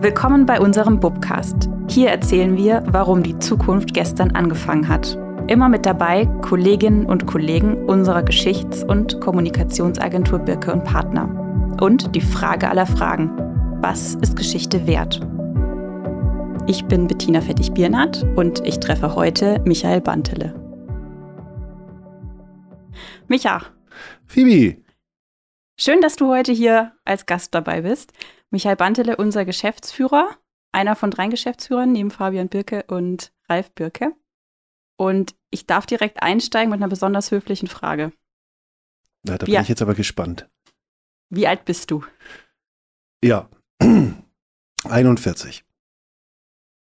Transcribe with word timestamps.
Willkommen 0.00 0.46
bei 0.46 0.60
unserem 0.60 1.00
Bubcast. 1.00 1.68
Hier 1.88 2.10
erzählen 2.10 2.56
wir, 2.56 2.84
warum 2.86 3.24
die 3.24 3.36
Zukunft 3.40 3.94
gestern 3.94 4.30
angefangen 4.30 4.86
hat. 4.86 5.18
Immer 5.48 5.68
mit 5.68 5.84
dabei 5.86 6.26
Kolleginnen 6.40 7.04
und 7.04 7.26
Kollegen 7.26 7.84
unserer 7.86 8.22
Geschichts- 8.22 8.84
und 8.84 9.20
Kommunikationsagentur 9.20 10.38
Birke 10.38 10.72
und 10.72 10.84
Partner. 10.84 11.76
Und 11.80 12.14
die 12.14 12.20
Frage 12.20 12.70
aller 12.70 12.86
Fragen. 12.86 13.32
Was 13.82 14.14
ist 14.14 14.36
Geschichte 14.36 14.86
wert? 14.86 15.20
Ich 16.68 16.84
bin 16.84 17.08
Bettina 17.08 17.40
Fettig-Biernat 17.40 18.24
und 18.36 18.64
ich 18.64 18.78
treffe 18.78 19.16
heute 19.16 19.60
Michael 19.64 20.00
Bantele. 20.00 20.54
Micha. 23.26 23.62
Phoebe. 24.26 24.80
Schön, 25.76 26.00
dass 26.00 26.14
du 26.14 26.28
heute 26.28 26.52
hier 26.52 26.92
als 27.04 27.26
Gast 27.26 27.52
dabei 27.52 27.80
bist. 27.80 28.12
Michael 28.50 28.76
Bantele, 28.76 29.16
unser 29.16 29.44
Geschäftsführer, 29.44 30.36
einer 30.72 30.96
von 30.96 31.10
drei 31.10 31.28
Geschäftsführern 31.28 31.92
neben 31.92 32.10
Fabian 32.10 32.48
Birke 32.48 32.84
und 32.88 33.32
Ralf 33.48 33.70
Birke. 33.72 34.14
Und 34.96 35.34
ich 35.50 35.66
darf 35.66 35.86
direkt 35.86 36.22
einsteigen 36.22 36.70
mit 36.70 36.78
einer 36.78 36.88
besonders 36.88 37.30
höflichen 37.30 37.68
Frage. 37.68 38.12
Na, 39.22 39.38
da 39.38 39.46
Wie 39.46 39.52
bin 39.52 39.62
ich 39.62 39.68
jetzt 39.68 39.82
aber 39.82 39.94
gespannt. 39.94 40.48
Wie 41.30 41.46
alt 41.46 41.64
bist 41.64 41.90
du? 41.90 42.04
Ja, 43.22 43.48
41. 44.84 45.64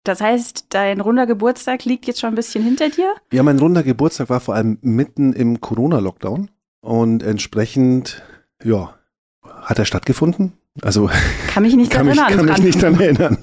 Das 0.04 0.20
heißt, 0.20 0.68
dein 0.70 1.00
runder 1.00 1.26
Geburtstag 1.26 1.86
liegt 1.86 2.08
jetzt 2.08 2.20
schon 2.20 2.30
ein 2.30 2.36
bisschen 2.36 2.64
hinter 2.64 2.90
dir? 2.90 3.16
Ja, 3.32 3.42
mein 3.44 3.60
runder 3.60 3.84
Geburtstag 3.84 4.30
war 4.30 4.42
vor 4.42 4.56
allem 4.56 4.78
mitten 4.82 5.32
im 5.32 5.62
Corona-Lockdown 5.62 6.52
und 6.82 7.24
entsprechend, 7.24 8.22
ja, 8.62 9.00
hat 9.44 9.80
er 9.80 9.86
stattgefunden. 9.86 10.58
Also 10.82 11.10
kann 11.48 11.64
mich 11.64 11.76
nicht 11.76 11.92
kann 11.92 12.08
erinnern. 12.08 12.26
Mich, 12.28 12.38
kann 12.38 12.48
mich 12.48 12.64
nicht 12.64 12.84
daran 12.84 13.00
erinnern. 13.00 13.38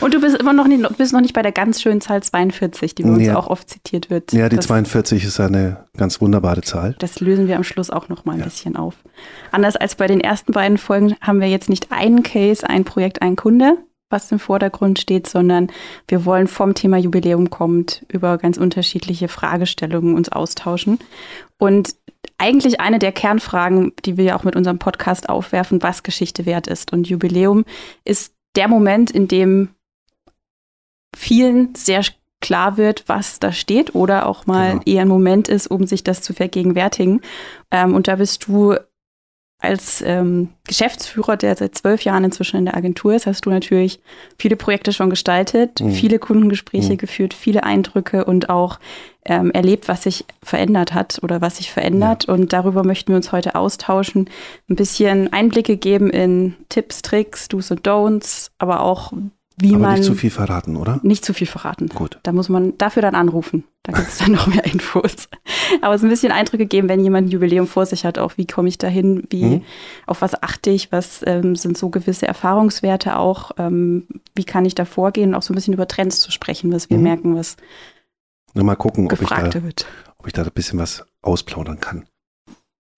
Und 0.00 0.12
du 0.12 0.20
bist 0.20 0.36
immer 0.36 0.52
noch 0.52 0.66
nicht, 0.66 0.98
bist 0.98 1.12
noch 1.12 1.20
nicht 1.20 1.32
bei 1.32 1.42
der 1.42 1.52
ganz 1.52 1.80
schönen 1.80 2.00
Zahl 2.00 2.22
42, 2.22 2.94
die 2.94 3.02
bei 3.02 3.08
uns 3.10 3.26
ja. 3.26 3.36
auch 3.36 3.46
oft 3.46 3.68
zitiert 3.68 4.10
wird. 4.10 4.32
Ja, 4.32 4.48
die 4.48 4.56
das, 4.56 4.66
42 4.66 5.24
ist 5.24 5.40
eine 5.40 5.86
ganz 5.96 6.20
wunderbare 6.20 6.60
Zahl. 6.60 6.96
Das 6.98 7.20
lösen 7.20 7.48
wir 7.48 7.56
am 7.56 7.64
Schluss 7.64 7.90
auch 7.90 8.08
noch 8.08 8.24
mal 8.24 8.32
ein 8.32 8.40
ja. 8.40 8.44
bisschen 8.44 8.76
auf. 8.76 8.96
Anders 9.52 9.76
als 9.76 9.94
bei 9.94 10.06
den 10.06 10.20
ersten 10.20 10.52
beiden 10.52 10.76
Folgen 10.76 11.16
haben 11.20 11.40
wir 11.40 11.48
jetzt 11.48 11.70
nicht 11.70 11.92
einen 11.92 12.22
Case, 12.22 12.68
ein 12.68 12.84
Projekt, 12.84 13.22
ein 13.22 13.36
Kunde, 13.36 13.78
was 14.10 14.30
im 14.30 14.38
Vordergrund 14.38 14.98
steht, 14.98 15.28
sondern 15.28 15.70
wir 16.08 16.26
wollen 16.26 16.46
vom 16.46 16.74
Thema 16.74 16.98
Jubiläum 16.98 17.48
kommt 17.48 18.04
über 18.08 18.36
ganz 18.36 18.58
unterschiedliche 18.58 19.28
Fragestellungen 19.28 20.14
uns 20.14 20.28
austauschen. 20.28 20.98
Und 21.58 21.94
eigentlich 22.38 22.80
eine 22.80 22.98
der 22.98 23.12
Kernfragen, 23.12 23.92
die 24.04 24.16
wir 24.16 24.36
auch 24.36 24.44
mit 24.44 24.56
unserem 24.56 24.78
Podcast 24.78 25.28
aufwerfen, 25.28 25.82
was 25.82 26.02
Geschichte 26.02 26.46
wert 26.46 26.66
ist. 26.66 26.92
Und 26.92 27.08
Jubiläum 27.08 27.64
ist 28.04 28.34
der 28.56 28.68
Moment, 28.68 29.10
in 29.10 29.28
dem 29.28 29.70
vielen 31.16 31.74
sehr 31.74 32.02
klar 32.40 32.76
wird, 32.76 33.04
was 33.06 33.40
da 33.40 33.52
steht 33.52 33.94
oder 33.94 34.26
auch 34.26 34.46
mal 34.46 34.72
genau. 34.72 34.82
eher 34.84 35.02
ein 35.02 35.08
Moment 35.08 35.48
ist, 35.48 35.66
um 35.66 35.86
sich 35.86 36.04
das 36.04 36.20
zu 36.20 36.34
vergegenwärtigen. 36.34 37.22
Ähm, 37.70 37.94
und 37.94 38.08
da 38.08 38.16
bist 38.16 38.46
du 38.46 38.76
als 39.58 40.02
ähm, 40.02 40.50
Geschäftsführer, 40.66 41.36
der 41.36 41.56
seit 41.56 41.74
zwölf 41.74 42.02
Jahren 42.02 42.24
inzwischen 42.24 42.58
in 42.58 42.64
der 42.66 42.76
Agentur 42.76 43.14
ist, 43.14 43.26
hast 43.26 43.46
du 43.46 43.50
natürlich 43.50 44.00
viele 44.38 44.56
Projekte 44.56 44.92
schon 44.92 45.08
gestaltet, 45.10 45.80
mhm. 45.80 45.92
viele 45.92 46.18
Kundengespräche 46.18 46.92
mhm. 46.92 46.98
geführt, 46.98 47.32
viele 47.32 47.64
Eindrücke 47.64 48.24
und 48.24 48.50
auch 48.50 48.78
ähm, 49.24 49.50
erlebt, 49.52 49.88
was 49.88 50.02
sich 50.02 50.26
verändert 50.42 50.92
hat 50.92 51.18
oder 51.22 51.40
was 51.40 51.56
sich 51.56 51.72
verändert. 51.72 52.26
Ja. 52.26 52.34
Und 52.34 52.52
darüber 52.52 52.84
möchten 52.84 53.12
wir 53.12 53.16
uns 53.16 53.32
heute 53.32 53.54
austauschen, 53.54 54.28
ein 54.68 54.76
bisschen 54.76 55.32
Einblicke 55.32 55.76
geben 55.76 56.10
in 56.10 56.56
Tipps, 56.68 57.00
Tricks, 57.00 57.48
Do's 57.48 57.70
und 57.70 57.86
Don'ts, 57.86 58.50
aber 58.58 58.80
auch 58.80 59.12
wie 59.56 59.74
Aber 59.74 59.78
man. 59.78 59.94
Nicht 59.94 60.04
zu 60.04 60.14
viel 60.14 60.30
verraten, 60.30 60.76
oder? 60.76 61.00
Nicht 61.02 61.24
zu 61.24 61.32
viel 61.32 61.46
verraten. 61.46 61.88
Gut. 61.88 62.18
Da 62.22 62.32
muss 62.32 62.48
man 62.48 62.76
dafür 62.78 63.02
dann 63.02 63.14
anrufen. 63.14 63.64
Da 63.84 63.92
gibt 63.92 64.08
es 64.08 64.18
dann 64.18 64.32
noch 64.32 64.46
mehr 64.46 64.64
Infos. 64.64 65.28
Aber 65.82 65.94
es 65.94 66.02
ein 66.02 66.08
bisschen 66.08 66.32
Eindrücke 66.32 66.66
geben, 66.66 66.88
wenn 66.88 67.00
jemand 67.00 67.28
ein 67.28 67.30
Jubiläum 67.30 67.66
vor 67.66 67.86
sich 67.86 68.04
hat, 68.04 68.18
auch 68.18 68.36
wie 68.36 68.46
komme 68.46 68.68
ich 68.68 68.78
dahin, 68.78 69.24
wie, 69.30 69.44
mhm. 69.44 69.62
auf 70.06 70.22
was 70.22 70.42
achte 70.42 70.70
ich, 70.70 70.90
was 70.90 71.22
ähm, 71.26 71.54
sind 71.54 71.78
so 71.78 71.90
gewisse 71.90 72.26
Erfahrungswerte 72.26 73.16
auch, 73.16 73.52
ähm, 73.58 74.08
wie 74.34 74.44
kann 74.44 74.64
ich 74.64 74.74
da 74.74 74.84
vorgehen, 74.84 75.34
auch 75.34 75.42
so 75.42 75.52
ein 75.52 75.54
bisschen 75.54 75.74
über 75.74 75.86
Trends 75.86 76.20
zu 76.20 76.32
sprechen, 76.32 76.72
was 76.72 76.90
wir 76.90 76.96
mhm. 76.96 77.02
merken, 77.02 77.36
was 77.36 77.56
Nur 78.54 78.64
mal 78.64 78.74
gucken, 78.74 79.06
ob 79.12 79.20
ich, 79.20 79.28
da, 79.28 79.62
wird. 79.62 79.86
ob 80.18 80.26
ich 80.26 80.32
da 80.32 80.42
ein 80.42 80.50
bisschen 80.52 80.78
was 80.78 81.04
ausplaudern 81.22 81.78
kann. 81.78 82.06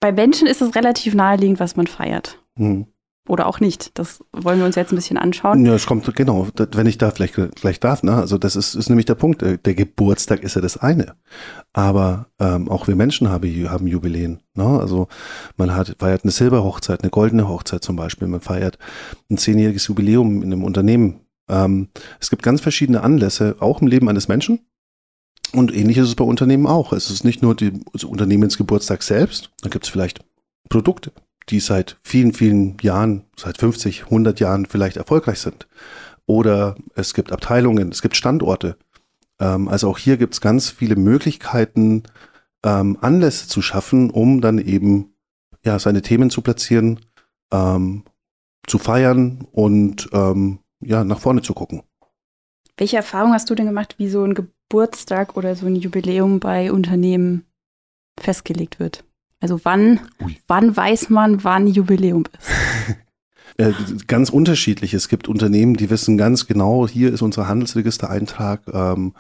Bei 0.01 0.13
Menschen 0.13 0.47
ist 0.47 0.63
es 0.63 0.75
relativ 0.75 1.15
naheliegend, 1.15 1.59
was 1.59 1.77
man 1.77 1.87
feiert. 1.87 2.39
Mhm. 2.55 2.87
Oder 3.29 3.47
auch 3.47 3.59
nicht. 3.59 3.99
Das 3.99 4.23
wollen 4.33 4.59
wir 4.61 4.67
uns 4.67 4.77
jetzt 4.77 4.93
ein 4.93 4.97
bisschen 4.97 5.19
anschauen. 5.19 5.65
Ja, 5.67 5.75
es 5.75 5.87
kommt, 5.87 6.15
genau, 6.15 6.47
wenn 6.57 6.87
ich 6.87 6.99
da 6.99 7.11
vielleicht 7.11 7.35
gleich 7.57 7.81
darf, 7.81 8.03
ne? 8.03 8.15
Also 8.15 8.39
das 8.39 8.55
ist, 8.55 8.75
ist 8.75 8.89
nämlich 8.89 9.07
der 9.07 9.17
Punkt. 9.17 9.43
Der 9.43 9.75
Geburtstag 9.75 10.43
ist 10.43 10.55
ja 10.55 10.61
das 10.63 10.77
eine. 10.77 11.15
Aber 11.73 12.27
ähm, 12.39 12.71
auch 12.71 12.87
wir 12.87 12.97
Menschen 12.97 13.29
haben, 13.29 13.69
haben 13.69 13.87
Jubiläen. 13.87 14.41
Ne? 14.55 14.65
Also 14.65 15.09
man 15.57 15.75
hat, 15.75 15.97
feiert 15.99 16.25
eine 16.25 16.31
Silberhochzeit, 16.31 17.03
eine 17.03 17.11
goldene 17.11 17.49
Hochzeit 17.49 17.83
zum 17.83 17.97
Beispiel. 17.97 18.29
Man 18.29 18.41
feiert 18.41 18.79
ein 19.31 19.39
zehnjähriges 19.39 19.89
Jubiläum 19.89 20.43
in 20.43 20.53
einem 20.53 20.65
Unternehmen. 20.65 21.21
Ähm, 21.49 21.89
es 22.21 22.31
gibt 22.31 22.43
ganz 22.43 22.61
verschiedene 22.61 23.03
Anlässe, 23.03 23.57
auch 23.61 23.81
im 23.81 23.89
Leben 23.89 24.09
eines 24.09 24.29
Menschen. 24.29 24.61
Und 25.53 25.75
ähnlich 25.75 25.99
ist 25.99 26.09
es 26.09 26.15
bei 26.15 26.25
Unternehmen 26.25 26.67
auch. 26.67 26.93
Es 26.93 27.11
ist 27.11 27.25
nicht 27.25 27.43
nur 27.43 27.55
die 27.55 27.73
also 27.93 28.09
Unternehmensgeburtstag 28.09 29.03
selbst, 29.03 29.51
da 29.63 29.69
gibt 29.69 29.85
es 29.85 29.91
vielleicht 29.91 30.25
Produkte, 30.69 31.13
die 31.49 31.61
seit 31.61 31.97
vielen, 32.03 32.33
vielen 32.33 32.77
Jahren, 32.81 33.25
seit 33.37 33.59
50, 33.59 34.05
100 34.05 34.41
Jahren 34.41 34.67
vielleicht 34.67 34.97
erfolgreich 34.97 35.41
sind. 35.41 35.69
Oder 36.27 36.77
es 36.95 37.15
gibt 37.15 37.33
Abteilungen, 37.33 37.91
es 37.91 38.03
gibt 38.03 38.17
Standorte. 38.17 38.77
Ähm, 39.39 39.69
also 39.69 39.89
auch 39.89 39.99
hier 39.99 40.17
gibt 40.17 40.35
es 40.35 40.41
ganz 40.41 40.71
viele 40.71 40.97
Möglichkeiten, 40.97 42.03
ähm, 42.65 42.99
Anlässe 43.01 43.49
zu 43.49 43.63
schaffen, 43.63 44.11
um 44.11 44.41
dann 44.41 44.59
eben 44.59 45.15
ja, 45.65 45.79
seine 45.79 46.03
Themen 46.03 46.31
zu 46.31 46.43
platzieren, 46.43 47.01
ähm, 47.53 48.05
zu 48.67 48.79
feiern 48.79 49.47
und 49.53 50.09
ähm, 50.13 50.59
ja, 50.81 51.05
nach 51.05 51.21
vorne 51.21 51.43
zu 51.43 51.55
gucken. 51.55 51.83
Welche 52.77 52.97
Erfahrung 52.97 53.33
hast 53.33 53.49
du 53.49 53.55
denn 53.55 53.67
gemacht, 53.67 53.95
wie 53.99 54.09
so 54.09 54.23
ein 54.23 54.35
Geburtstag 54.35 55.37
oder 55.37 55.55
so 55.55 55.67
ein 55.67 55.77
Jubiläum 55.77 56.41
bei 56.41 56.73
Unternehmen 56.73 57.47
festgelegt 58.19 58.79
wird? 58.81 59.05
Also 59.41 59.61
wann, 59.65 60.01
wann 60.47 60.77
weiß 60.77 61.11
man, 61.11 61.45
wann 61.45 61.67
Jubiläum 61.67 62.25
ist? 62.33 62.97
Äh, 63.59 63.73
ganz 64.07 64.29
unterschiedlich. 64.29 64.93
Es 64.93 65.09
gibt 65.09 65.29
Unternehmen, 65.29 65.79
die 65.79 65.89
wissen 65.89 66.19
ganz 66.19 66.47
genau, 66.47 66.87
hier 66.87 67.11
ist 67.11 67.23
unser 67.23 67.49
Handelsregistereintrag. 67.49 68.61
Ähm, 68.71 69.15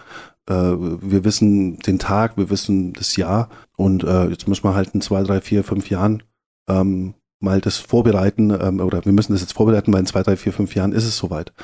äh, 0.46 0.52
wir 0.52 1.24
wissen 1.24 1.78
den 1.78 1.98
Tag, 1.98 2.36
wir 2.36 2.50
wissen 2.50 2.92
das 2.92 3.16
Jahr. 3.16 3.48
Und 3.76 4.04
äh, 4.04 4.26
jetzt 4.26 4.46
müssen 4.46 4.64
wir 4.64 4.74
halt 4.74 4.90
in 4.94 5.00
zwei, 5.00 5.22
drei, 5.22 5.40
vier, 5.40 5.64
fünf 5.64 5.88
Jahren 5.88 6.22
ähm, 6.68 7.14
mal 7.40 7.62
das 7.62 7.78
vorbereiten. 7.78 8.50
Ähm, 8.50 8.80
oder 8.80 9.04
wir 9.06 9.12
müssen 9.12 9.32
das 9.32 9.40
jetzt 9.40 9.54
vorbereiten, 9.54 9.92
weil 9.92 10.00
in 10.00 10.06
zwei, 10.06 10.22
drei, 10.22 10.36
vier, 10.36 10.52
fünf 10.52 10.74
Jahren 10.74 10.92
ist 10.92 11.06
es 11.06 11.16
soweit. 11.16 11.54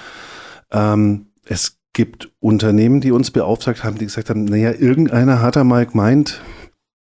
Ähm, 0.71 1.27
es 1.45 1.79
gibt 1.93 2.31
Unternehmen, 2.41 3.03
die 3.03 3.13
uns 3.13 3.31
beauftragt 3.31 3.85
haben, 3.85 3.99
die 3.99 4.07
gesagt 4.07 4.31
haben, 4.31 4.47
naja, 4.47 4.73
irgendeiner 4.73 5.43
hat 5.43 5.57
da 5.57 5.65
mal 5.65 5.85
gemeint, 5.85 6.41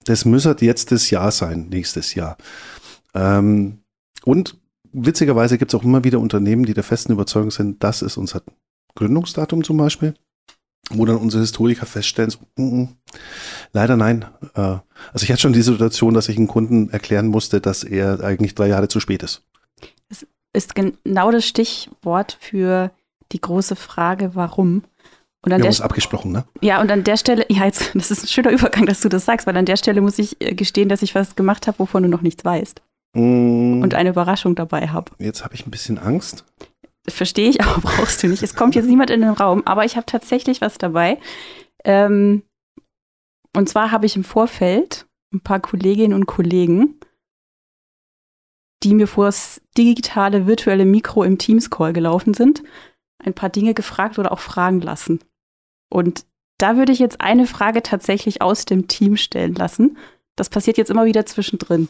das 0.04 0.24
müsste 0.24 0.56
jetzt 0.60 0.92
das 0.92 1.10
Jahr 1.10 1.30
sein, 1.30 1.68
nächstes 1.68 2.14
Jahr. 2.14 2.36
Ähm, 3.14 3.78
und 4.24 4.58
witzigerweise 4.92 5.58
gibt 5.58 5.72
es 5.72 5.78
auch 5.78 5.84
immer 5.84 6.04
wieder 6.04 6.20
Unternehmen, 6.20 6.64
die 6.64 6.74
der 6.74 6.84
festen 6.84 7.12
Überzeugung 7.12 7.50
sind, 7.50 7.82
das 7.82 8.02
ist 8.02 8.16
unser 8.16 8.42
Gründungsdatum 8.94 9.64
zum 9.64 9.76
Beispiel, 9.76 10.14
wo 10.90 11.04
dann 11.04 11.16
unsere 11.16 11.42
Historiker 11.42 11.86
feststellen, 11.86 12.30
so, 12.30 12.38
mm, 12.56 12.82
mm, 12.82 12.88
leider 13.72 13.96
nein. 13.96 14.24
Äh, 14.54 14.60
also 15.12 15.22
ich 15.22 15.30
hatte 15.30 15.42
schon 15.42 15.52
die 15.52 15.62
Situation, 15.62 16.14
dass 16.14 16.28
ich 16.28 16.36
einem 16.36 16.48
Kunden 16.48 16.90
erklären 16.90 17.26
musste, 17.26 17.60
dass 17.60 17.84
er 17.84 18.22
eigentlich 18.22 18.54
drei 18.54 18.68
Jahre 18.68 18.88
zu 18.88 19.00
spät 19.00 19.22
ist. 19.22 19.42
Das 20.08 20.26
ist 20.52 20.74
genau 20.74 21.30
das 21.30 21.46
Stichwort 21.46 22.38
für 22.40 22.92
die 23.32 23.40
große 23.40 23.76
Frage, 23.76 24.34
warum. 24.34 24.84
Und 25.44 25.52
an 25.52 25.58
Wir 25.58 25.64
haben 25.64 25.70
uns 25.70 25.80
abgesprochen, 25.80 26.32
ne? 26.32 26.44
Ja, 26.62 26.80
und 26.80 26.90
an 26.90 27.04
der 27.04 27.16
Stelle, 27.16 27.44
ja, 27.50 27.64
jetzt, 27.64 27.94
das 27.94 28.10
ist 28.10 28.24
ein 28.24 28.28
schöner 28.28 28.50
Übergang, 28.50 28.86
dass 28.86 29.00
du 29.00 29.08
das 29.08 29.24
sagst, 29.24 29.46
weil 29.46 29.56
an 29.56 29.66
der 29.66 29.76
Stelle 29.76 30.00
muss 30.00 30.18
ich 30.18 30.40
äh, 30.40 30.54
gestehen, 30.54 30.88
dass 30.88 31.02
ich 31.02 31.14
was 31.14 31.36
gemacht 31.36 31.66
habe, 31.66 31.78
wovon 31.78 32.02
du 32.02 32.08
noch 32.08 32.22
nichts 32.22 32.44
weißt. 32.44 32.80
Mm. 33.14 33.82
Und 33.82 33.94
eine 33.94 34.10
Überraschung 34.10 34.54
dabei 34.54 34.88
habe. 34.88 35.12
Jetzt 35.18 35.44
habe 35.44 35.54
ich 35.54 35.66
ein 35.66 35.70
bisschen 35.70 35.98
Angst. 35.98 36.44
Verstehe 37.06 37.50
ich, 37.50 37.60
aber 37.64 37.80
brauchst 37.80 38.22
du 38.22 38.28
nicht. 38.28 38.42
Es 38.42 38.54
kommt 38.54 38.74
jetzt 38.74 38.86
niemand 38.86 39.10
in 39.10 39.20
den 39.20 39.30
Raum, 39.30 39.62
aber 39.66 39.84
ich 39.84 39.96
habe 39.96 40.06
tatsächlich 40.06 40.60
was 40.60 40.78
dabei. 40.78 41.18
Ähm, 41.84 42.42
und 43.54 43.68
zwar 43.68 43.90
habe 43.90 44.06
ich 44.06 44.16
im 44.16 44.24
Vorfeld 44.24 45.06
ein 45.32 45.40
paar 45.40 45.60
Kolleginnen 45.60 46.14
und 46.14 46.26
Kollegen, 46.26 46.98
die 48.82 48.94
mir 48.94 49.06
vor 49.06 49.26
das 49.26 49.60
digitale 49.76 50.46
virtuelle 50.46 50.84
Mikro 50.84 51.22
im 51.22 51.38
Teams-Call 51.38 51.92
gelaufen 51.92 52.34
sind, 52.34 52.62
ein 53.18 53.34
paar 53.34 53.48
Dinge 53.48 53.74
gefragt 53.74 54.18
oder 54.18 54.32
auch 54.32 54.40
fragen 54.40 54.80
lassen. 54.80 55.20
Und 55.88 56.26
da 56.58 56.76
würde 56.76 56.92
ich 56.92 56.98
jetzt 56.98 57.20
eine 57.20 57.46
Frage 57.46 57.82
tatsächlich 57.82 58.42
aus 58.42 58.64
dem 58.64 58.88
Team 58.88 59.16
stellen 59.16 59.54
lassen. 59.54 59.98
Das 60.36 60.48
passiert 60.48 60.78
jetzt 60.78 60.90
immer 60.90 61.04
wieder 61.04 61.26
zwischendrin. 61.26 61.88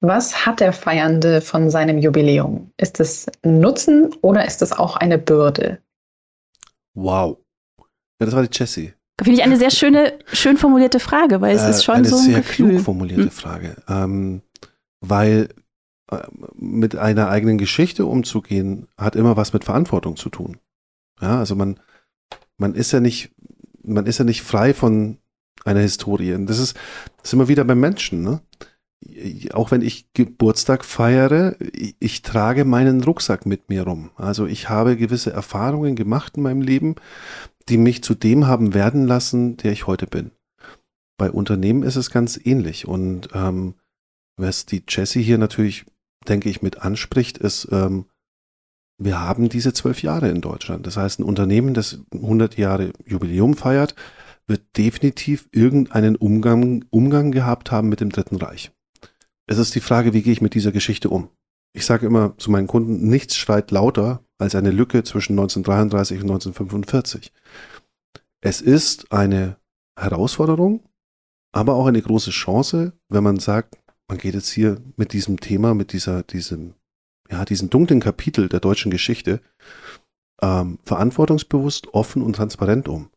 Was 0.00 0.46
hat 0.46 0.60
der 0.60 0.72
Feiernde 0.72 1.40
von 1.40 1.70
seinem 1.70 1.98
Jubiläum? 1.98 2.72
Ist 2.76 2.98
es 2.98 3.26
ein 3.42 3.60
Nutzen 3.60 4.12
oder 4.20 4.44
ist 4.44 4.60
es 4.60 4.72
auch 4.72 4.96
eine 4.96 5.18
Bürde? 5.18 5.80
Wow. 6.94 7.38
Ja, 8.20 8.26
das 8.26 8.34
war 8.34 8.42
die 8.42 8.56
Jessie. 8.56 8.94
Finde 9.22 9.38
ich 9.38 9.44
eine 9.44 9.56
sehr 9.56 9.70
schöne, 9.70 10.18
schön 10.32 10.56
formulierte 10.56 10.98
Frage, 10.98 11.40
weil 11.40 11.54
es 11.54 11.62
äh, 11.62 11.70
ist 11.70 11.84
schon 11.84 11.96
eine 11.96 12.08
so 12.08 12.16
ein 12.16 12.22
sehr 12.22 12.40
Gefühl. 12.40 12.70
klug 12.70 12.80
formulierte 12.80 13.22
hm. 13.24 13.30
Frage. 13.30 13.76
Ähm, 13.88 14.42
weil 15.00 15.50
äh, 16.10 16.18
mit 16.54 16.96
einer 16.96 17.28
eigenen 17.28 17.58
Geschichte 17.58 18.06
umzugehen, 18.06 18.88
hat 18.96 19.14
immer 19.14 19.36
was 19.36 19.52
mit 19.52 19.64
Verantwortung 19.64 20.16
zu 20.16 20.30
tun. 20.30 20.58
Ja, 21.20 21.38
also 21.38 21.54
man, 21.54 21.78
man 22.62 22.74
ist 22.74 22.92
ja 22.92 23.00
nicht, 23.00 23.32
man 23.82 24.06
ist 24.06 24.18
ja 24.18 24.24
nicht 24.24 24.42
frei 24.42 24.72
von 24.72 25.18
einer 25.64 25.80
Historie. 25.80 26.32
Und 26.32 26.46
das 26.46 26.58
ist, 26.58 26.76
das 27.18 27.26
ist 27.26 27.32
immer 27.34 27.48
wieder 27.48 27.64
beim 27.64 27.80
Menschen, 27.80 28.22
ne? 28.22 28.40
Auch 29.52 29.72
wenn 29.72 29.82
ich 29.82 30.12
Geburtstag 30.14 30.84
feiere, 30.84 31.56
ich, 31.72 31.96
ich 31.98 32.22
trage 32.22 32.64
meinen 32.64 33.02
Rucksack 33.02 33.46
mit 33.46 33.68
mir 33.68 33.82
rum. 33.82 34.12
Also 34.14 34.46
ich 34.46 34.68
habe 34.68 34.96
gewisse 34.96 35.32
Erfahrungen 35.32 35.96
gemacht 35.96 36.36
in 36.36 36.44
meinem 36.44 36.62
Leben, 36.62 36.94
die 37.68 37.78
mich 37.78 38.04
zu 38.04 38.14
dem 38.14 38.46
haben 38.46 38.74
werden 38.74 39.08
lassen, 39.08 39.56
der 39.56 39.72
ich 39.72 39.88
heute 39.88 40.06
bin. 40.06 40.30
Bei 41.18 41.32
Unternehmen 41.32 41.82
ist 41.82 41.96
es 41.96 42.12
ganz 42.12 42.38
ähnlich. 42.42 42.86
Und 42.86 43.30
ähm, 43.34 43.74
was 44.36 44.66
die 44.66 44.84
Jessie 44.88 45.22
hier 45.22 45.38
natürlich, 45.38 45.84
denke 46.28 46.48
ich, 46.48 46.62
mit 46.62 46.82
anspricht, 46.82 47.38
ist, 47.38 47.68
ähm, 47.72 48.06
wir 49.04 49.20
haben 49.20 49.48
diese 49.48 49.72
zwölf 49.72 50.02
Jahre 50.02 50.28
in 50.28 50.40
Deutschland. 50.40 50.86
Das 50.86 50.96
heißt, 50.96 51.20
ein 51.20 51.24
Unternehmen, 51.24 51.74
das 51.74 52.00
100 52.12 52.56
Jahre 52.56 52.92
Jubiläum 53.06 53.54
feiert, 53.54 53.94
wird 54.46 54.76
definitiv 54.76 55.48
irgendeinen 55.52 56.16
Umgang, 56.16 56.84
Umgang 56.90 57.32
gehabt 57.32 57.70
haben 57.70 57.88
mit 57.88 58.00
dem 58.00 58.10
Dritten 58.10 58.36
Reich. 58.36 58.72
Es 59.46 59.58
ist 59.58 59.74
die 59.74 59.80
Frage, 59.80 60.12
wie 60.12 60.22
gehe 60.22 60.32
ich 60.32 60.40
mit 60.40 60.54
dieser 60.54 60.72
Geschichte 60.72 61.10
um? 61.10 61.28
Ich 61.74 61.86
sage 61.86 62.06
immer 62.06 62.36
zu 62.38 62.50
meinen 62.50 62.66
Kunden, 62.66 63.08
nichts 63.08 63.36
schreit 63.36 63.70
lauter 63.70 64.24
als 64.38 64.54
eine 64.54 64.70
Lücke 64.70 65.04
zwischen 65.04 65.32
1933 65.32 66.18
und 66.18 66.30
1945. 66.30 67.32
Es 68.40 68.60
ist 68.60 69.10
eine 69.12 69.56
Herausforderung, 69.98 70.82
aber 71.52 71.74
auch 71.74 71.86
eine 71.86 72.02
große 72.02 72.30
Chance, 72.30 72.92
wenn 73.08 73.22
man 73.22 73.38
sagt, 73.38 73.78
man 74.08 74.18
geht 74.18 74.34
jetzt 74.34 74.50
hier 74.50 74.82
mit 74.96 75.12
diesem 75.12 75.40
Thema, 75.40 75.74
mit 75.74 75.92
dieser, 75.92 76.22
diesem, 76.22 76.74
ja, 77.30 77.44
diesem 77.44 77.70
dunklen 77.70 78.00
Kapitel 78.00 78.48
der 78.48 78.60
deutschen 78.60 78.90
Geschichte 78.90 79.40
ähm, 80.42 80.78
verantwortungsbewusst, 80.84 81.94
offen 81.94 82.22
und 82.22 82.36
transparent 82.36 82.88
um. 82.88 83.10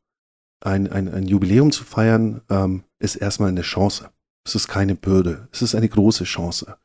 Ein, 0.62 0.92
ein, 0.92 1.14
ein 1.14 1.28
Jubiläum 1.28 1.72
zu 1.72 1.84
feiern, 1.84 2.42
ähm, 2.50 2.84
ist 3.00 3.16
erstmal 3.16 3.50
eine 3.50 3.62
Chance. 3.62 4.10
Es 4.46 4.56
ist 4.56 4.68
keine 4.68 4.96
Bürde. 4.96 5.48
Es 5.52 5.62
ist 5.62 5.76
eine 5.76 5.90
große 5.90 6.24
Chance. 6.24 6.78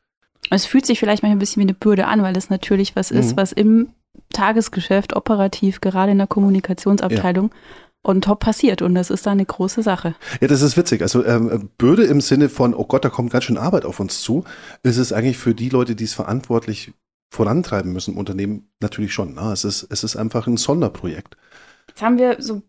Es 0.49 0.65
fühlt 0.65 0.85
sich 0.85 0.99
vielleicht 0.99 1.23
manchmal 1.23 1.37
ein 1.37 1.39
bisschen 1.39 1.61
wie 1.61 1.65
eine 1.65 1.73
Bürde 1.73 2.07
an, 2.07 2.21
weil 2.23 2.33
das 2.33 2.49
natürlich 2.49 2.95
was 2.95 3.11
ist, 3.11 3.33
mhm. 3.33 3.37
was 3.37 3.51
im 3.51 3.89
Tagesgeschäft 4.33 5.15
operativ, 5.15 5.79
gerade 5.79 6.11
in 6.11 6.17
der 6.17 6.27
Kommunikationsabteilung, 6.27 7.51
ja 7.51 7.57
on 8.03 8.21
top 8.21 8.39
passiert 8.39 8.81
und 8.81 8.95
das 8.95 9.09
ist 9.09 9.25
dann 9.25 9.33
eine 9.33 9.45
große 9.45 9.83
Sache. 9.83 10.15
Ja, 10.39 10.47
das 10.47 10.61
ist 10.61 10.75
witzig. 10.75 11.01
Also 11.01 11.23
ähm, 11.25 11.69
Bürde 11.77 12.03
im 12.03 12.21
Sinne 12.21 12.49
von, 12.49 12.73
oh 12.73 12.85
Gott, 12.85 13.05
da 13.05 13.09
kommt 13.09 13.31
ganz 13.31 13.45
schön 13.45 13.57
Arbeit 13.57 13.85
auf 13.85 13.99
uns 13.99 14.21
zu, 14.21 14.43
ist 14.83 14.97
es 14.97 15.13
eigentlich 15.13 15.37
für 15.37 15.53
die 15.53 15.69
Leute, 15.69 15.95
die 15.95 16.05
es 16.05 16.13
verantwortlich 16.13 16.93
vorantreiben 17.31 17.93
müssen 17.93 18.13
im 18.13 18.17
Unternehmen 18.17 18.69
natürlich 18.81 19.13
schon. 19.13 19.33
Na, 19.33 19.53
es, 19.53 19.63
ist, 19.63 19.87
es 19.89 20.03
ist 20.03 20.17
einfach 20.17 20.47
ein 20.47 20.57
Sonderprojekt. 20.57 21.37
Jetzt 21.87 22.01
haben 22.01 22.17
wir 22.17 22.41
so 22.41 22.61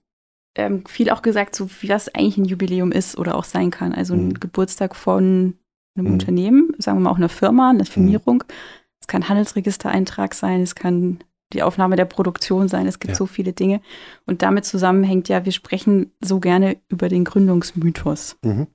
ähm, 0.55 0.87
viel 0.87 1.11
auch 1.11 1.23
gesagt, 1.23 1.57
so 1.57 1.69
wie 1.81 1.89
das 1.89 2.15
eigentlich 2.15 2.39
ein 2.39 2.45
Jubiläum 2.45 2.93
ist 2.93 3.19
oder 3.19 3.35
auch 3.35 3.45
sein 3.45 3.71
kann. 3.71 3.93
Also 3.93 4.15
ein 4.15 4.29
mhm. 4.29 4.41
Geburtstag 4.41 4.95
von 4.95 5.55
einem 5.97 6.07
mhm. 6.07 6.13
Unternehmen, 6.13 6.75
sagen 6.79 6.99
wir 6.99 7.03
mal 7.03 7.11
auch 7.11 7.17
einer 7.17 7.29
Firma, 7.29 7.71
eine 7.71 7.85
Firmierung. 7.85 8.45
Mhm. 8.47 8.55
Es 9.01 9.09
kann 9.09 9.29
Handelsregistereintrag 9.29 10.33
sein, 10.33 10.63
es 10.63 10.77
kann 10.77 11.19
die 11.53 11.63
Aufnahme 11.65 11.97
der 11.97 12.05
Produktion 12.05 12.69
sein. 12.69 12.87
Es 12.87 13.01
gibt 13.01 13.13
ja. 13.13 13.17
so 13.17 13.27
viele 13.27 13.53
Dinge. 13.53 13.81
Und 14.27 14.43
damit 14.43 14.65
zusammenhängt 14.65 15.29
ja, 15.29 15.45
wir 15.45 15.53
sprechen 15.53 16.13
so 16.21 16.39
gerne 16.41 16.79
über 16.89 17.09
den 17.09 17.25
Gründungsmythos. 17.25 18.39
Mhm. 18.43 18.69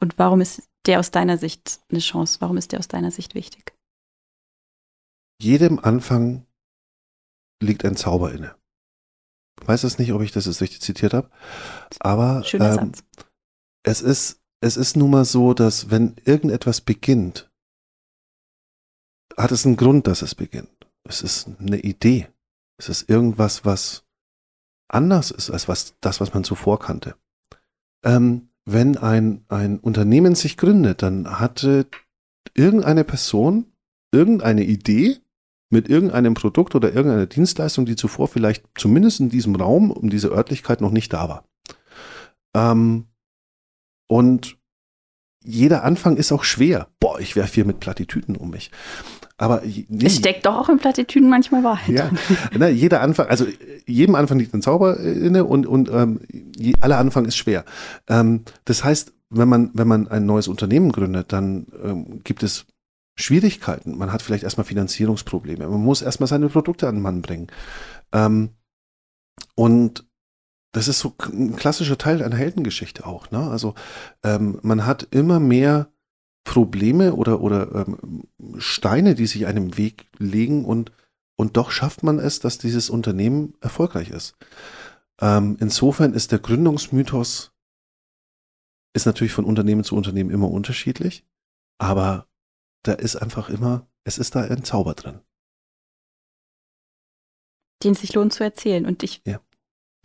Und 0.00 0.18
warum 0.18 0.40
ist 0.40 0.68
der 0.86 0.98
aus 0.98 1.12
deiner 1.12 1.38
Sicht 1.38 1.80
eine 1.90 2.00
Chance? 2.00 2.38
Warum 2.40 2.56
ist 2.56 2.72
der 2.72 2.80
aus 2.80 2.88
deiner 2.88 3.10
Sicht 3.10 3.34
wichtig? 3.34 3.77
Jedem 5.40 5.78
Anfang 5.78 6.46
liegt 7.62 7.84
ein 7.84 7.96
Zauber 7.96 8.32
inne. 8.32 8.56
Ich 9.60 9.68
weiß 9.68 9.84
es 9.84 9.98
nicht, 9.98 10.12
ob 10.12 10.22
ich 10.22 10.32
das 10.32 10.46
jetzt 10.46 10.60
richtig 10.60 10.80
zitiert 10.80 11.14
habe, 11.14 11.30
aber 12.00 12.44
ähm, 12.54 12.92
es 13.82 14.00
ist 14.00 14.40
es 14.60 14.76
ist 14.76 14.96
nun 14.96 15.10
mal 15.10 15.24
so, 15.24 15.54
dass 15.54 15.90
wenn 15.90 16.16
irgendetwas 16.24 16.80
beginnt, 16.80 17.50
hat 19.36 19.52
es 19.52 19.64
einen 19.64 19.76
Grund, 19.76 20.06
dass 20.06 20.22
es 20.22 20.34
beginnt. 20.34 20.88
Es 21.04 21.22
ist 21.22 21.48
eine 21.60 21.78
Idee. 21.78 22.28
Es 22.76 22.88
ist 22.88 23.08
irgendwas, 23.08 23.64
was 23.64 24.04
anders 24.88 25.30
ist 25.30 25.50
als 25.50 25.68
was, 25.68 25.94
das, 26.00 26.20
was 26.20 26.34
man 26.34 26.44
zuvor 26.44 26.78
kannte. 26.80 27.16
Ähm, 28.04 28.50
wenn 28.64 28.96
ein, 28.96 29.44
ein 29.48 29.78
Unternehmen 29.78 30.34
sich 30.34 30.56
gründet, 30.56 31.02
dann 31.02 31.38
hatte 31.38 31.86
irgendeine 32.54 33.04
Person 33.04 33.72
irgendeine 34.12 34.64
Idee 34.64 35.20
mit 35.70 35.88
irgendeinem 35.88 36.34
Produkt 36.34 36.74
oder 36.74 36.92
irgendeiner 36.92 37.26
Dienstleistung, 37.26 37.86
die 37.86 37.96
zuvor 37.96 38.28
vielleicht 38.28 38.64
zumindest 38.74 39.20
in 39.20 39.28
diesem 39.28 39.54
Raum, 39.54 39.90
um 39.90 40.10
diese 40.10 40.28
Örtlichkeit 40.28 40.80
noch 40.80 40.90
nicht 40.90 41.12
da 41.12 41.28
war. 41.28 41.44
Ähm, 42.54 43.06
und 44.08 44.56
jeder 45.44 45.84
Anfang 45.84 46.16
ist 46.16 46.32
auch 46.32 46.44
schwer. 46.44 46.88
Boah, 47.00 47.20
ich 47.20 47.36
werfe 47.36 47.54
hier 47.54 47.64
mit 47.64 47.80
Plattitüden 47.80 48.36
um 48.36 48.50
mich. 48.50 48.70
Aber 49.36 49.62
nee, 49.64 50.06
es 50.06 50.16
steckt 50.16 50.46
doch 50.46 50.56
auch 50.56 50.68
in 50.68 50.78
Plattitüden 50.78 51.30
manchmal 51.30 51.62
Wahrheit. 51.62 51.94
Ja, 51.94 52.10
ne, 52.58 52.70
jeder 52.70 53.00
Anfang, 53.02 53.28
also 53.28 53.46
jedem 53.86 54.16
Anfang 54.16 54.38
liegt 54.38 54.52
ein 54.52 54.62
Zauber 54.62 54.98
inne 54.98 55.44
und, 55.44 55.66
und 55.66 55.90
ähm, 55.90 56.20
je, 56.56 56.74
aller 56.80 56.98
Anfang 56.98 57.24
ist 57.24 57.36
schwer. 57.36 57.64
Ähm, 58.08 58.42
das 58.64 58.82
heißt, 58.82 59.12
wenn 59.30 59.48
man, 59.48 59.70
wenn 59.74 59.86
man 59.86 60.08
ein 60.08 60.26
neues 60.26 60.48
Unternehmen 60.48 60.90
gründet, 60.90 61.32
dann 61.32 61.66
ähm, 61.82 62.20
gibt 62.24 62.42
es 62.42 62.66
Schwierigkeiten. 63.18 63.98
Man 63.98 64.12
hat 64.12 64.22
vielleicht 64.22 64.44
erstmal 64.44 64.64
Finanzierungsprobleme. 64.64 65.66
Man 65.66 65.82
muss 65.82 66.02
erstmal 66.02 66.28
seine 66.28 66.48
Produkte 66.48 66.88
an 66.88 66.96
den 66.96 67.02
Mann 67.02 67.20
bringen. 67.20 67.48
Ähm, 68.12 68.50
und 69.54 70.06
das 70.72 70.86
ist 70.86 71.00
so 71.00 71.14
ein 71.32 71.56
klassischer 71.56 71.98
Teil 71.98 72.22
einer 72.22 72.36
Heldengeschichte 72.36 73.06
auch. 73.06 73.30
Ne? 73.30 73.40
Also 73.50 73.74
ähm, 74.22 74.58
man 74.62 74.86
hat 74.86 75.08
immer 75.10 75.40
mehr 75.40 75.90
Probleme 76.44 77.14
oder, 77.14 77.40
oder 77.40 77.74
ähm, 77.74 78.24
Steine, 78.58 79.14
die 79.14 79.26
sich 79.26 79.46
einem 79.46 79.76
Weg 79.76 80.06
legen 80.18 80.64
und, 80.64 80.92
und 81.36 81.56
doch 81.56 81.72
schafft 81.72 82.04
man 82.04 82.20
es, 82.20 82.38
dass 82.38 82.58
dieses 82.58 82.88
Unternehmen 82.88 83.54
erfolgreich 83.60 84.10
ist. 84.10 84.36
Ähm, 85.20 85.56
insofern 85.58 86.14
ist 86.14 86.30
der 86.30 86.38
Gründungsmythos 86.38 87.52
ist 88.94 89.06
natürlich 89.06 89.32
von 89.32 89.44
Unternehmen 89.44 89.84
zu 89.84 89.96
Unternehmen 89.96 90.30
immer 90.30 90.50
unterschiedlich, 90.50 91.26
aber 91.78 92.27
da 92.88 92.94
ist 92.94 93.16
einfach 93.16 93.50
immer, 93.50 93.86
es 94.04 94.16
ist 94.16 94.34
da 94.34 94.40
ein 94.40 94.64
Zauber 94.64 94.94
drin. 94.94 95.20
Den 97.84 97.92
es 97.92 98.00
sich 98.00 98.14
lohnt 98.14 98.32
zu 98.32 98.42
erzählen. 98.42 98.86
Und 98.86 99.02
ich 99.02 99.20
ja. 99.26 99.40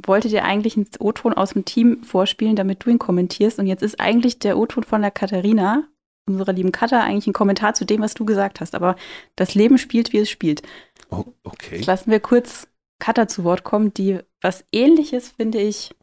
wollte 0.05 0.27
dir 0.27 0.43
eigentlich 0.43 0.75
einen 0.75 0.87
O-Ton 0.99 1.33
aus 1.33 1.51
dem 1.53 1.63
Team 1.63 2.03
vorspielen, 2.03 2.55
damit 2.55 2.85
du 2.85 2.89
ihn 2.89 2.99
kommentierst. 2.99 3.57
Und 3.57 3.67
jetzt 3.67 3.81
ist 3.81 3.99
eigentlich 3.99 4.39
der 4.39 4.57
O-Ton 4.57 4.83
von 4.83 5.01
der 5.01 5.11
Katharina 5.11 5.87
unserer 6.25 6.53
lieben 6.53 6.71
Katha 6.71 7.01
eigentlich 7.01 7.27
einen 7.27 7.33
Kommentar 7.33 7.73
zu 7.73 7.85
dem, 7.85 8.01
was 8.01 8.13
du 8.13 8.25
gesagt 8.25 8.61
hast. 8.61 8.75
Aber 8.75 8.95
das 9.35 9.55
Leben 9.55 9.77
spielt, 9.77 10.13
wie 10.13 10.19
es 10.19 10.29
spielt. 10.29 10.61
Oh, 11.09 11.25
okay. 11.43 11.77
Jetzt 11.77 11.85
lassen 11.85 12.11
wir 12.11 12.19
kurz 12.19 12.67
Katha 12.99 13.27
zu 13.27 13.43
Wort 13.43 13.63
kommen, 13.63 13.93
die 13.93 14.19
was 14.41 14.65
ähnliches, 14.71 15.29
finde 15.29 15.59
ich, 15.59 15.95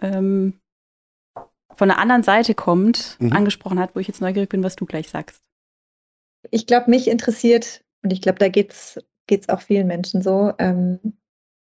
ähm, 0.00 0.60
von 1.76 1.88
der 1.88 1.98
anderen 1.98 2.22
Seite 2.22 2.54
kommt, 2.54 3.16
mhm. 3.20 3.32
angesprochen 3.32 3.78
hat, 3.78 3.94
wo 3.94 4.00
ich 4.00 4.08
jetzt 4.08 4.20
neugierig 4.20 4.48
bin, 4.48 4.62
was 4.62 4.76
du 4.76 4.86
gleich 4.86 5.10
sagst. 5.10 5.42
Ich 6.50 6.66
glaube, 6.66 6.90
mich 6.90 7.08
interessiert, 7.08 7.84
und 8.02 8.12
ich 8.12 8.22
glaube, 8.22 8.38
da 8.38 8.48
geht 8.48 8.72
es 8.72 9.48
auch 9.48 9.60
vielen 9.60 9.86
Menschen 9.86 10.22
so, 10.22 10.52
ähm, 10.58 11.00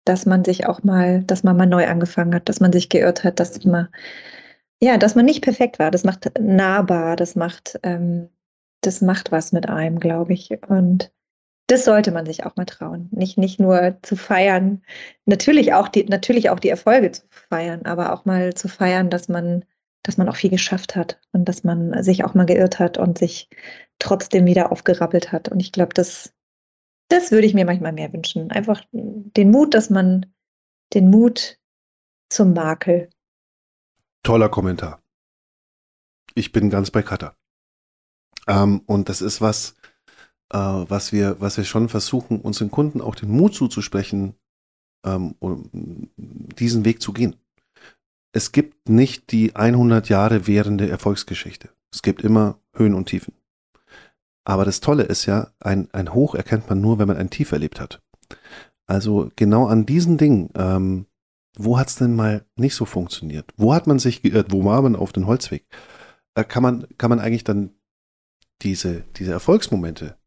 dass 0.05 0.25
man 0.25 0.43
sich 0.45 0.67
auch 0.67 0.83
mal, 0.83 1.23
dass 1.23 1.43
man 1.43 1.57
mal 1.57 1.65
neu 1.65 1.87
angefangen 1.87 2.35
hat, 2.35 2.47
dass 2.49 2.59
man 2.59 2.71
sich 2.71 2.89
geirrt 2.89 3.23
hat, 3.23 3.39
dass 3.39 3.63
man 3.65 3.89
ja, 4.81 4.97
dass 4.97 5.15
man 5.15 5.25
nicht 5.25 5.41
perfekt 5.43 5.79
war. 5.79 5.91
Das 5.91 6.03
macht 6.03 6.31
nahbar, 6.39 7.15
das 7.15 7.35
macht, 7.35 7.79
ähm, 7.83 8.29
das 8.81 9.01
macht 9.01 9.31
was 9.31 9.51
mit 9.51 9.69
einem, 9.69 9.99
glaube 9.99 10.33
ich. 10.33 10.51
Und 10.67 11.11
das 11.67 11.85
sollte 11.85 12.11
man 12.11 12.25
sich 12.25 12.45
auch 12.45 12.55
mal 12.55 12.65
trauen. 12.65 13.09
Nicht, 13.11 13.37
nicht 13.37 13.59
nur 13.59 13.97
zu 14.03 14.15
feiern, 14.15 14.83
natürlich 15.25 15.73
auch, 15.73 15.87
die, 15.87 16.05
natürlich 16.05 16.49
auch 16.49 16.59
die 16.59 16.69
Erfolge 16.69 17.11
zu 17.11 17.23
feiern, 17.49 17.85
aber 17.85 18.13
auch 18.13 18.25
mal 18.25 18.53
zu 18.53 18.67
feiern, 18.67 19.09
dass 19.09 19.29
man, 19.29 19.65
dass 20.03 20.17
man 20.17 20.29
auch 20.29 20.35
viel 20.35 20.51
geschafft 20.51 20.95
hat 20.95 21.19
und 21.31 21.45
dass 21.49 21.63
man 21.63 22.03
sich 22.03 22.23
auch 22.23 22.33
mal 22.35 22.45
geirrt 22.45 22.79
hat 22.79 22.97
und 22.97 23.17
sich 23.17 23.49
trotzdem 23.99 24.45
wieder 24.45 24.71
aufgerappelt 24.71 25.31
hat. 25.31 25.49
Und 25.49 25.59
ich 25.59 25.71
glaube, 25.71 25.93
das, 25.93 26.33
das 27.09 27.31
würde 27.31 27.47
ich 27.47 27.53
mir 27.53 27.65
manchmal 27.65 27.93
mehr 27.93 28.11
wünschen. 28.13 28.51
Einfach 28.51 28.83
den 28.91 29.51
Mut, 29.51 29.73
dass 29.73 29.89
man 29.89 30.25
den 30.93 31.09
Mut 31.09 31.59
zum 32.29 32.53
Makel 32.53 33.09
Toller 34.25 34.49
Kommentar. 34.49 35.03
Ich 36.33 36.51
bin 36.51 36.71
ganz 36.71 36.89
bei 36.89 37.03
Cutter. 37.03 37.37
Ähm, 38.47 38.81
und 38.87 39.07
das 39.07 39.21
ist 39.21 39.39
was, 39.39 39.75
äh, 40.51 40.57
was 40.57 41.11
wir, 41.11 41.39
was 41.39 41.57
wir 41.57 41.63
schon 41.63 41.89
versuchen, 41.89 42.41
unseren 42.41 42.71
Kunden 42.71 43.01
auch 43.01 43.13
den 43.13 43.29
Mut 43.29 43.53
zuzusprechen, 43.53 44.33
ähm, 45.05 45.35
um 45.37 46.09
diesen 46.17 46.85
Weg 46.85 47.03
zu 47.03 47.13
gehen. 47.13 47.35
Es 48.31 48.51
gibt 48.51 48.89
nicht 48.89 49.31
die 49.31 49.55
100 49.55 50.09
Jahre 50.09 50.47
währende 50.47 50.89
Erfolgsgeschichte. 50.89 51.69
Es 51.93 52.01
gibt 52.01 52.23
immer 52.23 52.59
Höhen 52.73 52.95
und 52.95 53.05
Tiefen. 53.05 53.35
Aber 54.45 54.63
das 54.63 54.79
Tolle 54.79 55.03
ist 55.03 55.25
ja, 55.25 55.51
ein, 55.59 55.89
ein 55.91 56.13
Hoch 56.13 56.35
erkennt 56.35 56.69
man 56.69 56.79
nur, 56.79 56.99
wenn 56.99 57.07
man 57.07 57.17
ein 57.17 57.31
Tief 57.31 57.51
erlebt 57.51 57.79
hat. 57.79 58.01
Also 58.85 59.31
genau 59.35 59.65
an 59.65 59.85
diesen 59.85 60.17
Dingen, 60.17 60.51
ähm, 60.55 61.07
wo 61.57 61.79
hat 61.79 61.87
es 61.87 61.95
denn 61.95 62.15
mal 62.15 62.45
nicht 62.55 62.75
so 62.75 62.85
funktioniert? 62.85 63.51
Wo 63.57 63.73
hat 63.73 63.87
man 63.87 63.97
sich 63.97 64.21
geirrt? 64.21 64.51
Wo 64.51 64.63
war 64.63 64.81
man 64.81 64.95
auf 64.95 65.11
den 65.11 65.25
Holzweg? 65.25 65.65
Da 66.35 66.43
kann 66.43 66.61
man, 66.61 66.87
kann 66.97 67.09
man 67.09 67.19
eigentlich 67.19 67.43
dann 67.43 67.71
diese, 68.61 69.03
diese 69.15 69.31
Erfolgsmomente 69.31 70.17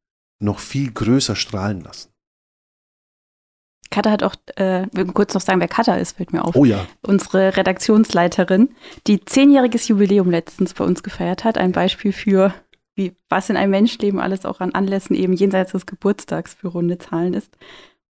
noch 0.40 0.58
viel 0.58 0.92
größer 0.92 1.36
strahlen 1.36 1.82
lassen. 1.82 2.10
Katha 3.90 4.10
hat 4.10 4.22
auch, 4.22 4.34
äh, 4.56 4.86
wir 4.92 5.06
kurz 5.06 5.32
noch 5.34 5.40
sagen, 5.40 5.60
wer 5.60 5.68
Katha 5.68 5.94
ist, 5.94 6.16
fällt 6.16 6.32
mir 6.32 6.44
auf. 6.44 6.56
Oh 6.56 6.64
ja. 6.64 6.86
Unsere 7.02 7.56
Redaktionsleiterin, 7.56 8.74
die 9.06 9.24
zehnjähriges 9.24 9.88
Jubiläum 9.88 10.30
letztens 10.30 10.74
bei 10.74 10.84
uns 10.84 11.02
gefeiert 11.02 11.44
hat. 11.44 11.56
Ein 11.56 11.72
Beispiel 11.72 12.12
für, 12.12 12.54
wie, 12.98 13.14
was 13.28 13.48
in 13.48 13.56
einem 13.56 13.70
Menschenleben 13.70 14.20
alles 14.20 14.44
auch 14.44 14.60
an 14.60 14.74
Anlässen 14.74 15.16
eben 15.16 15.32
jenseits 15.32 15.72
des 15.72 15.86
Geburtstags 15.86 16.52
für 16.52 16.68
runde 16.68 16.98
Zahlen 16.98 17.32
ist. 17.32 17.56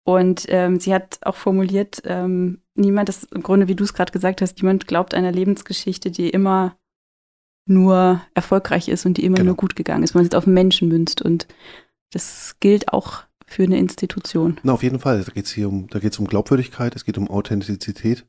Und 0.03 0.47
ähm, 0.49 0.81
sie 0.81 0.95
hat 0.95 1.19
auch 1.21 1.35
formuliert, 1.35 2.01
ähm, 2.07 2.63
niemand, 2.75 3.11
das 3.11 3.25
im 3.25 3.43
Grunde, 3.43 3.69
wie 3.69 3.75
du 3.75 3.85
es 3.85 3.93
gerade 3.93 4.11
gesagt 4.11 4.41
hast, 4.41 4.57
niemand 4.57 4.87
glaubt 4.87 5.13
einer 5.13 5.31
Lebensgeschichte, 5.31 6.11
die 6.11 6.31
immer 6.31 6.77
nur 7.67 8.23
erfolgreich 8.33 8.89
ist 8.89 9.05
und 9.05 9.19
die 9.19 9.25
immer 9.25 9.37
genau. 9.37 9.49
nur 9.49 9.57
gut 9.57 9.77
gegangen 9.77 10.03
ist, 10.03 10.15
wenn 10.15 10.23
man 10.23 10.29
es 10.29 10.35
auf 10.35 10.47
Menschen 10.47 10.89
münzt. 10.89 11.21
Und 11.21 11.47
das 12.11 12.57
gilt 12.61 12.91
auch 12.91 13.25
für 13.47 13.65
eine 13.65 13.79
Institution. 13.79 14.59
Na, 14.63 14.73
auf 14.73 14.83
jeden 14.83 15.01
Fall. 15.01 15.23
Da 15.23 15.33
geht 15.33 15.45
es 15.45 15.53
hier 15.53 15.69
um, 15.69 15.89
da 15.89 15.99
geht's 15.99 16.19
um 16.19 16.27
Glaubwürdigkeit, 16.27 16.97
es 16.97 17.05
geht 17.05 17.19
um 17.19 17.29
Authentizität. 17.29 18.27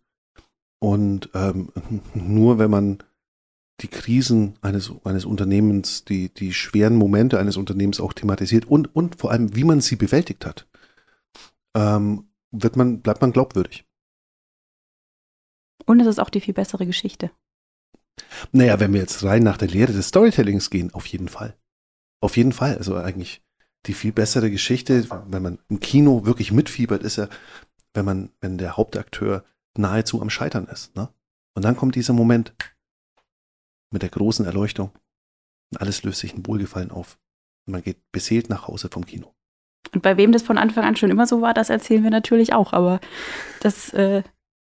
Und 0.80 1.30
ähm, 1.34 1.70
nur 2.14 2.60
wenn 2.60 2.70
man 2.70 3.04
die 3.82 3.88
Krisen 3.88 4.58
eines, 4.62 4.92
eines 5.04 5.26
Unternehmens, 5.26 6.04
die, 6.06 6.34
die 6.34 6.54
schweren 6.54 6.96
Momente 6.96 7.40
eines 7.40 7.58
Unternehmens 7.58 8.00
auch 8.00 8.14
thematisiert 8.14 8.66
und, 8.66 8.94
und 8.96 9.20
vor 9.20 9.32
allem, 9.32 9.56
wie 9.56 9.64
man 9.64 9.82
sie 9.82 9.96
bewältigt 9.96 10.46
hat, 10.46 10.68
ähm, 11.76 12.30
wird 12.52 12.76
man, 12.76 13.02
bleibt 13.02 13.22
man 13.22 13.32
glaubwürdig. 13.32 13.86
Und 15.86 16.00
es 16.00 16.08
ist 16.08 16.20
auch 16.20 16.30
die 16.30 16.42
viel 16.42 16.54
bessere 16.54 16.86
Geschichte. 16.86 17.32
Naja, 18.52 18.80
wenn 18.80 18.94
wir 18.94 19.00
jetzt 19.00 19.24
rein 19.24 19.44
nach 19.44 19.58
der 19.58 19.70
Lehre 19.70 19.94
des 19.94 20.10
Storytellings 20.10 20.70
gehen, 20.70 20.94
auf 20.94 21.06
jeden 21.06 21.30
Fall. 21.30 21.56
Auf 22.22 22.38
jeden 22.38 22.52
Fall. 22.52 22.78
Also 22.78 22.96
eigentlich 22.96 23.42
die 23.86 23.94
viel 23.94 24.12
bessere 24.12 24.52
Geschichte, 24.52 25.08
wenn 25.28 25.42
man 25.42 25.60
im 25.70 25.80
Kino 25.80 26.26
wirklich 26.26 26.52
mitfiebert, 26.52 27.02
ist 27.04 27.16
ja, 27.16 27.30
wenn 27.94 28.06
man, 28.06 28.30
wenn 28.42 28.58
der 28.58 28.76
Hauptakteur 28.76 29.44
nahezu 29.78 30.22
am 30.22 30.30
Scheitern 30.30 30.66
ist. 30.68 30.96
Ne? 30.96 31.10
Und 31.56 31.64
dann 31.64 31.78
kommt 31.78 31.96
dieser 31.96 32.14
Moment 32.14 32.54
mit 33.92 34.02
der 34.02 34.10
großen 34.10 34.46
Erleuchtung 34.46 34.92
und 35.72 35.82
alles 35.82 36.04
löst 36.04 36.20
sich 36.20 36.34
ein 36.34 36.46
Wohlgefallen 36.46 36.92
auf. 36.92 37.18
Und 37.66 37.74
man 37.74 37.84
geht 37.84 37.98
beseelt 38.12 38.50
nach 38.50 38.68
Hause 38.68 38.90
vom 38.92 39.06
Kino. 39.06 39.34
Und 39.94 40.02
bei 40.02 40.18
wem 40.18 40.32
das 40.32 40.44
von 40.44 40.58
Anfang 40.58 40.84
an 40.84 40.96
schon 40.96 41.10
immer 41.10 41.26
so 41.26 41.42
war, 41.42 41.54
das 41.54 41.70
erzählen 41.70 42.04
wir 42.04 42.12
natürlich 42.12 42.54
auch. 42.54 42.74
Aber 42.74 43.00
das 43.62 43.94
äh, 43.94 44.24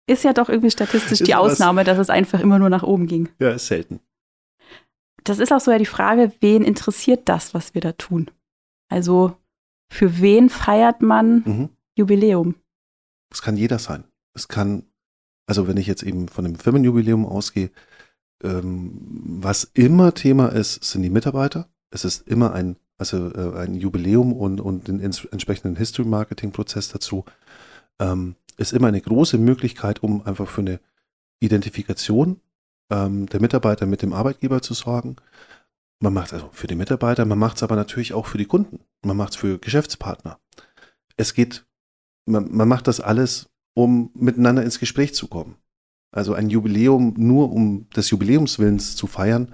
ist 0.08 0.24
ja 0.24 0.34
doch 0.34 0.50
irgendwie 0.50 0.72
statistisch 0.72 1.20
die 1.20 1.36
Ausnahme, 1.36 1.84
dass 1.84 1.98
es 1.98 2.10
einfach 2.10 2.40
immer 2.40 2.60
nur 2.60 2.70
nach 2.70 2.84
oben 2.84 3.08
ging. 3.08 3.30
Ja, 3.40 3.52
ist 3.52 3.68
selten. 3.68 4.00
Das 5.24 5.40
ist 5.40 5.52
auch 5.52 5.60
so 5.60 5.72
ja 5.72 5.78
die 5.78 5.86
Frage, 5.86 6.32
wen 6.40 6.64
interessiert 6.64 7.28
das, 7.28 7.54
was 7.54 7.74
wir 7.74 7.82
da 7.82 7.92
tun? 7.94 8.32
Also 8.90 9.36
für 9.92 10.22
wen 10.22 10.50
feiert 10.50 11.02
man 11.02 11.44
mhm. 11.46 11.70
Jubiläum? 11.96 12.56
Es 13.32 13.42
kann 13.42 13.58
jeder 13.58 13.80
sein. 13.80 14.06
Es 14.34 14.48
kann, 14.48 14.84
also 15.48 15.68
wenn 15.68 15.78
ich 15.78 15.88
jetzt 15.88 16.04
eben 16.04 16.28
von 16.28 16.46
einem 16.46 16.56
Firmenjubiläum 16.56 17.26
ausgehe, 17.26 17.72
ähm, 18.44 18.92
was 19.42 19.70
immer 19.74 20.14
Thema 20.14 20.48
ist, 20.48 20.84
sind 20.84 21.04
die 21.04 21.10
Mitarbeiter. 21.10 21.68
Es 21.92 22.06
ist 22.06 22.28
immer 22.28 22.54
ein, 22.54 22.78
also 22.98 23.32
äh, 23.34 23.58
ein 23.60 23.76
Jubiläum 23.76 24.34
und, 24.34 24.62
und 24.62 24.88
den 24.88 25.00
entsprechenden 25.00 25.76
History-Marketing-Prozess 25.76 26.90
dazu. 26.90 27.26
Ähm, 28.00 28.36
ist 28.58 28.74
immer 28.74 28.88
eine 28.88 29.02
große 29.02 29.38
Möglichkeit, 29.38 30.04
um 30.04 30.26
einfach 30.26 30.48
für 30.48 30.62
eine 30.62 30.80
Identifikation 31.40 32.42
ähm, 32.90 33.28
der 33.28 33.42
Mitarbeiter 33.42 33.86
mit 33.86 34.02
dem 34.02 34.14
Arbeitgeber 34.14 34.62
zu 34.62 34.74
sorgen. 34.74 35.16
Man 36.02 36.14
macht 36.14 36.28
es 36.28 36.34
also 36.34 36.50
für 36.52 36.68
die 36.68 36.76
Mitarbeiter, 36.76 37.26
man 37.26 37.40
macht 37.40 37.58
es 37.58 37.64
aber 37.64 37.76
natürlich 37.76 38.14
auch 38.14 38.26
für 38.26 38.38
die 38.38 38.46
Kunden. 38.46 38.80
Man 39.02 39.18
macht 39.18 39.32
es 39.32 39.36
für 39.38 39.60
Geschäftspartner. 39.60 40.40
Es 41.18 41.34
geht, 41.34 41.66
man, 42.26 42.52
man 42.52 42.68
macht 42.68 42.88
das 42.88 43.02
alles, 43.02 43.50
um 43.74 44.12
miteinander 44.14 44.64
ins 44.64 44.80
Gespräch 44.80 45.14
zu 45.14 45.28
kommen. 45.28 45.56
Also 46.12 46.34
ein 46.34 46.50
Jubiläum 46.50 47.14
nur 47.18 47.52
um 47.52 47.90
des 47.90 48.10
Jubiläumswillens 48.10 48.96
zu 48.96 49.08
feiern. 49.08 49.54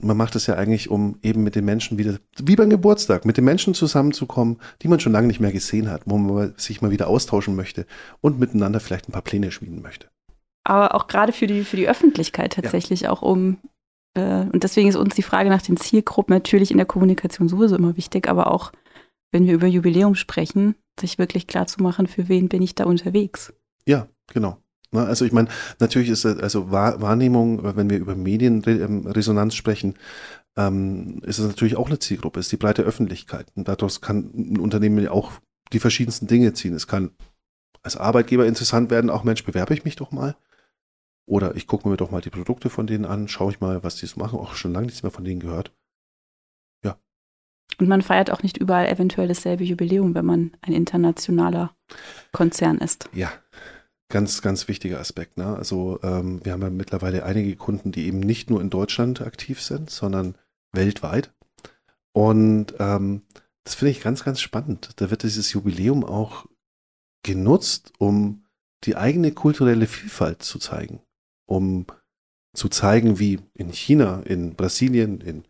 Man 0.00 0.16
macht 0.16 0.36
es 0.36 0.46
ja 0.46 0.54
eigentlich, 0.54 0.90
um 0.90 1.18
eben 1.22 1.42
mit 1.42 1.56
den 1.56 1.64
Menschen 1.64 1.98
wieder, 1.98 2.18
wie 2.36 2.56
beim 2.56 2.70
Geburtstag, 2.70 3.24
mit 3.24 3.36
den 3.36 3.44
Menschen 3.44 3.74
zusammenzukommen, 3.74 4.58
die 4.82 4.88
man 4.88 5.00
schon 5.00 5.12
lange 5.12 5.26
nicht 5.26 5.40
mehr 5.40 5.52
gesehen 5.52 5.90
hat, 5.90 6.02
wo 6.04 6.18
man 6.18 6.54
sich 6.56 6.82
mal 6.82 6.92
wieder 6.92 7.08
austauschen 7.08 7.56
möchte 7.56 7.86
und 8.20 8.38
miteinander 8.38 8.80
vielleicht 8.80 9.08
ein 9.08 9.12
paar 9.12 9.22
Pläne 9.22 9.50
schmieden 9.50 9.82
möchte. 9.82 10.08
Aber 10.64 10.94
auch 10.94 11.06
gerade 11.06 11.32
für 11.32 11.46
die, 11.46 11.64
für 11.64 11.76
die 11.76 11.88
Öffentlichkeit 11.88 12.52
tatsächlich, 12.52 13.02
ja. 13.02 13.10
auch 13.10 13.22
um 13.22 13.58
äh, 14.14 14.46
und 14.52 14.62
deswegen 14.64 14.88
ist 14.88 14.96
uns 14.96 15.14
die 15.14 15.22
Frage 15.22 15.48
nach 15.48 15.62
den 15.62 15.76
Zielgruppen 15.76 16.34
natürlich 16.34 16.70
in 16.70 16.76
der 16.76 16.86
Kommunikation 16.86 17.48
sowieso 17.48 17.76
immer 17.76 17.96
wichtig, 17.96 18.28
aber 18.28 18.52
auch 18.52 18.72
wenn 19.30 19.46
wir 19.46 19.54
über 19.54 19.66
Jubiläum 19.66 20.14
sprechen, 20.14 20.74
sich 20.98 21.18
wirklich 21.18 21.46
klar 21.46 21.66
zu 21.66 21.82
machen, 21.82 22.06
für 22.06 22.28
wen 22.28 22.48
bin 22.48 22.62
ich 22.62 22.74
da 22.74 22.84
unterwegs. 22.84 23.52
Ja, 23.86 24.08
genau. 24.32 24.58
Also 24.92 25.24
ich 25.24 25.32
meine, 25.32 25.48
natürlich 25.80 26.08
ist 26.08 26.24
also 26.24 26.70
Wahrnehmung, 26.70 27.76
wenn 27.76 27.90
wir 27.90 27.98
über 27.98 28.14
Medienresonanz 28.14 29.54
sprechen, 29.54 29.94
ähm, 30.56 31.20
ist 31.24 31.38
es 31.38 31.46
natürlich 31.46 31.76
auch 31.76 31.88
eine 31.88 31.98
Zielgruppe, 31.98 32.40
ist 32.40 32.50
die 32.52 32.56
breite 32.56 32.82
Öffentlichkeit. 32.82 33.46
Und 33.54 33.68
daraus 33.68 34.00
kann 34.00 34.30
ein 34.34 34.58
Unternehmen 34.58 34.98
ja 35.02 35.10
auch 35.10 35.32
die 35.72 35.78
verschiedensten 35.78 36.26
Dinge 36.26 36.54
ziehen. 36.54 36.74
Es 36.74 36.86
kann 36.86 37.10
als 37.82 37.96
Arbeitgeber 37.96 38.46
interessant 38.46 38.90
werden, 38.90 39.10
auch 39.10 39.24
Mensch, 39.24 39.44
bewerbe 39.44 39.74
ich 39.74 39.84
mich 39.84 39.96
doch 39.96 40.10
mal. 40.10 40.36
Oder 41.26 41.54
ich 41.56 41.66
gucke 41.66 41.88
mir 41.88 41.96
doch 41.96 42.10
mal 42.10 42.22
die 42.22 42.30
Produkte 42.30 42.70
von 42.70 42.86
denen 42.86 43.04
an, 43.04 43.28
schaue 43.28 43.52
ich 43.52 43.60
mal, 43.60 43.84
was 43.84 43.96
die 43.96 44.06
so 44.06 44.18
machen. 44.18 44.38
Auch 44.38 44.54
schon 44.54 44.72
lange 44.72 44.86
nichts 44.86 45.02
mehr 45.02 45.12
von 45.12 45.24
denen 45.24 45.40
gehört. 45.40 45.72
Ja. 46.82 46.98
Und 47.78 47.88
man 47.88 48.00
feiert 48.00 48.30
auch 48.30 48.42
nicht 48.42 48.56
überall 48.56 48.88
eventuell 48.88 49.28
dasselbe 49.28 49.64
Jubiläum, 49.64 50.14
wenn 50.14 50.24
man 50.24 50.56
ein 50.62 50.72
internationaler 50.72 51.76
Konzern 52.32 52.78
ist. 52.78 53.10
Ja, 53.12 53.30
ganz, 54.08 54.42
ganz 54.42 54.68
wichtiger 54.68 55.00
Aspekt. 55.00 55.36
Ne? 55.36 55.56
Also 55.56 56.00
ähm, 56.02 56.44
wir 56.44 56.52
haben 56.52 56.62
ja 56.62 56.70
mittlerweile 56.70 57.24
einige 57.24 57.56
Kunden, 57.56 57.92
die 57.92 58.06
eben 58.06 58.20
nicht 58.20 58.50
nur 58.50 58.60
in 58.60 58.70
Deutschland 58.70 59.20
aktiv 59.20 59.60
sind, 59.60 59.90
sondern 59.90 60.36
weltweit. 60.72 61.32
Und 62.12 62.74
ähm, 62.78 63.22
das 63.64 63.74
finde 63.74 63.90
ich 63.90 64.00
ganz, 64.00 64.24
ganz 64.24 64.40
spannend. 64.40 64.90
Da 64.96 65.10
wird 65.10 65.22
dieses 65.22 65.52
Jubiläum 65.52 66.04
auch 66.04 66.46
genutzt, 67.22 67.92
um 67.98 68.44
die 68.84 68.96
eigene 68.96 69.32
kulturelle 69.32 69.86
Vielfalt 69.86 70.42
zu 70.42 70.58
zeigen 70.58 71.02
um 71.48 71.86
zu 72.54 72.68
zeigen, 72.68 73.18
wie 73.18 73.40
in 73.54 73.72
China, 73.72 74.20
in 74.24 74.54
Brasilien, 74.54 75.20
in 75.20 75.44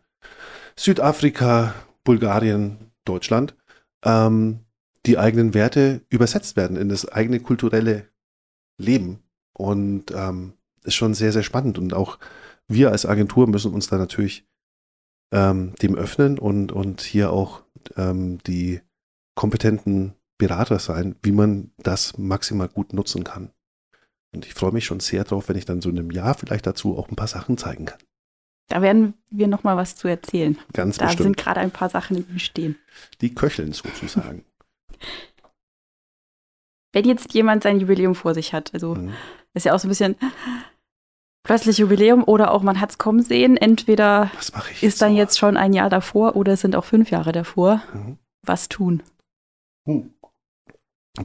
Südafrika, 0.75 1.75
Bulgarien, 2.03 2.91
Deutschland 3.05 3.55
ähm, 4.03 4.61
die 5.05 5.17
eigenen 5.17 5.53
Werte 5.53 6.01
übersetzt 6.09 6.55
werden 6.55 6.77
in 6.77 6.89
das 6.89 7.07
eigene 7.07 7.39
kulturelle 7.39 8.07
Leben. 8.79 9.19
Und 9.53 10.11
ähm, 10.11 10.53
ist 10.83 10.95
schon 10.95 11.13
sehr, 11.13 11.31
sehr 11.31 11.43
spannend. 11.43 11.77
Und 11.77 11.93
auch 11.93 12.17
wir 12.67 12.91
als 12.91 13.05
Agentur 13.05 13.47
müssen 13.47 13.73
uns 13.73 13.87
da 13.87 13.97
natürlich 13.97 14.47
ähm, 15.31 15.75
dem 15.81 15.95
öffnen 15.95 16.39
und, 16.39 16.71
und 16.71 17.01
hier 17.01 17.31
auch 17.31 17.63
ähm, 17.97 18.39
die 18.43 18.81
kompetenten 19.35 20.15
Berater 20.37 20.79
sein, 20.79 21.15
wie 21.21 21.31
man 21.31 21.71
das 21.77 22.17
maximal 22.17 22.69
gut 22.69 22.93
nutzen 22.93 23.23
kann. 23.23 23.51
Und 24.31 24.45
ich 24.45 24.53
freue 24.53 24.71
mich 24.71 24.85
schon 24.85 24.99
sehr 24.99 25.23
drauf, 25.23 25.49
wenn 25.49 25.57
ich 25.57 25.65
dann 25.65 25.81
so 25.81 25.89
in 25.89 25.99
einem 25.99 26.11
Jahr 26.11 26.33
vielleicht 26.35 26.65
dazu 26.65 26.97
auch 26.97 27.09
ein 27.09 27.15
paar 27.15 27.27
Sachen 27.27 27.57
zeigen 27.57 27.85
kann. 27.85 27.99
Da 28.67 28.83
werden 28.83 29.15
wir 29.31 29.47
noch 29.47 29.63
mal 29.63 29.75
was 29.75 29.95
zu 29.95 30.07
erzählen. 30.07 30.57
Ganz 30.73 30.97
da 30.97 31.05
bestimmt. 31.05 31.23
sind 31.23 31.37
gerade 31.37 31.59
ein 31.59 31.71
paar 31.71 31.89
Sachen 31.89 32.17
im 32.17 32.39
Stehen. 32.39 32.77
Die 33.21 33.33
köcheln 33.33 33.73
sozusagen. 33.73 34.45
Wenn 36.91 37.05
jetzt 37.05 37.33
jemand 37.33 37.63
sein 37.63 37.79
Jubiläum 37.79 38.15
vor 38.15 38.33
sich 38.33 38.53
hat, 38.53 38.73
also 38.73 38.95
mhm. 38.95 39.13
ist 39.53 39.65
ja 39.65 39.73
auch 39.73 39.79
so 39.79 39.87
ein 39.87 39.89
bisschen 39.89 40.15
plötzlich 41.43 41.77
Jubiläum 41.77 42.23
oder 42.23 42.51
auch 42.51 42.63
man 42.63 42.79
hat 42.79 42.91
es 42.91 42.97
kommen 42.97 43.21
sehen. 43.21 43.57
Entweder 43.57 44.31
ist 44.81 45.01
dann 45.01 45.11
so? 45.11 45.17
jetzt 45.17 45.37
schon 45.37 45.57
ein 45.57 45.73
Jahr 45.73 45.89
davor 45.89 46.35
oder 46.35 46.53
es 46.53 46.61
sind 46.61 46.75
auch 46.75 46.85
fünf 46.85 47.11
Jahre 47.11 47.31
davor. 47.31 47.81
Mhm. 47.93 48.17
Was 48.45 48.69
tun? 48.69 49.03
Hm. 49.85 50.13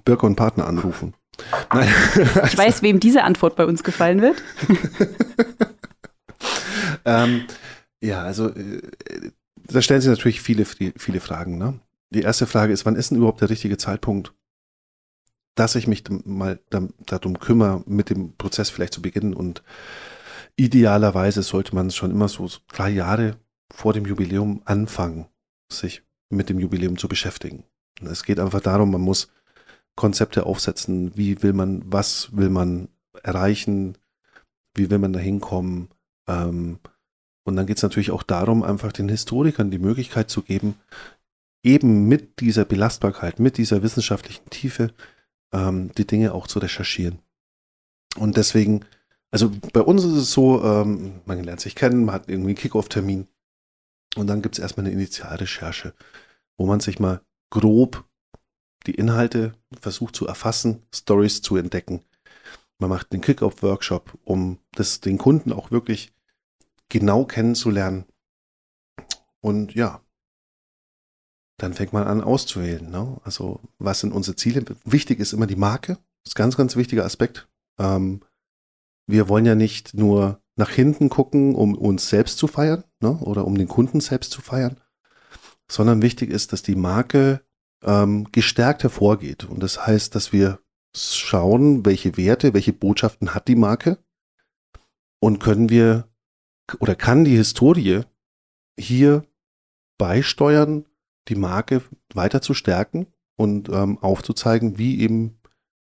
Birke 0.04 0.26
und 0.26 0.36
Partner 0.36 0.66
anrufen. 0.66 1.14
Nein. 1.72 1.88
Ich 2.46 2.56
weiß, 2.56 2.82
wem 2.82 3.00
diese 3.00 3.24
Antwort 3.24 3.56
bei 3.56 3.66
uns 3.66 3.82
gefallen 3.82 4.20
wird. 4.20 4.42
ähm, 7.04 7.46
Ja, 8.04 8.22
also 8.22 8.48
äh, 8.48 8.82
da 9.66 9.80
stellen 9.80 10.02
sich 10.02 10.10
natürlich 10.10 10.42
viele, 10.42 10.66
viele 10.66 11.20
Fragen. 11.20 11.56
Ne? 11.56 11.80
Die 12.10 12.20
erste 12.20 12.46
Frage 12.46 12.72
ist, 12.72 12.84
wann 12.84 12.96
ist 12.96 13.10
denn 13.10 13.18
überhaupt 13.18 13.40
der 13.40 13.50
richtige 13.50 13.78
Zeitpunkt, 13.78 14.34
dass 15.54 15.74
ich 15.74 15.86
mich 15.86 16.04
mal 16.24 16.58
darum 17.06 17.38
kümmere, 17.38 17.82
mit 17.86 18.10
dem 18.10 18.36
Prozess 18.36 18.70
vielleicht 18.70 18.94
zu 18.94 19.02
beginnen 19.02 19.34
und 19.34 19.62
idealerweise 20.56 21.42
sollte 21.42 21.74
man 21.74 21.90
schon 21.90 22.10
immer 22.10 22.28
so 22.28 22.48
drei 22.68 22.90
Jahre 22.90 23.36
vor 23.72 23.92
dem 23.92 24.06
Jubiläum 24.06 24.62
anfangen, 24.64 25.26
sich 25.70 26.02
mit 26.30 26.48
dem 26.48 26.58
Jubiläum 26.58 26.98
zu 26.98 27.08
beschäftigen. 27.08 27.64
Es 28.02 28.24
geht 28.24 28.40
einfach 28.40 28.60
darum, 28.60 28.90
man 28.90 29.00
muss 29.00 29.28
Konzepte 29.96 30.46
aufsetzen, 30.46 31.16
wie 31.16 31.42
will 31.42 31.52
man, 31.52 31.82
was 31.86 32.36
will 32.36 32.50
man 32.50 32.88
erreichen, 33.22 33.96
wie 34.74 34.90
will 34.90 34.98
man 34.98 35.12
da 35.12 35.20
hinkommen. 35.20 35.88
Ähm, 36.26 36.80
und 37.44 37.56
dann 37.56 37.66
geht 37.66 37.76
es 37.76 37.82
natürlich 37.82 38.10
auch 38.10 38.22
darum, 38.22 38.62
einfach 38.62 38.90
den 38.90 39.08
Historikern 39.08 39.70
die 39.70 39.78
Möglichkeit 39.78 40.30
zu 40.30 40.42
geben, 40.42 40.74
eben 41.62 42.08
mit 42.08 42.40
dieser 42.40 42.64
Belastbarkeit, 42.64 43.38
mit 43.38 43.56
dieser 43.58 43.82
wissenschaftlichen 43.82 44.48
Tiefe 44.50 44.92
ähm, 45.54 45.92
die 45.96 46.06
Dinge 46.06 46.34
auch 46.34 46.46
zu 46.46 46.58
recherchieren. 46.58 47.20
Und 48.16 48.36
deswegen, 48.36 48.84
also 49.30 49.50
bei 49.72 49.80
uns 49.80 50.04
ist 50.04 50.12
es 50.12 50.32
so, 50.32 50.62
ähm, 50.62 51.20
man 51.24 51.42
lernt 51.42 51.60
sich 51.60 51.74
kennen, 51.74 52.04
man 52.04 52.14
hat 52.14 52.28
irgendwie 52.28 52.50
einen 52.50 52.58
Kickoff-Termin 52.58 53.26
und 54.16 54.26
dann 54.26 54.42
gibt 54.42 54.56
es 54.56 54.62
erstmal 54.62 54.86
eine 54.86 54.94
Initialrecherche, 54.94 55.94
wo 56.58 56.66
man 56.66 56.80
sich 56.80 56.98
mal 56.98 57.22
grob 57.50 58.04
die 58.86 58.94
Inhalte 58.94 59.54
versucht 59.80 60.14
zu 60.14 60.26
erfassen, 60.26 60.82
Stories 60.94 61.40
zu 61.40 61.56
entdecken. 61.56 62.02
Man 62.78 62.90
macht 62.90 63.12
einen 63.12 63.22
Kickoff-Workshop, 63.22 64.18
um 64.24 64.58
das 64.72 65.00
den 65.00 65.16
Kunden 65.16 65.52
auch 65.52 65.70
wirklich 65.70 66.12
genau 66.88 67.24
kennenzulernen. 67.24 68.04
Und 69.40 69.74
ja, 69.74 70.03
dann 71.56 71.72
fängt 71.72 71.92
man 71.92 72.06
an 72.06 72.20
auszuwählen. 72.20 72.90
Ne? 72.90 73.20
Also 73.24 73.60
was 73.78 74.00
sind 74.00 74.12
unsere 74.12 74.36
Ziele? 74.36 74.64
Wichtig 74.84 75.20
ist 75.20 75.32
immer 75.32 75.46
die 75.46 75.56
Marke. 75.56 75.98
Das 76.24 76.30
ist 76.30 76.36
ein 76.36 76.42
ganz, 76.42 76.56
ganz 76.56 76.76
wichtiger 76.76 77.04
Aspekt. 77.04 77.48
Ähm, 77.78 78.20
wir 79.06 79.28
wollen 79.28 79.46
ja 79.46 79.54
nicht 79.54 79.94
nur 79.94 80.40
nach 80.56 80.70
hinten 80.70 81.08
gucken, 81.08 81.54
um 81.54 81.76
uns 81.76 82.08
selbst 82.08 82.38
zu 82.38 82.46
feiern 82.46 82.84
ne? 83.00 83.18
oder 83.18 83.46
um 83.46 83.56
den 83.56 83.68
Kunden 83.68 84.00
selbst 84.00 84.30
zu 84.30 84.40
feiern, 84.40 84.80
sondern 85.70 86.02
wichtig 86.02 86.30
ist, 86.30 86.52
dass 86.52 86.62
die 86.62 86.76
Marke 86.76 87.40
ähm, 87.82 88.30
gestärkt 88.32 88.82
hervorgeht. 88.82 89.44
Und 89.44 89.62
das 89.62 89.86
heißt, 89.86 90.14
dass 90.14 90.32
wir 90.32 90.60
schauen, 90.96 91.84
welche 91.84 92.16
Werte, 92.16 92.54
welche 92.54 92.72
Botschaften 92.72 93.34
hat 93.34 93.48
die 93.48 93.56
Marke 93.56 93.98
und 95.20 95.40
können 95.40 95.68
wir 95.68 96.08
oder 96.78 96.94
kann 96.94 97.24
die 97.24 97.36
Historie 97.36 98.02
hier 98.78 99.24
beisteuern, 99.98 100.86
die 101.28 101.34
Marke 101.34 101.82
weiter 102.12 102.40
zu 102.42 102.54
stärken 102.54 103.06
und 103.36 103.68
ähm, 103.68 103.98
aufzuzeigen, 103.98 104.78
wie 104.78 105.00
eben 105.00 105.40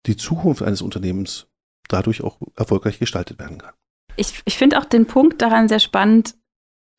die 0.05 0.17
Zukunft 0.17 0.61
eines 0.61 0.81
Unternehmens 0.81 1.47
dadurch 1.87 2.23
auch 2.23 2.39
erfolgreich 2.55 2.99
gestaltet 2.99 3.39
werden 3.39 3.57
kann. 3.57 3.73
Ich, 4.17 4.41
ich 4.45 4.57
finde 4.57 4.79
auch 4.79 4.85
den 4.85 5.05
Punkt 5.05 5.41
daran 5.41 5.67
sehr 5.67 5.79
spannend, 5.79 6.35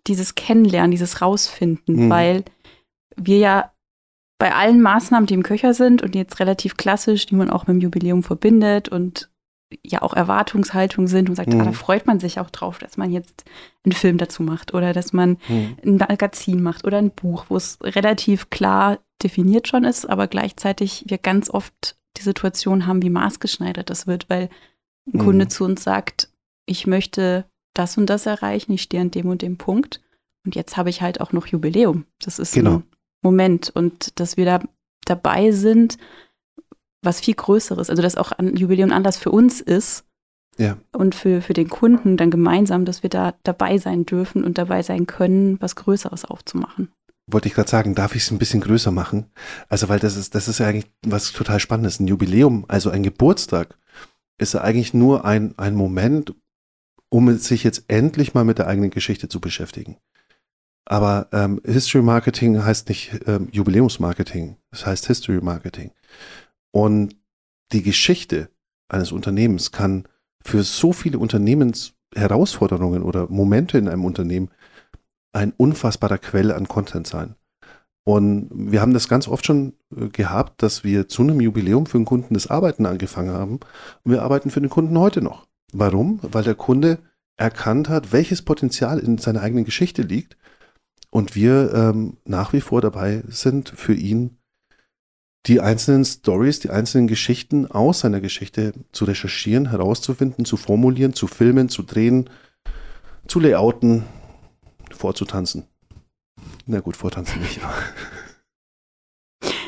dieses 0.07 0.35
Kennenlernen, 0.35 0.91
dieses 0.91 1.21
Rausfinden, 1.21 2.07
mhm. 2.07 2.11
weil 2.11 2.45
wir 3.17 3.39
ja 3.39 3.73
bei 4.39 4.55
allen 4.55 4.83
Maßnahmen, 4.83 5.27
die 5.27 5.35
im 5.35 5.45
Köcher 5.45 5.75
sind 5.75 6.03
und 6.03 6.15
jetzt 6.15 6.41
relativ 6.41 6.77
klassisch, 6.77 7.27
die 7.27 7.37
man 7.37 7.51
auch 7.51 7.67
mit 7.67 7.77
dem 7.77 7.81
Jubiläum 7.81 8.23
verbindet 8.23 8.89
und 8.89 9.31
ja 9.85 10.03
auch 10.03 10.15
Erwartungshaltung 10.15 11.07
sind 11.07 11.29
und 11.29 11.37
sagt, 11.37 11.53
mhm. 11.53 11.61
ah, 11.61 11.65
da 11.65 11.71
mhm. 11.71 11.75
freut 11.75 12.07
man 12.07 12.21
sich 12.21 12.41
auch 12.41 12.51
drauf, 12.51 12.79
dass 12.79 12.97
man 12.97 13.11
jetzt 13.11 13.45
einen 13.85 13.93
Film 13.93 14.19
dazu 14.19 14.43
macht 14.43 14.75
oder 14.75 14.93
dass 14.93 15.13
man 15.13 15.39
mhm. 15.49 15.77
ein 15.85 15.97
Magazin 15.97 16.63
macht 16.63 16.85
oder 16.85 16.99
ein 16.99 17.11
Buch, 17.11 17.47
wo 17.49 17.57
es 17.57 17.79
relativ 17.83 18.51
klar 18.51 18.99
definiert 19.23 19.69
schon 19.69 19.85
ist, 19.85 20.09
aber 20.09 20.27
gleichzeitig 20.27 21.05
wir 21.07 21.19
ganz 21.19 21.51
oft 21.51 21.97
die 22.17 22.23
Situation 22.23 22.87
haben, 22.87 23.03
wie 23.03 23.11
maßgeschneidert 23.11 23.89
das 23.89 24.07
wird, 24.07 24.29
weil 24.29 24.49
ein 25.07 25.19
mhm. 25.19 25.25
Kunde 25.25 25.49
zu 25.49 25.65
uns 25.65 25.83
sagt, 25.83 26.31
ich 26.67 26.87
möchte 26.87 27.45
das 27.75 27.97
und 27.97 28.07
das 28.07 28.27
erreichen, 28.27 28.73
ich 28.73 28.83
stehe 28.83 29.01
an 29.01 29.11
dem 29.11 29.27
und 29.27 29.43
dem 29.43 29.57
Punkt 29.57 30.01
und 30.45 30.55
jetzt 30.55 30.77
habe 30.77 30.91
ich 30.91 31.03
halt 31.03 31.21
auch 31.21 31.33
noch 31.33 31.47
Jubiläum. 31.47 32.05
Das 32.21 32.39
ist 32.39 32.55
genau. 32.55 32.77
ein 32.77 32.85
Moment 33.23 33.71
und 33.71 34.19
dass 34.21 34.37
wir 34.37 34.45
da 34.45 34.61
dabei 35.05 35.53
sind, 35.53 35.99
was 37.03 37.21
viel 37.21 37.35
Größeres, 37.35 37.91
also 37.91 38.03
dass 38.03 38.17
auch 38.17 38.33
ein 38.33 38.57
Jubiläum 38.57 38.93
anders 38.93 39.17
für 39.17 39.31
uns 39.31 39.61
ist 39.61 40.05
ja. 40.59 40.79
und 40.93 41.15
für, 41.15 41.43
für 41.43 41.53
den 41.53 41.69
Kunden 41.69 42.17
dann 42.17 42.31
gemeinsam, 42.31 42.85
dass 42.85 43.03
wir 43.03 43.11
da 43.11 43.35
dabei 43.43 43.79
sein 43.79 44.07
dürfen 44.07 44.45
und 44.45 44.59
dabei 44.59 44.83
sein 44.83 45.07
können, 45.07 45.61
was 45.61 45.77
Größeres 45.77 46.25
aufzumachen. 46.25 46.93
Wollte 47.31 47.49
ich 47.49 47.55
gerade 47.55 47.71
sagen, 47.71 47.95
darf 47.95 48.15
ich 48.15 48.23
es 48.23 48.31
ein 48.31 48.39
bisschen 48.39 48.61
größer 48.61 48.91
machen? 48.91 49.27
Also, 49.69 49.89
weil 49.89 50.01
das 50.01 50.17
ist, 50.17 50.35
das 50.35 50.49
ist 50.49 50.59
ja 50.59 50.67
eigentlich 50.67 50.91
was 51.07 51.33
total 51.33 51.61
Spannendes. 51.61 52.01
Ein 52.01 52.09
Jubiläum, 52.09 52.65
also 52.69 52.91
ein 52.91 53.05
Geburtstag, 53.05 53.79
ist 54.39 54.55
ja 54.55 54.63
eigentlich 54.63 54.93
nur 54.93 55.25
ein, 55.25 55.57
ein 55.57 55.75
Moment, 55.75 56.35
um 57.09 57.37
sich 57.39 57.63
jetzt 57.63 57.85
endlich 57.89 58.35
mal 58.35 58.45
mit 58.45 58.59
der 58.59 58.67
eigenen 58.67 58.91
Geschichte 58.91 59.29
zu 59.29 59.41
beschäftigen. 59.41 59.99
Aber 60.85 61.29
ähm, 61.33 61.61
History 61.65 62.03
Marketing 62.03 62.65
heißt 62.65 62.89
nicht 62.89 63.21
ähm, 63.27 63.49
Jubiläumsmarketing, 63.53 64.57
es 64.73 64.85
heißt 64.85 65.07
History 65.07 65.41
Marketing. 65.41 65.93
Und 66.73 67.17
die 67.73 67.83
Geschichte 67.83 68.51
eines 68.89 69.13
Unternehmens 69.13 69.73
kann 69.73 70.09
für 70.45 70.63
so 70.65 70.93
viele 70.93 71.19
Unternehmensherausforderungen 71.19 73.03
oder 73.03 73.29
Momente 73.29 73.79
in 73.79 73.89
einem 73.89 74.05
Unternehmen 74.05 74.51
ein 75.33 75.53
unfassbarer 75.57 76.19
Quell 76.19 76.53
an 76.53 76.69
Content 76.69 77.07
sein. 77.07 77.37
Und 78.05 78.51
wir 78.53 78.81
haben 78.81 78.95
das 78.95 79.09
ganz 79.09 79.29
oft 79.29 79.47
schon 79.47 79.75
äh, 79.97 80.09
gehabt, 80.09 80.63
dass 80.63 80.83
wir 80.83 81.09
zu 81.09 81.23
einem 81.23 81.41
Jubiläum 81.41 81.87
für 81.87 81.99
den 81.99 82.05
Kunden 82.05 82.35
das 82.35 82.49
Arbeiten 82.49 82.85
angefangen 82.85 83.33
haben. 83.33 83.61
Und 84.03 84.13
wir 84.13 84.23
arbeiten 84.23 84.51
für 84.51 84.61
den 84.61 84.71
Kunden 84.71 84.99
heute 84.99 85.23
noch. 85.23 85.47
Warum? 85.73 86.19
Weil 86.23 86.43
der 86.43 86.57
Kunde 86.57 86.99
erkannt 87.37 87.89
hat, 87.89 88.13
welches 88.13 88.43
Potenzial 88.43 88.99
in 88.99 89.19
seiner 89.19 89.41
eigenen 89.41 89.65
Geschichte 89.65 90.03
liegt. 90.03 90.37
Und 91.11 91.37
wir 91.37 91.73
ähm, 91.75 92.17
nach 92.25 92.53
wie 92.53 92.61
vor 92.61 92.81
dabei 92.81 93.23
sind, 93.29 93.69
für 93.69 93.95
ihn 93.95 94.39
die 95.47 95.61
einzelnen 95.61 96.05
Stories, 96.05 96.61
die 96.61 96.71
einzelnen 96.71 97.09
Geschichten 97.09 97.67
aus 97.67 98.01
seiner 98.01 98.21
Geschichte 98.21 98.73
zu 98.93 99.05
recherchieren, 99.05 99.71
herauszufinden, 99.71 100.45
zu 100.45 100.57
formulieren, 100.57 101.15
zu 101.15 101.27
filmen, 101.27 101.69
zu 101.69 101.83
drehen, 101.83 102.31
zu 103.27 103.41
layouten, 103.41 104.05
vorzutanzen. 104.93 105.65
Na 106.67 106.81
gut, 106.81 106.97
vortanzen 106.97 107.41
nicht. 107.41 107.61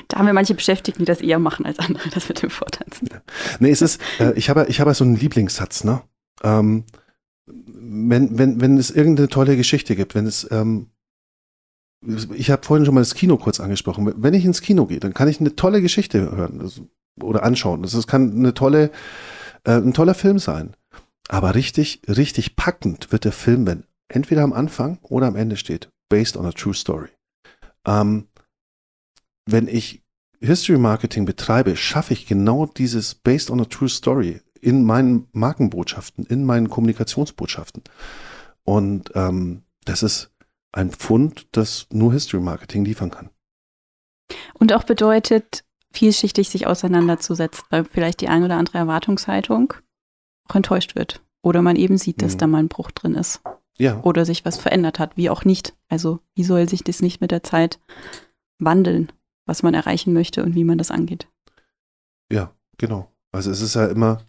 Da 0.09 0.19
haben 0.19 0.27
wir 0.27 0.33
manche 0.33 0.55
Beschäftigten, 0.55 1.01
die 1.01 1.07
das 1.07 1.21
eher 1.21 1.39
machen 1.39 1.67
als 1.67 1.79
andere, 1.79 2.09
das 2.11 2.29
mit 2.29 2.41
dem 2.41 2.51
Vortanzen. 2.51 3.09
Nee, 3.59 3.71
es 3.71 3.83
ist, 3.83 4.01
äh, 4.21 4.33
ich 4.35 4.49
habe 4.49 4.67
ich 4.69 4.81
habe 4.81 4.95
so 4.95 5.03
einen 5.03 5.17
Lieblingssatz, 5.17 5.83
ne? 5.83 6.03
Ähm, 6.43 6.85
wenn, 7.47 8.39
wenn, 8.39 8.61
wenn 8.61 8.79
es 8.79 8.91
irgendeine 8.91 9.29
tolle 9.29 9.57
Geschichte 9.57 9.97
gibt, 9.97 10.15
wenn 10.15 10.27
es 10.27 10.47
ähm, 10.51 10.89
ich 12.35 12.51
habe 12.51 12.65
vorhin 12.65 12.85
schon 12.85 12.95
mal 12.95 13.01
das 13.01 13.15
Kino 13.15 13.37
kurz 13.37 13.61
angesprochen. 13.61 14.13
Wenn 14.17 14.35
ich 14.35 14.45
ins 14.45 14.63
Kino 14.63 14.87
gehe, 14.87 15.01
dann 15.01 15.15
kann 15.15 15.29
ich 15.29 15.41
eine 15.41 15.57
tolle 15.57 15.81
Geschichte 15.83 16.31
hören 16.31 16.89
oder 17.23 17.43
anschauen. 17.43 17.83
Das 17.83 18.07
kann 18.07 18.33
eine 18.33 18.55
tolle, 18.55 18.91
äh, 19.65 19.73
ein 19.73 19.95
toller 19.95 20.15
Film 20.15 20.39
sein. 20.39 20.75
Aber 21.29 21.55
richtig, 21.55 22.03
richtig 22.09 22.57
packend 22.57 23.13
wird 23.13 23.25
der 23.25 23.33
Film, 23.33 23.67
wenn 23.67 23.85
entweder 24.09 24.43
am 24.43 24.53
Anfang 24.53 24.99
oder 25.03 25.27
am 25.27 25.37
Ende 25.37 25.57
steht, 25.57 25.89
based 26.09 26.37
on 26.37 26.47
a 26.47 26.53
true 26.53 26.75
story. 26.75 27.09
Ähm, 27.87 28.29
wenn 29.47 29.69
ich 29.69 30.03
History 30.41 30.79
Marketing 30.79 31.25
betreibe, 31.25 31.77
schaffe 31.77 32.13
ich 32.13 32.27
genau 32.27 32.67
dieses 32.67 33.15
based 33.15 33.51
on 33.51 33.61
a 33.61 33.65
true 33.65 33.89
story 33.89 34.41
in 34.61 34.85
meinen 34.85 35.29
Markenbotschaften, 35.33 36.27
in 36.27 36.45
meinen 36.45 36.69
Kommunikationsbotschaften. 36.69 37.83
Und 38.65 39.13
ähm, 39.15 39.63
das 39.85 40.03
ist 40.03 40.34
ein 40.75 40.91
Pfund, 40.91 41.47
das 41.53 41.87
nur 41.93 42.13
History 42.13 42.43
Marketing 42.43 42.85
liefern 42.85 43.11
kann. 43.11 43.31
Und 44.55 44.73
auch 44.73 44.85
bedeutet, 44.85 45.65
vielschichtig 45.93 46.49
sich 46.49 46.67
auseinanderzusetzen, 46.67 47.65
weil 47.71 47.85
vielleicht 47.85 48.21
die 48.21 48.29
ein 48.29 48.43
oder 48.43 48.57
andere 48.57 48.79
Erwartungshaltung 48.79 49.75
auch 50.49 50.57
enttäuscht 50.57 50.95
wird. 50.97 51.23
Oder 51.43 51.63
man 51.63 51.77
eben 51.77 51.99
sieht, 51.99 52.23
dass 52.23 52.35
mhm. 52.35 52.39
da 52.39 52.47
mal 52.47 52.59
ein 52.59 52.69
Bruch 52.69 52.91
drin 52.91 53.15
ist. 53.15 53.43
Ja. 53.77 54.01
Oder 54.03 54.25
sich 54.25 54.45
was 54.45 54.57
verändert 54.57 54.99
hat, 54.99 55.17
wie 55.17 55.31
auch 55.31 55.45
nicht. 55.45 55.75
Also, 55.89 56.21
wie 56.35 56.45
soll 56.45 56.69
sich 56.69 56.85
das 56.85 57.03
nicht 57.03 57.21
mit 57.21 57.31
der 57.31 57.43
Zeit 57.43 57.81
wandeln, 58.59 59.13
was 59.47 59.63
man 59.63 59.75
erreichen 59.75 60.13
möchte 60.13 60.43
und 60.43 60.55
wie 60.55 60.65
man 60.65 60.79
das 60.79 60.91
angeht? 60.91 61.29
Ja, 62.33 62.53
genau. 62.79 63.11
Also, 63.33 63.51
es 63.51 63.61
ist 63.61 63.75
ja 63.75 63.87
immer, 63.87 64.23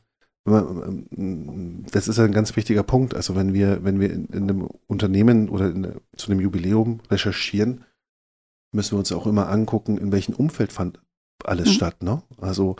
das 0.46 2.08
ist 2.08 2.20
ein 2.20 2.32
ganz 2.32 2.56
wichtiger 2.56 2.84
Punkt. 2.84 3.16
Also 3.16 3.36
wenn 3.36 3.54
wir, 3.54 3.84
wenn 3.84 4.00
wir 4.00 4.12
in, 4.12 4.26
in 4.26 4.44
einem 4.44 4.70
Unternehmen 4.86 5.50
oder 5.50 5.72
in, 5.72 5.96
zu 6.16 6.32
einem 6.32 6.40
Jubiläum 6.40 7.02
recherchieren, 7.10 7.84
müssen 8.72 8.94
wir 8.94 9.00
uns 9.00 9.12
auch 9.12 9.26
immer 9.26 9.50
angucken, 9.50 9.98
in 9.98 10.12
welchem 10.12 10.36
Umfeld 10.36 10.72
fand 10.72 11.02
alles 11.44 11.70
mhm. 11.70 11.74
statt. 11.74 12.04
Ne? 12.04 12.22
Also 12.40 12.76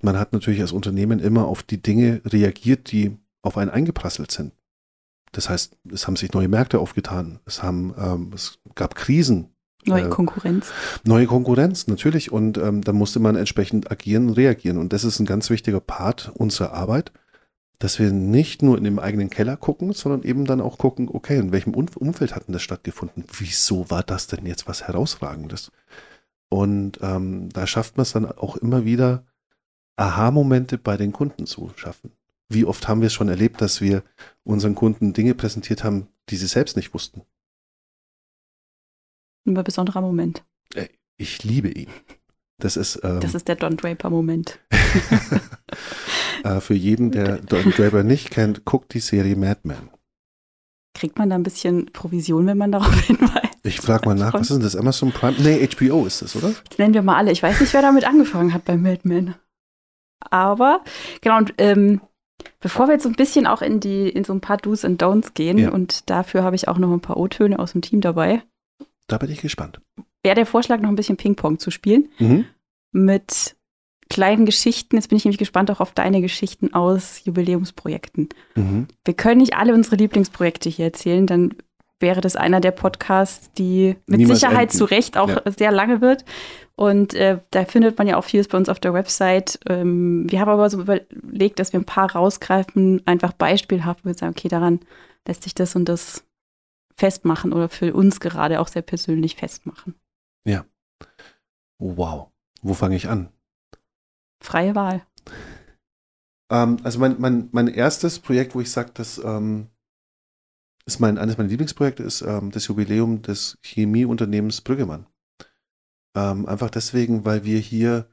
man 0.00 0.18
hat 0.18 0.32
natürlich 0.32 0.60
als 0.60 0.72
Unternehmen 0.72 1.18
immer 1.18 1.46
auf 1.46 1.64
die 1.64 1.82
Dinge 1.82 2.22
reagiert, 2.24 2.92
die 2.92 3.18
auf 3.42 3.56
einen 3.56 3.70
eingeprasselt 3.70 4.30
sind. 4.30 4.52
Das 5.32 5.48
heißt, 5.48 5.78
es 5.92 6.06
haben 6.06 6.16
sich 6.16 6.32
neue 6.32 6.48
Märkte 6.48 6.78
aufgetan. 6.78 7.40
Es 7.44 7.62
haben, 7.62 7.94
ähm, 7.96 8.30
es 8.34 8.58
gab 8.74 8.94
Krisen. 8.94 9.49
Neue 9.84 10.04
äh, 10.04 10.08
Konkurrenz. 10.08 10.72
Neue 11.04 11.26
Konkurrenz, 11.26 11.86
natürlich. 11.86 12.32
Und 12.32 12.58
ähm, 12.58 12.82
da 12.82 12.92
musste 12.92 13.20
man 13.20 13.36
entsprechend 13.36 13.90
agieren 13.90 14.28
und 14.28 14.36
reagieren. 14.36 14.78
Und 14.78 14.92
das 14.92 15.04
ist 15.04 15.20
ein 15.20 15.26
ganz 15.26 15.50
wichtiger 15.50 15.80
Part 15.80 16.32
unserer 16.34 16.72
Arbeit, 16.72 17.12
dass 17.78 17.98
wir 17.98 18.12
nicht 18.12 18.62
nur 18.62 18.76
in 18.76 18.84
dem 18.84 18.98
eigenen 18.98 19.30
Keller 19.30 19.56
gucken, 19.56 19.92
sondern 19.92 20.22
eben 20.22 20.44
dann 20.44 20.60
auch 20.60 20.76
gucken, 20.76 21.08
okay, 21.10 21.38
in 21.38 21.52
welchem 21.52 21.74
Umfeld 21.74 22.34
hat 22.34 22.46
denn 22.46 22.52
das 22.52 22.62
stattgefunden? 22.62 23.24
Wieso 23.38 23.90
war 23.90 24.02
das 24.02 24.26
denn 24.26 24.44
jetzt 24.44 24.68
was 24.68 24.82
Herausragendes? 24.82 25.72
Und 26.50 26.98
ähm, 27.00 27.48
da 27.50 27.66
schafft 27.66 27.96
man 27.96 28.02
es 28.02 28.12
dann 28.12 28.26
auch 28.26 28.56
immer 28.56 28.84
wieder, 28.84 29.24
Aha-Momente 29.96 30.78
bei 30.78 30.96
den 30.96 31.12
Kunden 31.12 31.46
zu 31.46 31.70
schaffen. 31.76 32.12
Wie 32.48 32.64
oft 32.64 32.88
haben 32.88 33.00
wir 33.00 33.06
es 33.06 33.12
schon 33.12 33.28
erlebt, 33.28 33.60
dass 33.60 33.80
wir 33.80 34.02
unseren 34.44 34.74
Kunden 34.74 35.12
Dinge 35.12 35.34
präsentiert 35.34 35.84
haben, 35.84 36.08
die 36.28 36.36
sie 36.36 36.46
selbst 36.46 36.76
nicht 36.76 36.92
wussten? 36.92 37.22
Ein 39.46 39.54
besonderer 39.54 40.00
Moment. 40.00 40.44
Äh, 40.74 40.88
ich 41.16 41.42
liebe 41.44 41.68
ihn. 41.68 41.88
Das 42.58 42.76
ist, 42.76 43.00
ähm, 43.02 43.20
das 43.20 43.34
ist 43.34 43.48
der 43.48 43.56
Don 43.56 43.76
Draper-Moment. 43.76 44.58
Äh, 46.42 46.60
für 46.60 46.74
jeden, 46.74 47.10
der 47.10 47.36
Don 47.36 47.70
Draper 47.70 48.02
nicht 48.02 48.30
kennt, 48.30 48.64
guckt 48.64 48.94
die 48.94 49.00
Serie 49.00 49.36
Mad 49.36 49.60
Men. 49.64 49.90
Kriegt 50.94 51.18
man 51.18 51.28
da 51.28 51.36
ein 51.36 51.42
bisschen 51.42 51.92
Provision, 51.92 52.46
wenn 52.46 52.56
man 52.56 52.72
darauf 52.72 52.98
hinweist? 53.06 53.58
Ich 53.62 53.80
frage 53.80 54.08
mal 54.08 54.14
nach, 54.14 54.32
was 54.32 54.42
ist 54.42 54.52
denn 54.52 54.62
das? 54.62 54.74
Amazon 54.74 55.12
Prime? 55.12 55.36
Nee, 55.38 55.68
HBO 55.68 56.06
ist 56.06 56.22
das, 56.22 56.34
oder? 56.36 56.54
Das 56.68 56.78
nennen 56.78 56.94
wir 56.94 57.02
mal 57.02 57.16
alle. 57.16 57.30
Ich 57.30 57.42
weiß 57.42 57.60
nicht, 57.60 57.74
wer 57.74 57.82
damit 57.82 58.04
angefangen 58.04 58.54
hat 58.54 58.64
bei 58.64 58.76
Mad 58.76 59.00
Men. 59.04 59.34
Aber, 60.30 60.82
genau, 61.20 61.38
und 61.38 61.54
ähm, 61.58 62.00
bevor 62.60 62.86
wir 62.86 62.94
jetzt 62.94 63.02
so 63.02 63.08
ein 63.08 63.16
bisschen 63.16 63.46
auch 63.46 63.62
in 63.62 63.80
die, 63.80 64.08
in 64.08 64.24
so 64.24 64.32
ein 64.32 64.40
paar 64.40 64.56
Do's 64.56 64.84
und 64.84 65.02
Don'ts 65.02 65.34
gehen, 65.34 65.58
ja. 65.58 65.70
und 65.70 66.08
dafür 66.08 66.42
habe 66.42 66.56
ich 66.56 66.68
auch 66.68 66.78
noch 66.78 66.90
ein 66.90 67.00
paar 67.00 67.16
O-Töne 67.18 67.58
aus 67.58 67.72
dem 67.72 67.82
Team 67.82 68.00
dabei. 68.00 68.42
Da 69.10 69.18
bin 69.18 69.30
ich 69.30 69.40
gespannt. 69.40 69.80
Wäre 70.22 70.36
der 70.36 70.46
Vorschlag, 70.46 70.80
noch 70.80 70.88
ein 70.88 70.94
bisschen 70.94 71.16
Ping-Pong 71.16 71.58
zu 71.58 71.72
spielen. 71.72 72.08
Mhm. 72.20 72.44
Mit 72.92 73.56
kleinen 74.08 74.46
Geschichten. 74.46 74.96
Jetzt 74.96 75.08
bin 75.08 75.16
ich 75.16 75.24
nämlich 75.24 75.38
gespannt 75.38 75.70
auch 75.70 75.80
auf 75.80 75.92
deine 75.92 76.20
Geschichten 76.20 76.74
aus 76.74 77.24
Jubiläumsprojekten. 77.24 78.28
Mhm. 78.54 78.86
Wir 79.04 79.14
können 79.14 79.40
nicht 79.40 79.54
alle 79.56 79.74
unsere 79.74 79.96
Lieblingsprojekte 79.96 80.68
hier 80.68 80.86
erzählen, 80.86 81.26
dann 81.26 81.54
wäre 81.98 82.20
das 82.20 82.36
einer 82.36 82.60
der 82.60 82.70
Podcasts, 82.70 83.52
die 83.52 83.96
mit 84.06 84.20
Niemals 84.20 84.40
Sicherheit 84.40 84.70
enden. 84.70 84.78
zu 84.78 84.84
Recht 84.84 85.16
auch 85.18 85.28
ja. 85.28 85.42
sehr 85.56 85.72
lange 85.72 86.00
wird. 86.00 86.24
Und 86.76 87.12
äh, 87.14 87.38
da 87.50 87.64
findet 87.64 87.98
man 87.98 88.06
ja 88.06 88.16
auch 88.16 88.24
vieles 88.24 88.48
bei 88.48 88.56
uns 88.56 88.68
auf 88.68 88.80
der 88.80 88.94
Website. 88.94 89.58
Ähm, 89.68 90.24
wir 90.30 90.40
haben 90.40 90.48
aber 90.48 90.70
so 90.70 90.80
überlegt, 90.80 91.58
dass 91.58 91.72
wir 91.72 91.80
ein 91.80 91.84
paar 91.84 92.12
rausgreifen, 92.12 93.02
einfach 93.06 93.32
beispielhaft, 93.32 94.04
wo 94.04 94.08
wir 94.08 94.14
sagen, 94.14 94.34
okay, 94.36 94.48
daran 94.48 94.80
lässt 95.26 95.42
sich 95.42 95.54
das 95.54 95.76
und 95.76 95.88
das 95.88 96.24
festmachen 97.00 97.54
oder 97.54 97.70
für 97.70 97.94
uns 97.94 98.20
gerade 98.20 98.60
auch 98.60 98.68
sehr 98.68 98.82
persönlich 98.82 99.34
festmachen. 99.34 99.94
Ja. 100.44 100.66
Wow. 101.78 102.30
Wo 102.60 102.74
fange 102.74 102.94
ich 102.94 103.08
an? 103.08 103.30
Freie 104.42 104.74
Wahl. 104.74 105.06
Ähm, 106.50 106.76
also 106.82 106.98
mein, 106.98 107.18
mein, 107.18 107.48
mein 107.52 107.68
erstes 107.68 108.18
Projekt, 108.18 108.54
wo 108.54 108.60
ich 108.60 108.70
sage, 108.70 108.90
das 108.92 109.16
ähm, 109.16 109.68
ist 110.84 111.00
mein, 111.00 111.16
eines 111.16 111.38
meiner 111.38 111.48
Lieblingsprojekte, 111.48 112.02
ist 112.02 112.20
ähm, 112.20 112.50
das 112.50 112.66
Jubiläum 112.66 113.22
des 113.22 113.58
Chemieunternehmens 113.62 114.60
Brüggemann. 114.60 115.06
Ähm, 116.14 116.44
einfach 116.46 116.68
deswegen, 116.68 117.24
weil 117.24 117.44
wir 117.44 117.58
hier 117.58 118.10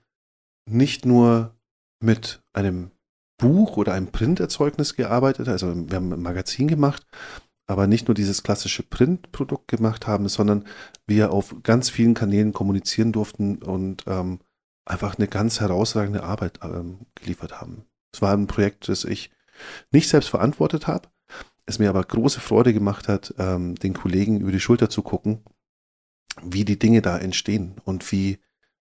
nicht 0.70 1.06
nur 1.06 1.58
mit 2.02 2.42
einem 2.54 2.92
Buch 3.38 3.76
oder 3.76 3.94
einem 3.94 4.12
Printerzeugnis 4.12 4.96
gearbeitet, 4.96 5.50
also 5.50 5.76
wir 5.76 5.96
haben 5.96 6.14
ein 6.14 6.22
Magazin 6.22 6.70
gemacht, 6.70 7.06
aber 7.68 7.86
nicht 7.86 8.08
nur 8.08 8.16
dieses 8.16 8.44
klassische 8.44 8.84
Printprodukt 8.84 9.68
gemacht 9.68 10.08
haben, 10.08 10.30
sondern 10.30 10.66
wir 11.06 11.32
auf 11.32 11.56
ganz 11.64 11.90
vielen 11.90 12.14
Kanälen 12.14 12.54
kommunizieren 12.54 13.12
durften 13.12 13.58
und 13.58 14.06
ähm, 14.08 14.40
einfach 14.86 15.18
eine 15.18 15.28
ganz 15.28 15.60
herausragende 15.60 16.24
Arbeit 16.24 16.60
ähm, 16.64 17.00
geliefert 17.16 17.60
haben. 17.60 17.86
Es 18.14 18.22
war 18.22 18.34
ein 18.34 18.48
Projekt, 18.48 18.88
das 18.88 19.04
ich 19.04 19.32
nicht 19.92 20.08
selbst 20.08 20.30
verantwortet 20.30 20.88
habe, 20.88 21.10
es 21.66 21.78
mir 21.78 21.90
aber 21.90 22.04
große 22.04 22.40
Freude 22.40 22.74
gemacht 22.74 23.10
hat, 23.10 23.36
ähm, 23.38 23.76
den 23.76 23.94
Kollegen 23.94 24.40
über 24.40 24.52
die 24.52 24.62
Schulter 24.62 24.90
zu 24.90 25.02
gucken, 25.02 25.44
wie 26.42 26.64
die 26.64 26.80
Dinge 26.80 27.02
da 27.02 27.18
entstehen 27.18 27.76
und 27.84 28.10
wie 28.12 28.40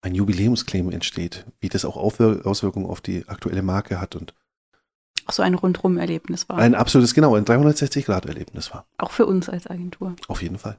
ein 0.02 0.16
Jubiläumsclaim 0.16 0.90
entsteht, 0.92 1.46
wie 1.60 1.68
das 1.68 1.84
auch 1.84 1.98
Auswirkungen 1.98 2.86
auf 2.86 3.02
die 3.02 3.28
aktuelle 3.28 3.62
Marke 3.62 4.00
hat 4.00 4.16
und 4.16 4.34
so 5.30 5.44
ein 5.44 5.56
Rundrum-Erlebnis 5.56 6.50
war. 6.50 6.58
Ein 6.58 6.76
absolutes, 6.76 7.14
genau, 7.14 7.36
ein 7.36 7.46
360-Grad-Erlebnis 7.46 8.74
war. 8.74 8.86
Auch 8.98 9.12
für 9.12 9.26
uns 9.26 9.50
als 9.50 9.68
Agentur. 9.68 10.16
Auf 10.28 10.42
jeden 10.42 10.58
Fall. 10.58 10.78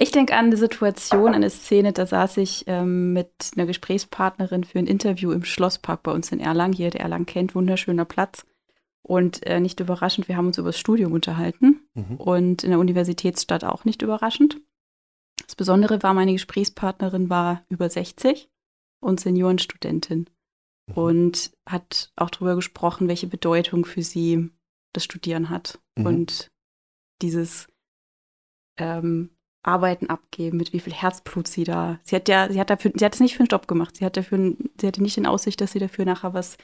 Ich 0.00 0.12
denke 0.12 0.36
an 0.36 0.46
eine 0.46 0.56
Situation, 0.56 1.34
eine 1.34 1.50
Szene, 1.50 1.92
da 1.92 2.06
saß 2.06 2.36
ich 2.36 2.64
ähm, 2.68 3.12
mit 3.12 3.32
einer 3.56 3.66
Gesprächspartnerin 3.66 4.62
für 4.62 4.78
ein 4.78 4.86
Interview 4.86 5.32
im 5.32 5.44
Schlosspark 5.44 6.04
bei 6.04 6.12
uns 6.12 6.30
in 6.30 6.38
Erlangen. 6.38 6.72
Hier, 6.72 6.90
der 6.90 7.00
Erlangen 7.00 7.26
kennt, 7.26 7.56
wunderschöner 7.56 8.04
Platz. 8.04 8.46
Und 9.02 9.44
äh, 9.46 9.58
nicht 9.58 9.80
überraschend, 9.80 10.28
wir 10.28 10.36
haben 10.36 10.48
uns 10.48 10.58
über 10.58 10.68
das 10.68 10.78
Studium 10.78 11.12
unterhalten 11.12 11.80
mhm. 11.94 12.16
und 12.16 12.62
in 12.62 12.70
der 12.70 12.78
Universitätsstadt 12.78 13.64
auch 13.64 13.84
nicht 13.84 14.02
überraschend. 14.02 14.60
Das 15.46 15.56
Besondere 15.56 16.02
war, 16.02 16.14
meine 16.14 16.32
Gesprächspartnerin 16.32 17.30
war 17.30 17.64
über 17.68 17.88
60 17.88 18.50
und 19.00 19.18
Seniorenstudentin 19.18 20.28
mhm. 20.88 20.94
und 20.94 21.52
hat 21.66 22.12
auch 22.16 22.30
darüber 22.30 22.56
gesprochen, 22.56 23.08
welche 23.08 23.26
Bedeutung 23.26 23.84
für 23.84 24.02
sie 24.02 24.50
das 24.92 25.04
Studieren 25.04 25.50
hat 25.50 25.78
mhm. 25.96 26.06
und 26.06 26.50
dieses 27.22 27.68
ähm, 28.78 29.30
Arbeiten 29.62 30.08
abgeben, 30.08 30.56
mit 30.56 30.72
wie 30.72 30.80
viel 30.80 30.92
Herzblut 30.92 31.48
sie 31.48 31.64
da. 31.64 31.98
Sie 32.02 32.16
hat 32.16 32.28
ja, 32.28 32.50
sie 32.50 32.60
hat 32.60 32.70
dafür, 32.70 32.92
sie 32.94 33.04
hat 33.04 33.14
es 33.14 33.20
nicht 33.20 33.34
für 33.34 33.40
einen 33.40 33.48
Job 33.48 33.68
gemacht. 33.68 33.96
Sie 33.96 34.04
hat 34.04 34.16
dafür, 34.16 34.54
sie 34.80 34.86
hatte 34.86 35.02
nicht 35.02 35.18
in 35.18 35.26
Aussicht, 35.26 35.60
dass 35.60 35.72
sie 35.72 35.78
dafür 35.78 36.04
nachher 36.04 36.32
was 36.32 36.56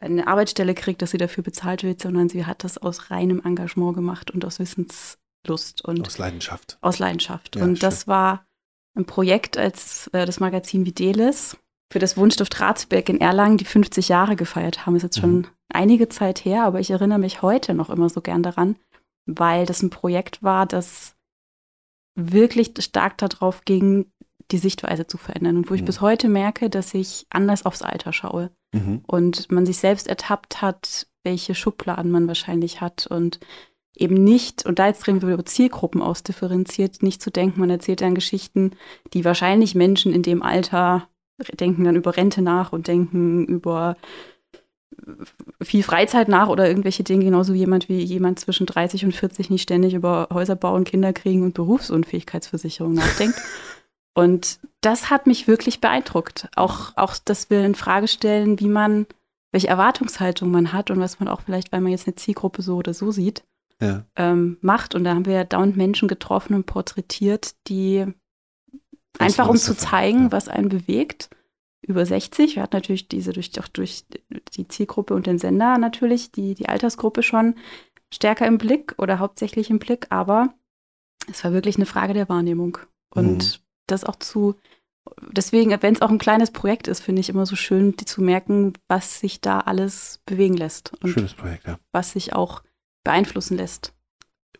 eine 0.00 0.26
Arbeitsstelle 0.26 0.74
kriegt, 0.74 1.02
dass 1.02 1.10
sie 1.10 1.18
dafür 1.18 1.44
bezahlt 1.44 1.82
wird, 1.82 2.00
sondern 2.00 2.28
sie 2.28 2.46
hat 2.46 2.64
das 2.64 2.78
aus 2.78 3.10
reinem 3.10 3.40
Engagement 3.44 3.94
gemacht 3.94 4.30
und 4.30 4.44
aus 4.44 4.58
Wissenslust 4.58 5.84
und 5.84 6.06
aus 6.06 6.18
Leidenschaft. 6.18 6.78
Aus 6.80 6.98
Leidenschaft. 6.98 7.56
Ja, 7.56 7.62
und 7.62 7.78
schön. 7.78 7.80
das 7.80 8.06
war 8.06 8.46
ein 8.94 9.06
Projekt, 9.06 9.56
als 9.56 10.08
äh, 10.08 10.26
das 10.26 10.40
Magazin 10.40 10.86
Videlis 10.86 11.56
für 11.92 11.98
das 11.98 12.16
Wunschstift 12.16 12.58
Ratsberg 12.58 13.08
in 13.10 13.20
Erlangen 13.20 13.58
die 13.58 13.66
50 13.66 14.08
Jahre 14.08 14.34
gefeiert 14.34 14.86
haben. 14.86 14.96
Ist 14.96 15.02
jetzt 15.02 15.20
schon 15.20 15.36
mhm. 15.36 15.46
einige 15.68 16.08
Zeit 16.08 16.44
her, 16.44 16.64
aber 16.64 16.80
ich 16.80 16.90
erinnere 16.90 17.18
mich 17.18 17.42
heute 17.42 17.74
noch 17.74 17.90
immer 17.90 18.08
so 18.08 18.22
gern 18.22 18.42
daran, 18.42 18.76
weil 19.26 19.66
das 19.66 19.82
ein 19.82 19.90
Projekt 19.90 20.42
war, 20.42 20.64
das 20.64 21.14
wirklich 22.14 22.72
stark 22.78 23.18
darauf 23.18 23.64
ging, 23.64 24.10
die 24.50 24.58
Sichtweise 24.58 25.06
zu 25.06 25.18
verändern 25.18 25.58
und 25.58 25.70
wo 25.70 25.74
ich 25.74 25.82
mhm. 25.82 25.86
bis 25.86 26.00
heute 26.00 26.28
merke, 26.28 26.70
dass 26.70 26.94
ich 26.94 27.26
anders 27.30 27.64
aufs 27.66 27.82
Alter 27.82 28.12
schaue 28.12 28.50
mhm. 28.72 29.02
und 29.06 29.52
man 29.52 29.66
sich 29.66 29.76
selbst 29.76 30.08
ertappt 30.08 30.62
hat, 30.62 31.06
welche 31.24 31.54
Schubladen 31.54 32.10
man 32.10 32.26
wahrscheinlich 32.26 32.80
hat 32.80 33.06
und 33.06 33.38
eben 33.94 34.14
nicht, 34.14 34.64
und 34.64 34.78
da 34.78 34.86
jetzt 34.86 35.06
reden 35.06 35.20
wir 35.20 35.34
über 35.34 35.44
Zielgruppen 35.44 36.00
ausdifferenziert, 36.00 37.02
nicht 37.02 37.20
zu 37.20 37.30
denken, 37.30 37.60
man 37.60 37.70
erzählt 37.70 38.00
dann 38.00 38.14
Geschichten, 38.14 38.72
die 39.12 39.24
wahrscheinlich 39.24 39.74
Menschen 39.74 40.12
in 40.12 40.22
dem 40.22 40.42
Alter 40.42 41.08
denken 41.58 41.84
dann 41.84 41.96
über 41.96 42.16
Rente 42.16 42.42
nach 42.42 42.72
und 42.72 42.88
denken 42.88 43.44
über 43.44 43.96
viel 45.60 45.82
Freizeit 45.82 46.28
nach 46.28 46.48
oder 46.48 46.68
irgendwelche 46.68 47.02
Dinge, 47.02 47.24
genauso 47.24 47.54
wie 47.54 47.58
jemand 47.58 47.88
wie 47.88 48.00
jemand 48.02 48.38
zwischen 48.38 48.66
30 48.66 49.04
und 49.04 49.12
40 49.12 49.50
nicht 49.50 49.62
ständig 49.62 49.94
über 49.94 50.28
Häuser 50.32 50.56
bauen, 50.56 50.84
Kinder 50.84 51.12
kriegen 51.12 51.42
und 51.42 51.54
Berufsunfähigkeitsversicherung 51.54 52.94
nachdenkt. 52.94 53.40
Und 54.14 54.58
das 54.82 55.08
hat 55.08 55.26
mich 55.26 55.48
wirklich 55.48 55.80
beeindruckt. 55.80 56.48
Auch, 56.54 56.92
auch, 56.96 57.16
dass 57.24 57.48
wir 57.48 57.64
in 57.64 57.74
Frage 57.74 58.08
stellen, 58.08 58.60
wie 58.60 58.68
man, 58.68 59.06
welche 59.52 59.68
Erwartungshaltung 59.68 60.50
man 60.50 60.74
hat 60.74 60.90
und 60.90 61.00
was 61.00 61.18
man 61.18 61.30
auch 61.30 61.40
vielleicht, 61.40 61.72
weil 61.72 61.80
man 61.80 61.92
jetzt 61.92 62.06
eine 62.06 62.16
Zielgruppe 62.16 62.60
so 62.60 62.76
oder 62.76 62.92
so 62.92 63.10
sieht, 63.10 63.42
ja. 63.80 64.04
ähm, 64.16 64.58
macht. 64.60 64.94
Und 64.94 65.04
da 65.04 65.14
haben 65.14 65.24
wir 65.24 65.32
ja 65.32 65.44
dauernd 65.44 65.78
Menschen 65.78 66.08
getroffen 66.08 66.54
und 66.54 66.66
porträtiert, 66.66 67.54
die 67.68 68.04
einfach 69.18 69.48
um 69.48 69.56
zu 69.56 69.76
zeigen, 69.76 70.24
ja. 70.24 70.32
was 70.32 70.48
einen 70.48 70.68
bewegt 70.68 71.30
über 71.82 72.06
60. 72.06 72.56
Wir 72.56 72.62
hatten 72.62 72.76
natürlich 72.76 73.08
diese 73.08 73.32
durch, 73.32 73.50
auch 73.58 73.68
durch 73.68 74.04
die 74.54 74.68
Zielgruppe 74.68 75.14
und 75.14 75.26
den 75.26 75.38
Sender 75.38 75.78
natürlich 75.78 76.30
die, 76.30 76.54
die 76.54 76.68
Altersgruppe 76.68 77.22
schon 77.22 77.56
stärker 78.12 78.46
im 78.46 78.58
Blick 78.58 78.94
oder 78.98 79.18
hauptsächlich 79.18 79.70
im 79.70 79.78
Blick, 79.78 80.06
aber 80.10 80.54
es 81.28 81.42
war 81.44 81.52
wirklich 81.52 81.76
eine 81.76 81.86
Frage 81.86 82.14
der 82.14 82.28
Wahrnehmung. 82.28 82.78
Und 83.10 83.38
mhm. 83.38 83.62
das 83.86 84.04
auch 84.04 84.16
zu, 84.16 84.56
deswegen, 85.30 85.70
wenn 85.82 85.94
es 85.94 86.02
auch 86.02 86.10
ein 86.10 86.18
kleines 86.18 86.50
Projekt 86.50 86.88
ist, 86.88 87.00
finde 87.00 87.20
ich 87.20 87.28
immer 87.28 87.46
so 87.46 87.56
schön, 87.56 87.96
die 87.96 88.04
zu 88.04 88.22
merken, 88.22 88.74
was 88.88 89.20
sich 89.20 89.40
da 89.40 89.60
alles 89.60 90.20
bewegen 90.26 90.56
lässt. 90.56 90.92
Und 91.02 91.10
Schönes 91.10 91.34
Projekt, 91.34 91.66
ja. 91.66 91.78
Was 91.92 92.12
sich 92.12 92.32
auch 92.32 92.62
beeinflussen 93.04 93.56
lässt. 93.56 93.94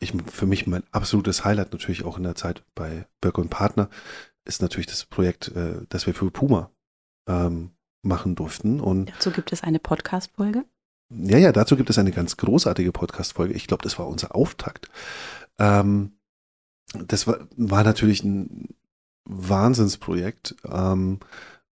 Ich, 0.01 0.13
für 0.27 0.47
mich 0.47 0.67
mein 0.67 0.83
absolutes 0.91 1.45
Highlight 1.45 1.73
natürlich 1.73 2.05
auch 2.05 2.17
in 2.17 2.25
der 2.25 2.35
Zeit 2.35 2.65
bei 2.75 3.07
Birk 3.21 3.39
und 3.39 3.51
Partner 3.51 3.89
ist 4.45 4.63
natürlich 4.63 4.87
das 4.87 5.05
Projekt, 5.05 5.49
äh, 5.49 5.83
das 5.89 6.07
wir 6.07 6.15
für 6.15 6.31
Puma 6.31 6.71
ähm, 7.29 7.71
machen 8.03 8.35
durften. 8.35 8.81
Und 8.81 9.11
Dazu 9.11 9.31
gibt 9.31 9.53
es 9.53 9.63
eine 9.63 9.79
Podcast-Folge. 9.79 10.65
ja, 11.11 11.39
ja, 11.39 11.53
dazu 11.53 11.77
gibt 11.77 11.91
es 11.91 11.99
eine 11.99 12.13
ganz 12.13 12.37
großartige 12.37 12.93
Podcast-Folge. 12.93 13.55
Ich 13.55 13.67
glaube, 13.67 13.85
das 13.85 13.99
war 13.99 14.09
unser 14.09 14.35
Auftakt. 14.35 14.91
Ähm, 15.59 16.13
das 16.93 17.27
war, 17.27 17.39
war 17.57 17.85
natürlich 17.85 18.23
ein 18.25 18.75
Wahnsinnsprojekt 19.25 20.57
ähm, 20.71 21.21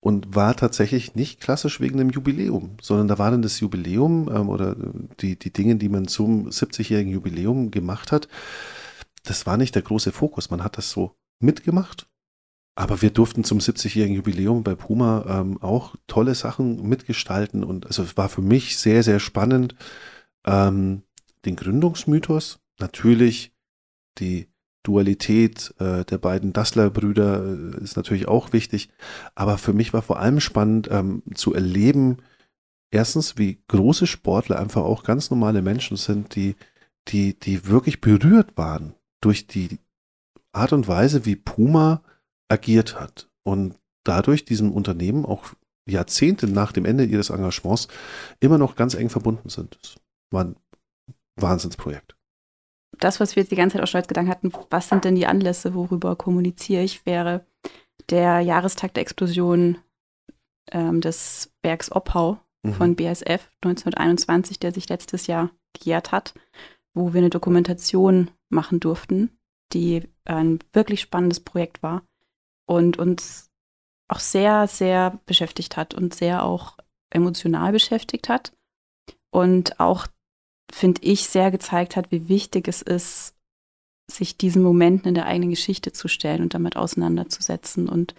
und 0.01 0.35
war 0.35 0.55
tatsächlich 0.55 1.15
nicht 1.15 1.41
klassisch 1.41 1.81
wegen 1.81 1.99
dem 1.99 2.11
Jubiläum, 2.11 2.77
sondern 2.81 3.09
da 3.09 3.19
war 3.19 3.31
dann 3.31 3.43
das 3.43 3.59
Jubiläum 3.61 4.29
ähm, 4.33 4.49
oder 4.49 4.77
die, 5.21 5.39
die 5.39 5.53
Dinge, 5.53 5.77
die 5.77 5.89
man 5.89 6.07
zum 6.07 6.49
70-jährigen 6.49 7.13
Jubiläum 7.13 7.71
gemacht 7.71 8.13
hat. 8.13 8.29
Das 9.25 9.47
war 9.47 9.57
nicht 9.57 9.75
der 9.75 9.83
große 9.83 10.13
Fokus. 10.13 10.51
Man 10.51 10.63
hat 10.63 10.79
das 10.79 10.91
so 10.91 11.17
mitgemacht 11.41 12.07
aber 12.79 13.03
wir 13.03 13.11
durften 13.11 13.43
zum 13.43 13.59
70-jährigen 13.59 14.15
Jubiläum 14.15 14.63
bei 14.63 14.77
Puma 14.77 15.25
ähm, 15.29 15.61
auch 15.61 15.97
tolle 16.07 16.37
Sachen 16.37 16.89
mitgestalten 16.89 17.65
und 17.65 17.87
also 17.87 18.05
es 18.05 18.17
war 18.17 18.29
für 18.29 18.41
mich 18.41 18.79
sehr, 18.79 19.03
sehr 19.03 19.19
spannend. 19.19 19.75
Ähm, 20.47 21.03
den 21.45 21.57
Gründungsmythos, 21.57 22.61
natürlich 22.79 23.53
die 24.19 24.47
Dualität 24.85 25.75
äh, 25.81 26.05
der 26.05 26.19
beiden 26.19 26.53
Dassler-Brüder 26.53 27.75
äh, 27.75 27.83
ist 27.83 27.97
natürlich 27.97 28.29
auch 28.29 28.53
wichtig, 28.53 28.91
aber 29.35 29.59
für 29.59 29.73
mich 29.73 29.93
war 29.93 30.03
vor 30.03 30.21
allem 30.21 30.39
spannend 30.39 30.89
ähm, 30.89 31.25
zu 31.35 31.55
erleben, 31.55 32.19
erstens, 32.93 33.37
wie 33.37 33.61
große 33.67 34.07
Sportler 34.07 34.61
einfach 34.61 34.83
auch 34.83 35.03
ganz 35.03 35.33
normale 35.33 35.63
Menschen 35.63 35.97
sind, 35.97 36.37
die, 36.37 36.55
die, 37.09 37.37
die 37.37 37.67
wirklich 37.67 38.01
berührt 38.01 38.57
waren 38.57 38.95
durch 39.21 39.49
die 39.49 39.81
Art 40.53 40.73
und 40.73 40.87
Weise, 40.87 41.25
wie 41.25 41.35
Puma 41.35 42.03
agiert 42.49 42.99
hat 42.99 43.29
und 43.45 43.77
dadurch 44.05 44.45
diesem 44.45 44.73
Unternehmen 44.73 45.25
auch 45.25 45.55
Jahrzehnte 45.87 46.47
nach 46.47 46.73
dem 46.73 46.85
Ende 46.85 47.05
ihres 47.05 47.31
Engagements 47.31 47.89
immer 48.41 48.59
noch 48.59 48.77
ganz 48.77 48.95
eng 48.95 49.11
verbunden 49.11 49.49
sind. 49.49 49.79
Das 49.81 49.97
war 50.31 50.45
ein 50.45 50.57
Wahnsinnsprojekt. 51.37 52.17
Das, 52.99 53.21
was 53.21 53.37
wir 53.37 53.43
jetzt 53.43 53.53
die 53.53 53.57
ganze 53.57 53.77
Zeit 53.77 53.83
auch 53.83 53.89
schon 53.89 54.01
als 54.01 54.09
Gedanken 54.09 54.31
hatten, 54.31 54.53
was 54.71 54.89
sind 54.89 55.05
denn 55.05 55.15
die 55.15 55.27
Anlässe, 55.27 55.75
worüber 55.75 56.17
kommuniziere 56.17 56.83
ich, 56.83 57.07
wäre 57.07 57.47
der 58.11 58.41
Jahrestag 58.41 58.95
der 58.95 59.03
Explosion 59.03 59.79
ähm, 60.73 61.01
des 61.01 61.53
Bergs 61.63 61.93
Oppau 61.93 62.39
mhm. 62.63 62.75
von 62.75 62.97
BSF 62.97 63.51
1921, 63.63 64.59
der 64.59 64.73
sich 64.73 64.89
letztes 64.89 65.27
Jahr 65.27 65.51
gejährt 65.75 66.13
hat, 66.13 66.35
wo 66.95 67.13
wir 67.13 67.19
eine 67.19 67.31
Dokumentation 67.31 68.31
machen 68.49 68.81
durften, 68.81 69.39
die 69.73 70.09
ein 70.25 70.59
wirklich 70.73 71.01
spannendes 71.01 71.41
Projekt 71.41 71.83
war 71.83 72.03
und 72.69 72.99
uns 72.99 73.51
auch 74.09 74.21
sehr, 74.21 74.69
sehr 74.69 75.19
beschäftigt 75.27 75.77
hat 75.77 75.95
und 75.95 76.15
sehr 76.15 76.45
auch 76.45 76.77
emotional 77.11 77.73
beschäftigt 77.73 78.29
hat. 78.29 78.53
Und 79.31 79.81
auch, 79.81 80.07
finde 80.71 81.01
ich, 81.03 81.29
sehr 81.29 81.51
gezeigt 81.51 81.97
hat, 81.97 82.11
wie 82.11 82.29
wichtig 82.29 82.69
es 82.69 82.83
ist, 82.83 83.35
sich 84.11 84.37
diesen 84.37 84.63
Momenten 84.63 85.09
in 85.09 85.15
der 85.15 85.27
eigenen 85.27 85.51
Geschichte 85.51 85.93
zu 85.93 86.09
stellen 86.09 86.43
und 86.43 86.55
damit 86.55 86.77
auseinanderzusetzen. 86.77 87.89
Und 87.89 88.15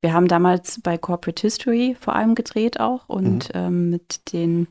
wir 0.00 0.12
haben 0.12 0.28
damals 0.28 0.80
bei 0.80 0.96
Corporate 0.96 1.42
History 1.42 1.96
vor 1.98 2.14
allem 2.14 2.34
gedreht 2.34 2.80
auch 2.80 3.08
und 3.08 3.48
mhm. 3.54 3.60
ähm, 3.60 3.90
mit 3.90 4.32
den 4.32 4.68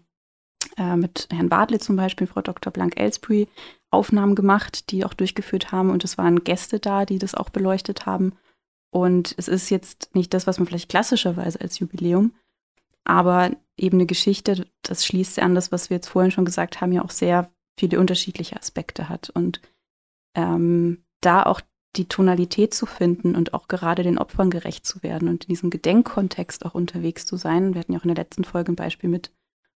äh, 0.78 0.96
mit 0.96 1.28
Herrn 1.32 1.50
Bartley 1.50 1.80
zum 1.80 1.96
Beispiel, 1.96 2.26
Frau 2.28 2.42
Dr. 2.42 2.72
Blank-Elsbury, 2.72 3.48
Aufnahmen 3.92 4.34
gemacht, 4.34 4.90
die 4.92 5.06
auch 5.06 5.14
durchgeführt 5.14 5.72
haben. 5.72 5.92
Und 5.92 6.04
es 6.04 6.18
waren 6.18 6.44
Gäste 6.44 6.80
da, 6.80 7.06
die 7.06 7.20
das 7.20 7.36
auch 7.36 7.50
beleuchtet 7.50 8.06
haben. 8.08 8.34
Und 8.94 9.34
es 9.38 9.48
ist 9.48 9.72
jetzt 9.72 10.14
nicht 10.14 10.36
das, 10.36 10.46
was 10.46 10.60
man 10.60 10.68
vielleicht 10.68 10.88
klassischerweise 10.88 11.60
als 11.60 11.80
Jubiläum, 11.80 12.32
aber 13.06 13.50
eben 13.76 13.98
eine 13.98 14.06
Geschichte, 14.06 14.68
das 14.84 15.04
schließt 15.04 15.40
an 15.40 15.56
das, 15.56 15.72
was 15.72 15.90
wir 15.90 15.98
jetzt 15.98 16.10
vorhin 16.10 16.30
schon 16.30 16.46
gesagt 16.46 16.80
haben, 16.80 16.92
ja 16.92 17.04
auch 17.04 17.10
sehr 17.10 17.50
viele 17.76 18.00
unterschiedliche 18.00 18.56
Aspekte 18.56 19.10
hat. 19.10 19.32
Und 19.32 19.62
ähm, 20.36 21.04
da 21.22 21.42
auch 21.42 21.60
die 21.96 22.08
Tonalität 22.08 22.76
zu 22.76 22.86
finden 22.86 23.36
und 23.36 23.56
auch 23.56 23.68
gerade 23.68 24.04
den 24.04 24.20
Opfern 24.20 24.52
gerecht 24.52 24.86
zu 24.86 25.02
werden 25.02 25.28
und 25.28 25.46
in 25.46 25.50
diesem 25.50 25.72
Gedenkkontext 25.72 26.64
auch 26.64 26.76
unterwegs 26.76 27.26
zu 27.26 27.36
sein. 27.36 27.74
Wir 27.74 27.80
hatten 27.80 27.94
ja 27.94 28.00
auch 28.00 28.04
in 28.04 28.14
der 28.14 28.24
letzten 28.24 28.44
Folge 28.44 28.74
ein 28.74 28.76
Beispiel 28.76 29.10
mit, 29.10 29.32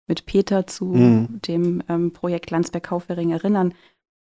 mit 0.06 0.26
Peter 0.26 0.68
zu 0.68 0.84
mhm. 0.84 1.40
dem 1.42 1.82
ähm, 1.88 2.12
Projekt 2.12 2.52
Landsberg-Kaufering 2.52 3.32
erinnern, 3.32 3.74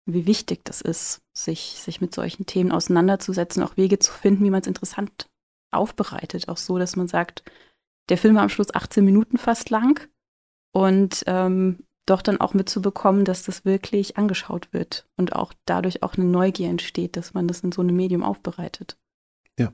wie 0.05 0.25
wichtig 0.25 0.65
das 0.65 0.81
ist, 0.81 1.21
sich, 1.33 1.79
sich 1.79 2.01
mit 2.01 2.13
solchen 2.13 2.45
Themen 2.45 2.71
auseinanderzusetzen, 2.71 3.63
auch 3.63 3.77
Wege 3.77 3.99
zu 3.99 4.11
finden, 4.11 4.43
wie 4.43 4.49
man 4.49 4.61
es 4.61 4.67
interessant 4.67 5.29
aufbereitet. 5.71 6.49
Auch 6.49 6.57
so, 6.57 6.77
dass 6.77 6.95
man 6.95 7.07
sagt, 7.07 7.43
der 8.09 8.17
Film 8.17 8.35
war 8.35 8.43
am 8.43 8.49
Schluss 8.49 8.73
18 8.73 9.05
Minuten 9.05 9.37
fast 9.37 9.69
lang 9.69 10.09
und 10.73 11.23
ähm, 11.27 11.85
doch 12.05 12.21
dann 12.21 12.41
auch 12.41 12.53
mitzubekommen, 12.53 13.25
dass 13.25 13.43
das 13.43 13.63
wirklich 13.63 14.17
angeschaut 14.17 14.73
wird 14.73 15.07
und 15.17 15.33
auch 15.33 15.53
dadurch 15.65 16.03
auch 16.03 16.15
eine 16.15 16.25
Neugier 16.25 16.69
entsteht, 16.69 17.15
dass 17.15 17.33
man 17.33 17.47
das 17.47 17.61
in 17.61 17.71
so 17.71 17.81
einem 17.81 17.95
Medium 17.95 18.23
aufbereitet. 18.23 18.97
Ja. 19.57 19.71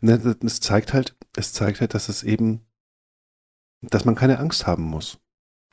Es 0.00 0.60
zeigt 0.60 0.92
halt, 0.94 1.16
es 1.36 1.52
zeigt 1.52 1.80
halt, 1.80 1.92
dass 1.92 2.08
es 2.08 2.22
eben, 2.22 2.64
dass 3.82 4.04
man 4.04 4.14
keine 4.14 4.38
Angst 4.38 4.66
haben 4.66 4.84
muss 4.84 5.18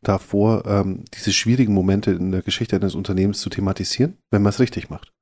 davor, 0.04 0.66
ähm, 0.66 1.06
diese 1.14 1.34
schwierigen 1.34 1.74
Momente 1.74 2.12
in 2.12 2.32
der 2.32 2.42
Geschichte 2.42 2.76
eines 2.76 2.96
Unternehmens 2.96 3.42
zu 3.42 3.50
thematisieren, 3.50 4.18
wenn 4.32 4.42
man 4.42 4.52
es 4.52 4.60
richtig 4.60 4.90
macht. 4.90 5.14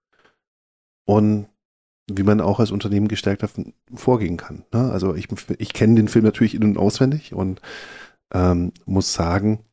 Und 1.06 1.48
wie 2.10 2.24
man 2.24 2.42
auch 2.42 2.60
als 2.60 2.72
Unternehmen 2.72 3.08
gestärkt 3.08 3.44
vorgehen 3.94 4.38
kann. 4.38 4.66
Ne? 4.74 4.92
Also 4.92 5.16
ich, 5.16 5.28
ich 5.60 5.74
kenne 5.74 5.96
den 5.96 6.08
Film 6.08 6.26
natürlich 6.26 6.56
in- 6.56 6.64
und 6.64 6.78
auswendig 6.78 7.34
und 7.34 7.62
ähm, 8.34 8.74
muss 8.86 9.14
sagen, 9.14 9.66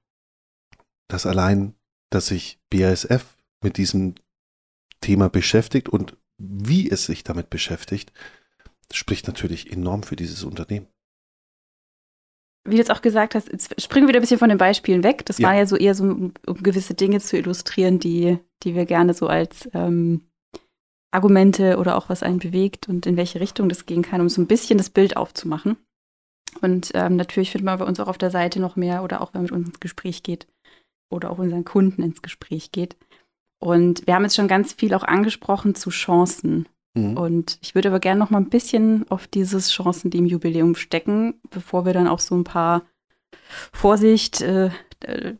dass 1.08 1.26
allein, 1.26 1.74
dass 2.10 2.28
sich 2.28 2.60
BASF 2.70 3.36
mit 3.62 3.76
diesem 3.76 4.14
Thema 5.00 5.28
beschäftigt 5.28 5.88
und 5.88 6.16
wie 6.38 6.90
es 6.90 7.06
sich 7.06 7.24
damit 7.24 7.50
beschäftigt, 7.50 8.12
spricht 8.92 9.26
natürlich 9.26 9.72
enorm 9.72 10.02
für 10.02 10.16
dieses 10.16 10.44
Unternehmen 10.44 10.86
wie 12.68 12.74
du 12.74 12.78
jetzt 12.78 12.90
auch 12.90 13.02
gesagt 13.02 13.34
hast, 13.34 13.50
jetzt 13.50 13.80
springen 13.80 14.06
wir 14.06 14.10
wieder 14.10 14.20
ein 14.20 14.22
bisschen 14.22 14.38
von 14.38 14.48
den 14.48 14.58
Beispielen 14.58 15.02
weg. 15.02 15.24
Das 15.26 15.38
ja. 15.38 15.48
war 15.48 15.54
ja 15.54 15.66
so 15.66 15.76
eher 15.76 15.94
so, 15.94 16.04
um, 16.04 16.32
gewisse 16.46 16.94
Dinge 16.94 17.20
zu 17.20 17.36
illustrieren, 17.36 17.98
die, 17.98 18.38
die 18.62 18.74
wir 18.74 18.86
gerne 18.86 19.14
so 19.14 19.26
als 19.26 19.68
ähm, 19.74 20.22
Argumente 21.10 21.78
oder 21.78 21.96
auch 21.96 22.08
was 22.08 22.22
einen 22.22 22.38
bewegt 22.38 22.88
und 22.88 23.06
in 23.06 23.16
welche 23.16 23.40
Richtung 23.40 23.68
das 23.68 23.86
gehen 23.86 24.02
kann, 24.02 24.20
um 24.20 24.28
so 24.28 24.40
ein 24.40 24.46
bisschen 24.46 24.78
das 24.78 24.90
Bild 24.90 25.16
aufzumachen. 25.16 25.76
Und 26.60 26.90
ähm, 26.94 27.16
natürlich 27.16 27.50
findet 27.50 27.66
man 27.66 27.78
bei 27.78 27.84
uns 27.84 28.00
auch 28.00 28.08
auf 28.08 28.18
der 28.18 28.30
Seite 28.30 28.60
noch 28.60 28.76
mehr 28.76 29.02
oder 29.02 29.20
auch 29.20 29.32
wenn 29.32 29.42
man 29.42 29.44
mit 29.44 29.52
uns 29.52 29.68
ins 29.68 29.80
Gespräch 29.80 30.22
geht 30.22 30.46
oder 31.10 31.30
auch 31.30 31.38
unseren 31.38 31.64
Kunden 31.64 32.02
ins 32.02 32.22
Gespräch 32.22 32.72
geht. 32.72 32.96
Und 33.60 34.06
wir 34.06 34.14
haben 34.14 34.22
jetzt 34.22 34.36
schon 34.36 34.48
ganz 34.48 34.72
viel 34.72 34.94
auch 34.94 35.04
angesprochen 35.04 35.74
zu 35.74 35.90
Chancen 35.90 36.68
Mhm. 36.94 37.16
Und 37.16 37.58
ich 37.62 37.74
würde 37.74 37.88
aber 37.88 38.00
gerne 38.00 38.18
noch 38.18 38.30
mal 38.30 38.38
ein 38.38 38.50
bisschen 38.50 39.08
auf 39.10 39.26
dieses 39.26 39.70
Chancen, 39.70 40.10
die 40.10 40.18
im 40.18 40.26
Jubiläum 40.26 40.74
stecken, 40.74 41.40
bevor 41.50 41.84
wir 41.84 41.92
dann 41.92 42.08
auch 42.08 42.20
so 42.20 42.36
ein 42.36 42.44
paar 42.44 42.82
Vorsicht, 43.72 44.40
äh, 44.40 44.70
äh, 45.00 45.34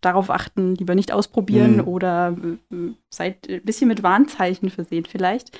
darauf 0.00 0.30
achten, 0.30 0.74
lieber 0.76 0.94
nicht 0.94 1.12
ausprobieren 1.12 1.78
mhm. 1.78 1.88
oder 1.88 2.36
äh, 2.72 2.76
seid 3.10 3.48
ein 3.48 3.62
bisschen 3.64 3.88
mit 3.88 4.02
Warnzeichen 4.02 4.70
versehen 4.70 5.04
vielleicht. 5.04 5.58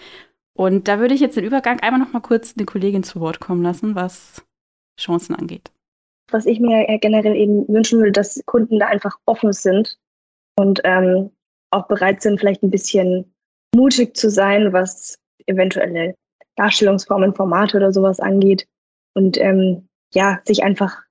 Und 0.57 0.89
da 0.89 0.99
würde 0.99 1.15
ich 1.15 1.21
jetzt 1.21 1.37
den 1.37 1.45
Übergang 1.45 1.81
einmal 1.81 2.01
noch 2.01 2.13
mal 2.13 2.21
kurz 2.21 2.55
eine 2.57 2.67
Kollegin 2.67 3.03
zu 3.03 3.21
Wort 3.21 3.41
kommen 3.41 3.63
lassen, 3.63 3.95
was 3.95 4.45
Chancen 4.99 5.35
angeht. 5.35 5.71
Was 6.31 6.47
ich 6.47 6.61
mir 6.61 6.87
generell 7.01 7.37
eben 7.37 7.67
wünschen 7.69 7.99
würde, 7.99 8.13
dass 8.13 8.43
Kunden 8.47 8.79
da 8.79 8.87
einfach 8.87 9.19
offen 9.27 9.53
sind 9.53 9.99
und 10.57 10.81
ähm, 10.85 11.31
auch 11.71 11.87
bereit 11.87 12.23
sind, 12.23 12.41
vielleicht 12.41 12.63
ein 12.63 12.71
bisschen 12.71 13.33
mutig 13.75 14.17
zu 14.17 14.31
sein, 14.31 14.73
was 14.73 15.19
eventuelle 15.47 16.15
Darstellungsformen, 16.57 17.35
Formate 17.35 17.77
oder 17.77 17.93
sowas 17.93 18.21
angeht. 18.21 18.67
Und 19.15 19.39
ähm, 19.39 19.89
ja, 20.13 20.41
sich 20.45 20.63
einfach 20.63 21.03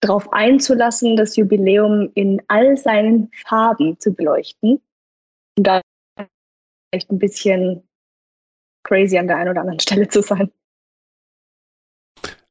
darauf 0.00 0.32
einzulassen, 0.32 1.16
das 1.16 1.36
Jubiläum 1.36 2.10
in 2.14 2.42
all 2.48 2.76
seinen 2.76 3.30
Farben 3.46 3.98
zu 4.00 4.12
beleuchten. 4.12 4.80
Und 5.56 5.66
da 5.66 5.80
vielleicht 6.90 7.10
ein 7.10 7.18
bisschen 7.18 7.82
crazy 8.84 9.18
an 9.18 9.28
der 9.28 9.36
einen 9.36 9.50
oder 9.50 9.60
anderen 9.60 9.80
Stelle 9.80 10.08
zu 10.08 10.22
sein. 10.22 10.50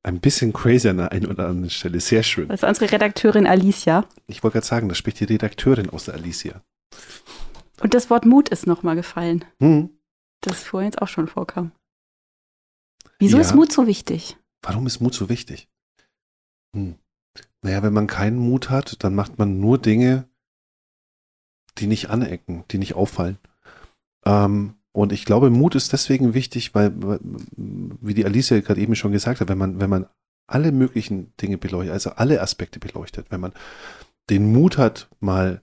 Ein 0.04 0.20
bisschen 0.20 0.52
crazy 0.52 0.90
an 0.90 0.98
der 0.98 1.12
einen 1.12 1.28
oder 1.28 1.48
anderen 1.48 1.70
Stelle. 1.70 2.00
Sehr 2.00 2.24
schön. 2.24 2.48
Das 2.48 2.64
ist 2.64 2.68
unsere 2.68 2.92
Redakteurin 2.92 3.46
Alicia. 3.46 4.06
Ich 4.28 4.44
wollte 4.44 4.54
gerade 4.54 4.66
sagen, 4.66 4.90
da 4.90 4.96
spricht 4.96 5.20
die 5.20 5.26
Redakteurin 5.26 5.90
aus 5.92 6.06
der 6.06 6.16
Alicia. 6.16 6.64
Und 7.82 7.94
das 7.94 8.10
Wort 8.10 8.26
Mut 8.26 8.50
ist 8.50 8.66
nochmal 8.66 8.96
gefallen. 8.96 9.46
Hm 9.60 10.01
das 10.42 10.64
vorhin 10.64 10.92
jetzt 10.92 11.02
auch 11.02 11.08
schon 11.08 11.28
vorkam. 11.28 11.72
Wieso 13.20 13.38
ja. 13.38 13.42
ist 13.42 13.56
Mut 13.56 13.72
so 13.72 13.88
wichtig? 13.88 14.38
Warum 14.62 14.88
ist 14.88 15.00
Mut 15.00 15.14
so 15.14 15.30
wichtig? 15.30 15.70
Hm. 16.76 16.96
Naja, 17.62 17.84
wenn 17.84 17.94
man 17.94 18.08
keinen 18.08 18.38
Mut 18.38 18.70
hat, 18.70 19.04
dann 19.04 19.14
macht 19.14 19.38
man 19.38 19.60
nur 19.60 19.78
Dinge, 19.78 20.28
die 21.78 21.88
nicht 21.88 22.10
anecken, 22.10 22.66
die 22.72 22.80
nicht 22.80 22.96
auffallen. 22.96 23.38
Ähm, 24.26 24.76
und 24.92 25.14
ich 25.14 25.26
glaube, 25.26 25.50
Mut 25.50 25.76
ist 25.76 25.94
deswegen 25.94 26.34
wichtig, 26.34 26.76
weil, 26.76 26.92
wie 27.56 28.14
die 28.14 28.26
Alicia 28.26 28.60
gerade 28.60 28.82
eben 28.82 28.96
schon 28.96 29.12
gesagt 29.12 29.40
hat, 29.40 29.48
wenn 29.48 29.58
man, 29.58 29.80
wenn 29.80 29.90
man 29.90 30.08
alle 30.48 30.72
möglichen 30.72 31.34
Dinge 31.38 31.58
beleuchtet, 31.58 31.94
also 31.94 32.10
alle 32.12 32.42
Aspekte 32.42 32.80
beleuchtet, 32.80 33.28
wenn 33.30 33.40
man 33.40 33.54
den 34.30 34.52
Mut 34.52 34.78
hat, 34.78 35.10
mal 35.20 35.62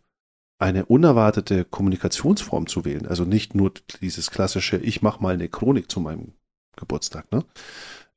eine 0.59 0.87
unerwartete 0.87 1.65
Kommunikationsform 1.65 2.67
zu 2.67 2.85
wählen, 2.85 3.07
also 3.07 3.25
nicht 3.25 3.55
nur 3.55 3.73
dieses 4.01 4.31
klassische, 4.31 4.77
ich 4.79 5.03
mache 5.03 5.23
mal 5.23 5.35
eine 5.35 5.49
Chronik 5.49 5.91
zu 5.91 6.01
meinem 6.01 6.33
Geburtstag, 6.77 7.31
ne? 7.33 7.45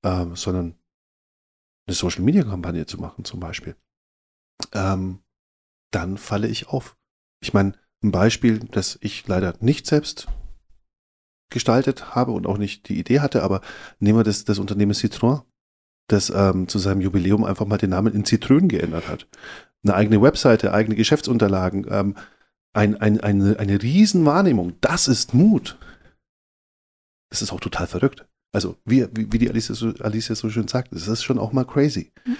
Ähm, 0.04 0.36
sondern 0.36 0.76
eine 1.88 1.96
Social-Media-Kampagne 1.96 2.86
zu 2.88 2.98
machen 2.98 3.26
zum 3.26 3.40
Beispiel, 3.40 3.76
ähm, 4.74 5.20
dann 5.92 6.18
falle 6.18 6.48
ich 6.48 6.70
auf. 6.70 6.98
Ich 7.42 7.54
meine, 7.54 7.74
ein 8.04 8.12
Beispiel, 8.12 8.60
das 8.60 8.98
ich 9.02 9.28
leider 9.28 9.56
nicht 9.60 9.86
selbst 9.86 10.28
gestaltet 11.52 12.16
habe 12.16 12.32
und 12.32 12.48
auch 12.48 12.58
nicht 12.58 12.90
die 12.90 12.98
Idee 12.98 13.20
hatte, 13.20 13.44
aber 13.44 13.62
nehmen 14.00 14.20
wir 14.20 14.24
das, 14.24 14.46
das 14.46 14.58
Unternehmen 14.58 14.94
Citroën, 14.94 15.44
das 16.08 16.32
ähm, 16.32 16.68
zu 16.68 16.80
seinem 16.80 17.02
Jubiläum 17.02 17.44
einfach 17.44 17.68
mal 17.68 17.78
den 17.78 17.92
Namen 17.92 18.14
in 18.14 18.26
Zitrön 18.26 18.68
geändert 18.68 19.08
hat. 19.08 19.28
Eine 19.84 19.96
eigene 19.96 20.22
Webseite, 20.22 20.74
eigene 20.74 20.96
Geschäftsunterlagen, 20.96 21.88
ähm, 21.90 22.16
ein, 22.74 23.00
ein, 23.02 23.20
eine, 23.20 23.58
eine 23.60 23.82
Riesenwahrnehmung. 23.82 24.74
Das 24.82 25.08
ist 25.08 25.34
Mut. 25.34 25.78
Das 27.30 27.42
ist 27.42 27.52
auch 27.52 27.60
total 27.60 27.88
verrückt. 27.88 28.26
Also, 28.54 28.78
wie, 28.86 29.08
wie, 29.14 29.40
die 29.40 29.50
Alicia 29.50 29.74
so, 29.76 29.94
Alicia 30.00 30.36
so 30.36 30.50
schön 30.50 30.68
sagt, 30.68 30.94
das 30.94 31.08
ist 31.08 31.24
schon 31.24 31.40
auch 31.40 31.54
mal 31.54 31.66
crazy. 31.66 32.12
Mhm. 32.26 32.38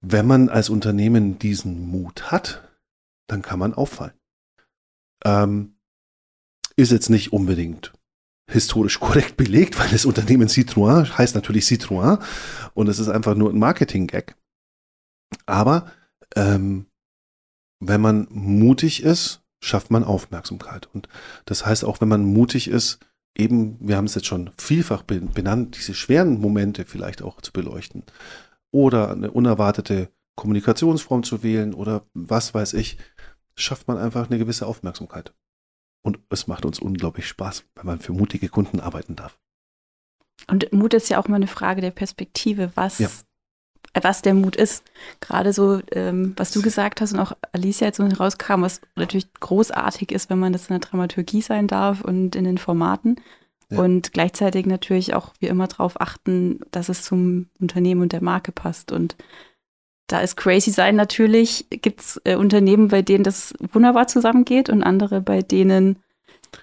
Wenn 0.00 0.26
man 0.26 0.48
als 0.48 0.70
Unternehmen 0.70 1.38
diesen 1.38 1.88
Mut 1.88 2.30
hat, 2.30 2.66
dann 3.26 3.42
kann 3.42 3.58
man 3.58 3.74
auffallen. 3.74 4.14
Ähm, 5.24 5.74
ist 6.76 6.90
jetzt 6.90 7.10
nicht 7.10 7.32
unbedingt 7.32 7.92
historisch 8.50 8.98
korrekt 8.98 9.36
belegt, 9.36 9.78
weil 9.78 9.88
das 9.90 10.06
Unternehmen 10.06 10.48
Citroën 10.48 11.16
heißt 11.16 11.34
natürlich 11.34 11.66
Citroën 11.66 12.18
und 12.74 12.88
es 12.88 12.98
ist 12.98 13.08
einfach 13.08 13.34
nur 13.34 13.50
ein 13.50 13.58
Marketing-Gag. 13.58 14.34
Aber 15.46 15.92
ähm, 16.36 16.86
wenn 17.80 18.00
man 18.00 18.28
mutig 18.30 19.02
ist, 19.02 19.42
schafft 19.62 19.90
man 19.90 20.04
Aufmerksamkeit. 20.04 20.88
Und 20.92 21.08
das 21.44 21.66
heißt 21.66 21.84
auch, 21.84 22.00
wenn 22.00 22.08
man 22.08 22.24
mutig 22.24 22.68
ist, 22.68 22.98
eben, 23.36 23.76
wir 23.80 23.96
haben 23.96 24.06
es 24.06 24.14
jetzt 24.14 24.26
schon 24.26 24.50
vielfach 24.58 25.02
benannt, 25.02 25.76
diese 25.76 25.94
schweren 25.94 26.40
Momente 26.40 26.84
vielleicht 26.84 27.22
auch 27.22 27.40
zu 27.40 27.52
beleuchten 27.52 28.04
oder 28.72 29.10
eine 29.12 29.30
unerwartete 29.30 30.10
Kommunikationsform 30.36 31.22
zu 31.22 31.42
wählen 31.42 31.74
oder 31.74 32.06
was 32.14 32.54
weiß 32.54 32.74
ich, 32.74 32.98
schafft 33.54 33.88
man 33.88 33.98
einfach 33.98 34.28
eine 34.28 34.38
gewisse 34.38 34.66
Aufmerksamkeit. 34.66 35.34
Und 36.02 36.18
es 36.30 36.46
macht 36.46 36.64
uns 36.64 36.78
unglaublich 36.78 37.28
Spaß, 37.28 37.64
wenn 37.74 37.86
man 37.86 38.00
für 38.00 38.12
mutige 38.12 38.48
Kunden 38.48 38.80
arbeiten 38.80 39.16
darf. 39.16 39.38
Und 40.46 40.72
Mut 40.72 40.94
ist 40.94 41.10
ja 41.10 41.18
auch 41.18 41.28
mal 41.28 41.36
eine 41.36 41.46
Frage 41.46 41.82
der 41.82 41.90
Perspektive, 41.90 42.72
was, 42.74 42.98
ja. 42.98 43.10
Was 44.00 44.22
der 44.22 44.34
Mut 44.34 44.56
ist. 44.56 44.84
Gerade 45.20 45.52
so, 45.52 45.80
ähm, 45.92 46.34
was 46.36 46.52
du 46.52 46.62
gesagt 46.62 47.00
hast 47.00 47.12
und 47.12 47.18
auch 47.18 47.32
Alicia 47.52 47.88
jetzt 47.88 47.96
so 47.96 48.04
rauskam, 48.04 48.62
was 48.62 48.80
natürlich 48.94 49.32
großartig 49.34 50.12
ist, 50.12 50.30
wenn 50.30 50.38
man 50.38 50.52
das 50.52 50.68
in 50.68 50.78
der 50.78 50.88
Dramaturgie 50.88 51.42
sein 51.42 51.66
darf 51.66 52.00
und 52.00 52.36
in 52.36 52.44
den 52.44 52.58
Formaten. 52.58 53.16
Ja. 53.68 53.80
Und 53.80 54.12
gleichzeitig 54.12 54.66
natürlich 54.66 55.14
auch 55.14 55.32
wie 55.40 55.46
immer 55.46 55.66
darauf 55.66 56.00
achten, 56.00 56.60
dass 56.70 56.88
es 56.88 57.02
zum 57.02 57.48
Unternehmen 57.60 58.02
und 58.02 58.12
der 58.12 58.22
Marke 58.22 58.52
passt. 58.52 58.92
Und 58.92 59.16
da 60.06 60.20
ist 60.20 60.36
Crazy 60.36 60.70
Sein 60.70 60.96
natürlich, 60.96 61.66
gibt 61.70 62.00
es 62.00 62.20
äh, 62.24 62.36
Unternehmen, 62.36 62.88
bei 62.88 63.02
denen 63.02 63.24
das 63.24 63.54
wunderbar 63.72 64.08
zusammengeht 64.08 64.68
und 64.68 64.82
andere, 64.82 65.20
bei 65.20 65.42
denen 65.42 65.96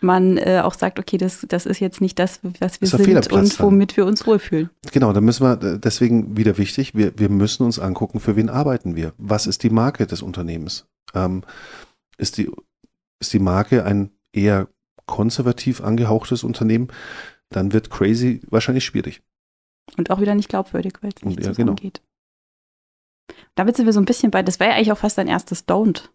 man 0.02 0.38
äh, 0.38 0.62
auch 0.64 0.74
sagt, 0.74 1.00
okay, 1.00 1.18
das, 1.18 1.46
das 1.48 1.66
ist 1.66 1.80
jetzt 1.80 2.02
nicht 2.02 2.20
das, 2.20 2.40
was 2.60 2.82
wir 2.82 2.88
sind 2.88 3.32
und 3.32 3.60
womit 3.60 3.98
wir 3.98 4.06
uns 4.06 4.26
wohlfühlen. 4.28 4.70
Genau, 4.92 5.14
da 5.14 5.22
müssen 5.22 5.44
wir, 5.44 5.62
äh, 5.62 5.80
deswegen 5.80 6.38
wieder 6.38 6.58
wichtig, 6.58 6.96
wir, 6.96 7.18
wir 7.18 7.30
müssen 7.30 7.64
uns 7.64 7.80
angucken, 7.80 8.20
für 8.20 8.36
wen 8.36 8.50
arbeiten 8.50 8.96
wir. 8.96 9.14
Was 9.18 9.48
ist 9.48 9.64
die 9.64 9.70
Marke 9.70 10.08
des 10.08 10.22
Unternehmens? 10.22 10.88
Ähm, 11.14 11.44
ist, 12.18 12.38
die, 12.38 12.52
ist 13.20 13.34
die 13.34 13.40
Marke 13.40 13.86
ein 13.86 14.12
eher 14.34 14.68
konservativ 15.06 15.82
angehauchtes 15.82 16.44
Unternehmen, 16.44 16.90
dann 17.50 17.74
wird 17.74 17.90
Crazy 17.90 18.42
wahrscheinlich 18.50 18.86
schwierig. 18.86 19.22
Und 19.98 20.12
auch 20.12 20.20
wieder 20.20 20.36
nicht 20.36 20.50
glaubwürdig, 20.50 20.96
weil 21.02 21.12
es 21.16 21.24
nicht 21.24 21.44
ja, 21.44 21.54
genau. 21.54 21.76
Genau. 21.76 21.92
Damit 23.56 23.76
sind 23.76 23.86
wir 23.86 23.94
so 23.94 24.02
ein 24.02 24.06
bisschen 24.06 24.32
bei, 24.32 24.44
das 24.44 24.60
wäre 24.60 24.72
ja 24.72 24.76
eigentlich 24.76 24.92
auch 24.92 24.98
fast 24.98 25.18
dein 25.18 25.28
erstes 25.28 25.68
Don't. 25.68 26.10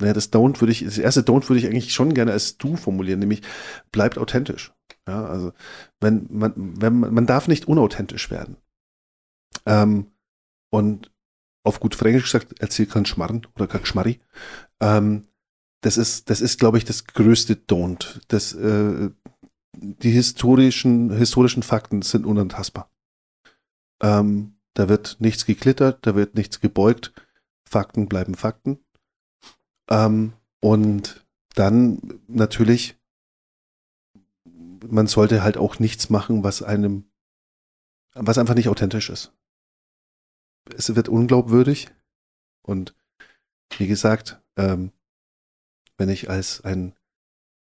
Naja, 0.00 0.12
das 0.12 0.32
Don't 0.32 0.60
würde 0.60 0.72
ich, 0.72 0.84
das 0.84 0.98
erste 0.98 1.22
Don't 1.22 1.48
würde 1.48 1.58
ich 1.58 1.66
eigentlich 1.66 1.92
schon 1.92 2.14
gerne 2.14 2.32
als 2.32 2.58
Du 2.58 2.76
formulieren, 2.76 3.20
nämlich 3.20 3.42
bleibt 3.92 4.18
authentisch. 4.18 4.72
Ja, 5.06 5.26
also 5.26 5.52
wenn 6.00 6.26
man, 6.30 6.52
wenn 6.56 6.98
man, 6.98 7.14
man 7.14 7.26
darf 7.26 7.46
nicht 7.46 7.68
unauthentisch 7.68 8.30
werden. 8.30 8.56
Ähm, 9.66 10.10
und 10.70 11.12
auf 11.64 11.80
gut 11.80 11.94
Fränkisch 11.94 12.24
gesagt, 12.24 12.54
erzähl 12.58 12.86
keinen 12.86 13.06
Schmarren 13.06 13.46
oder 13.54 13.66
kein 13.66 13.86
Schmarri. 13.86 14.20
Ähm, 14.80 15.28
das 15.82 15.96
ist, 15.96 16.30
das 16.30 16.40
ist, 16.40 16.58
glaube 16.58 16.78
ich, 16.78 16.84
das 16.84 17.06
größte 17.06 17.54
Don't. 17.54 18.20
Das, 18.28 18.52
äh, 18.54 19.10
die 19.76 20.10
historischen, 20.10 21.10
historischen 21.12 21.62
Fakten 21.62 22.02
sind 22.02 22.26
unantastbar. 22.26 22.90
Ähm, 24.02 24.56
da 24.74 24.88
wird 24.88 25.16
nichts 25.20 25.46
geklittert, 25.46 26.06
da 26.06 26.14
wird 26.14 26.34
nichts 26.34 26.60
gebeugt. 26.60 27.12
Fakten 27.68 28.08
bleiben 28.08 28.34
Fakten. 28.34 28.83
Ähm, 29.90 30.32
und 30.60 31.24
dann 31.54 32.20
natürlich, 32.26 32.96
man 34.44 35.06
sollte 35.06 35.42
halt 35.42 35.56
auch 35.56 35.78
nichts 35.78 36.10
machen, 36.10 36.42
was 36.42 36.62
einem, 36.62 37.04
was 38.14 38.38
einfach 38.38 38.54
nicht 38.54 38.68
authentisch 38.68 39.10
ist. 39.10 39.32
Es 40.76 40.94
wird 40.94 41.08
unglaubwürdig. 41.08 41.88
Und 42.62 42.94
wie 43.76 43.86
gesagt, 43.86 44.40
ähm, 44.56 44.92
wenn 45.96 46.08
ich 46.08 46.30
als 46.30 46.62
ein, 46.64 46.94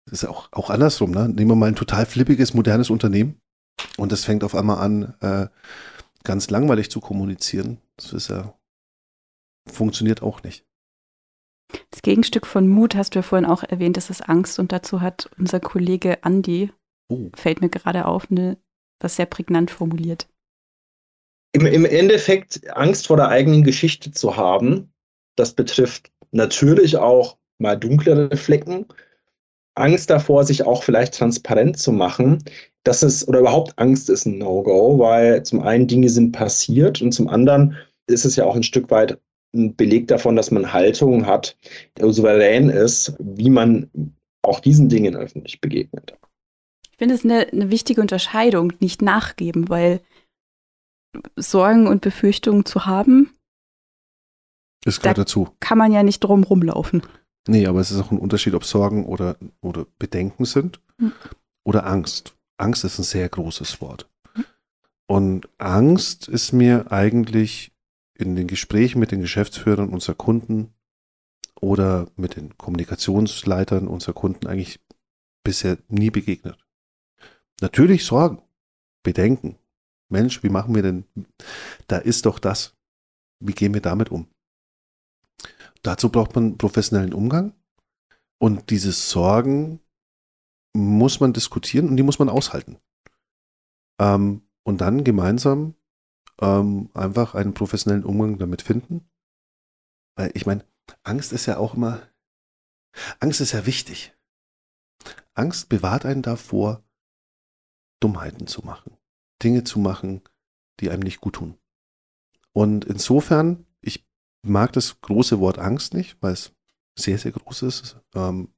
das 0.06 0.22
ist 0.22 0.28
auch, 0.28 0.52
auch 0.52 0.70
andersrum, 0.70 1.11
ne? 1.11 1.28
Nehmen 1.28 1.50
wir 1.50 1.56
mal 1.56 1.68
ein 1.68 1.76
total 1.76 2.06
flippiges, 2.06 2.54
modernes 2.54 2.90
Unternehmen 2.90 3.40
und 3.96 4.12
das 4.12 4.24
fängt 4.24 4.44
auf 4.44 4.54
einmal 4.54 4.78
an, 4.78 5.14
äh, 5.20 5.48
ganz 6.24 6.50
langweilig 6.50 6.90
zu 6.90 7.00
kommunizieren. 7.00 7.80
Das 7.96 8.12
ist 8.12 8.28
ja, 8.28 8.54
funktioniert 9.66 10.22
auch 10.22 10.42
nicht. 10.42 10.66
Das 11.90 12.02
Gegenstück 12.02 12.46
von 12.46 12.68
Mut 12.68 12.94
hast 12.94 13.14
du 13.14 13.18
ja 13.18 13.22
vorhin 13.22 13.48
auch 13.48 13.62
erwähnt, 13.62 13.96
das 13.96 14.11
ist 14.11 14.28
Angst 14.28 14.59
und 14.59 14.72
dazu 14.72 15.00
hat 15.00 15.30
unser 15.38 15.61
Kollege 15.61 16.22
Andi, 16.22 16.70
oh. 17.09 17.30
fällt 17.35 17.61
mir 17.61 17.68
gerade 17.68 18.06
auf, 18.06 18.30
eine, 18.30 18.56
was 19.00 19.16
sehr 19.16 19.26
prägnant 19.26 19.70
formuliert. 19.70 20.28
Im, 21.52 21.66
Im 21.66 21.85
Endeffekt 21.85 22.68
Angst 22.76 23.09
vor 23.09 23.16
der 23.16 23.28
eigenen 23.28 23.64
Geschichte 23.64 24.12
zu 24.12 24.37
haben, 24.37 24.92
das 25.37 25.52
betrifft 25.52 26.12
natürlich 26.30 26.96
auch 26.96 27.38
mal 27.59 27.76
dunklere 27.76 28.37
Flecken, 28.37 28.87
Angst 29.74 30.11
davor, 30.11 30.44
sich 30.44 30.64
auch 30.64 30.83
vielleicht 30.83 31.14
transparent 31.14 31.78
zu 31.78 31.92
machen, 31.92 32.42
das 32.85 33.02
ist, 33.02 33.28
oder 33.28 33.40
überhaupt 33.40 33.78
Angst 33.78 34.09
ist 34.09 34.26
ein 34.26 34.38
No-Go, 34.38 34.98
weil 34.98 35.42
zum 35.42 35.61
einen 35.62 35.87
Dinge 35.87 36.09
sind 36.09 36.33
passiert 36.33 37.02
und 37.02 37.12
zum 37.12 37.28
anderen 37.28 37.76
ist 38.06 38.24
es 38.24 38.37
ja 38.37 38.44
auch 38.44 38.56
ein 38.56 38.62
Stück 38.62 38.90
weit 38.90 39.18
ein 39.54 39.74
Beleg 39.74 40.08
davon, 40.08 40.36
dass 40.36 40.50
man 40.50 40.72
Haltung 40.72 41.26
hat, 41.26 41.56
der 41.96 42.12
souverän 42.12 42.70
ist, 42.70 43.14
wie 43.18 43.50
man 43.50 43.90
auch 44.42 44.60
diesen 44.60 44.88
Dingen 44.88 45.16
öffentlich 45.16 45.60
begegnet. 45.60 46.16
Ich 46.90 46.98
finde 46.98 47.14
es 47.14 47.24
eine, 47.24 47.48
eine 47.48 47.70
wichtige 47.70 48.00
Unterscheidung, 48.00 48.72
nicht 48.80 49.02
nachgeben, 49.02 49.68
weil 49.68 50.00
Sorgen 51.36 51.86
und 51.86 52.02
Befürchtungen 52.02 52.64
zu 52.64 52.86
haben, 52.86 53.30
ist 54.84 55.04
da 55.04 55.12
dazu. 55.12 55.48
Kann 55.60 55.78
man 55.78 55.92
ja 55.92 56.02
nicht 56.02 56.20
drum 56.20 56.42
rumlaufen. 56.42 57.02
Nee, 57.48 57.66
aber 57.66 57.80
es 57.80 57.90
ist 57.90 58.00
auch 58.00 58.10
ein 58.10 58.18
Unterschied, 58.18 58.54
ob 58.54 58.64
Sorgen 58.64 59.04
oder, 59.04 59.36
oder 59.60 59.86
Bedenken 59.98 60.44
sind 60.44 60.80
hm. 60.98 61.12
oder 61.64 61.86
Angst. 61.86 62.34
Angst 62.58 62.84
ist 62.84 62.98
ein 62.98 63.04
sehr 63.04 63.28
großes 63.28 63.80
Wort. 63.80 64.08
Und 65.06 65.48
Angst 65.58 66.28
ist 66.28 66.52
mir 66.52 66.92
eigentlich 66.92 67.72
in 68.20 68.37
den 68.37 68.46
Gesprächen 68.46 68.98
mit 68.98 69.12
den 69.12 69.20
Geschäftsführern 69.20 69.90
unserer 69.90 70.14
Kunden 70.14 70.72
oder 71.61 72.09
mit 72.16 72.37
den 72.37 72.56
Kommunikationsleitern 72.56 73.88
unserer 73.88 74.14
Kunden 74.14 74.46
eigentlich 74.46 74.80
bisher 75.44 75.78
nie 75.88 76.11
begegnet. 76.11 76.59
Natürlich 77.61 78.05
Sorgen, 78.05 78.42
Bedenken. 79.03 79.59
Mensch, 80.09 80.42
wie 80.42 80.49
machen 80.49 80.74
wir 80.74 80.82
denn? 80.82 81.05
Da 81.86 81.99
ist 81.99 82.26
doch 82.26 82.38
das. 82.38 82.76
Wie 83.38 83.53
gehen 83.53 83.74
wir 83.74 83.80
damit 83.80 84.11
um? 84.11 84.26
Dazu 85.82 86.11
braucht 86.11 86.34
man 86.34 86.59
professionellen 86.59 87.14
Umgang. 87.14 87.55
Und 88.38 88.70
diese 88.70 88.92
Sorgen 88.92 89.80
muss 90.74 91.20
man 91.20 91.32
diskutieren 91.32 91.88
und 91.88 91.97
die 91.97 92.03
muss 92.03 92.18
man 92.18 92.28
aushalten. 92.28 92.78
Ähm, 94.01 94.42
und 94.62 94.80
dann 94.80 95.05
gemeinsam 95.05 95.74
ähm, 96.41 96.91
einfach 96.95 97.34
einen 97.34 97.55
professionellen 97.55 98.05
Umgang 98.05 98.38
damit 98.38 98.62
finden. 98.62 99.09
Weil 100.16 100.30
ich 100.34 100.47
meine, 100.47 100.64
Angst 101.03 101.32
ist 101.32 101.47
ja 101.47 101.59
auch 101.59 101.74
immer, 101.74 102.03
Angst 103.20 103.41
ist 103.41 103.53
ja 103.53 103.66
wichtig. 103.66 104.14
Angst 105.34 105.68
bewahrt 105.68 106.05
einen 106.05 106.22
davor, 106.22 106.82
Dummheiten 108.01 108.47
zu 108.47 108.62
machen, 108.62 108.97
Dinge 109.43 109.64
zu 109.64 109.78
machen, 109.78 110.22
die 110.80 110.91
einem 110.91 111.03
nicht 111.03 111.20
gut 111.20 111.34
tun. 111.34 111.59
Und 112.53 112.84
insofern, 112.84 113.66
ich 113.80 114.07
mag 114.43 114.72
das 114.72 115.01
große 115.01 115.38
Wort 115.41 115.59
Angst 115.59 115.95
nicht, 115.95 116.20
weil 116.20 116.32
es 116.32 116.53
sehr, 116.99 117.18
sehr 117.18 117.32
groß 117.32 117.62
ist. 117.62 118.01
Ähm, 118.14 118.53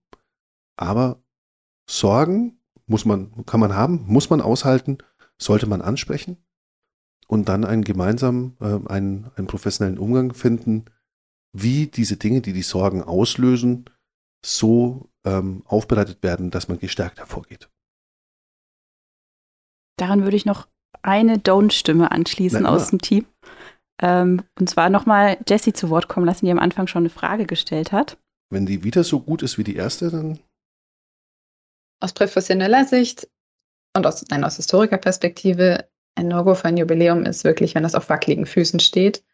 aber 0.76 1.22
Sorgen 1.88 2.60
muss 2.86 3.04
man, 3.04 3.44
kann 3.44 3.60
man 3.60 3.74
haben, 3.74 4.04
muss 4.06 4.30
man 4.30 4.40
aushalten, 4.40 4.98
sollte 5.38 5.66
man 5.66 5.82
ansprechen 5.82 6.42
und 7.32 7.48
dann 7.48 7.64
einen 7.64 7.82
gemeinsamen, 7.82 8.58
äh, 8.60 8.78
einen, 8.92 9.30
einen 9.36 9.46
professionellen 9.46 9.96
Umgang 9.96 10.34
finden, 10.34 10.84
wie 11.56 11.86
diese 11.86 12.18
Dinge, 12.18 12.42
die 12.42 12.52
die 12.52 12.60
Sorgen 12.60 13.02
auslösen, 13.02 13.86
so 14.44 15.08
ähm, 15.24 15.62
aufbereitet 15.64 16.22
werden, 16.22 16.50
dass 16.50 16.68
man 16.68 16.78
gestärkt 16.78 17.20
hervorgeht. 17.20 17.70
Daran 19.98 20.24
würde 20.24 20.36
ich 20.36 20.44
noch 20.44 20.68
eine 21.00 21.38
Don't-Stimme 21.38 22.12
anschließen 22.12 22.64
Nein, 22.64 22.70
aus 22.70 22.90
dem 22.90 23.00
Team. 23.00 23.24
Ähm, 24.02 24.42
und 24.60 24.68
zwar 24.68 24.90
nochmal 24.90 25.38
Jessie 25.48 25.72
zu 25.72 25.88
Wort 25.88 26.08
kommen 26.08 26.26
lassen, 26.26 26.44
die 26.44 26.52
am 26.52 26.58
Anfang 26.58 26.86
schon 26.86 27.02
eine 27.02 27.10
Frage 27.10 27.46
gestellt 27.46 27.92
hat. 27.92 28.18
Wenn 28.50 28.66
die 28.66 28.84
wieder 28.84 29.04
so 29.04 29.20
gut 29.20 29.42
ist 29.42 29.56
wie 29.56 29.64
die 29.64 29.76
erste, 29.76 30.10
dann. 30.10 30.38
Aus 32.02 32.12
professioneller 32.12 32.84
Sicht 32.84 33.26
und 33.96 34.06
aus, 34.06 34.22
nein, 34.28 34.44
aus 34.44 34.56
Historikerperspektive, 34.56 35.88
ein 36.14 36.28
No-Go 36.28 36.54
für 36.54 36.66
ein 36.66 36.76
Jubiläum 36.76 37.24
ist 37.24 37.44
wirklich, 37.44 37.74
wenn 37.74 37.82
das 37.82 37.94
auf 37.94 38.08
wackeligen 38.08 38.46
Füßen 38.46 38.80
steht. 38.80 39.24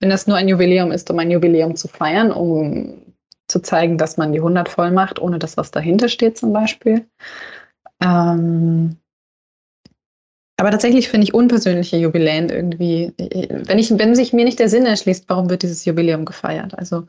Wenn 0.00 0.10
das 0.10 0.26
nur 0.26 0.36
ein 0.36 0.48
Jubiläum 0.48 0.92
ist, 0.92 1.10
um 1.10 1.18
ein 1.18 1.30
Jubiläum 1.30 1.76
zu 1.76 1.88
feiern, 1.88 2.30
um 2.30 3.02
zu 3.48 3.60
zeigen, 3.60 3.96
dass 3.96 4.16
man 4.16 4.32
die 4.32 4.40
100 4.40 4.68
voll 4.68 4.90
macht, 4.90 5.20
ohne 5.20 5.38
dass 5.38 5.56
was 5.56 5.70
dahinter 5.70 6.08
steht 6.08 6.36
zum 6.36 6.52
Beispiel. 6.52 7.06
Ähm, 8.02 8.96
aber 10.58 10.70
tatsächlich 10.70 11.08
finde 11.08 11.26
ich 11.26 11.34
unpersönliche 11.34 11.96
Jubiläen 11.98 12.48
irgendwie, 12.48 13.12
wenn, 13.18 13.78
ich, 13.78 13.90
wenn 13.98 14.14
sich 14.14 14.32
mir 14.32 14.44
nicht 14.44 14.58
der 14.58 14.70
Sinn 14.70 14.86
erschließt, 14.86 15.28
warum 15.28 15.50
wird 15.50 15.62
dieses 15.62 15.84
Jubiläum 15.84 16.24
gefeiert? 16.24 16.76
Also, 16.78 17.06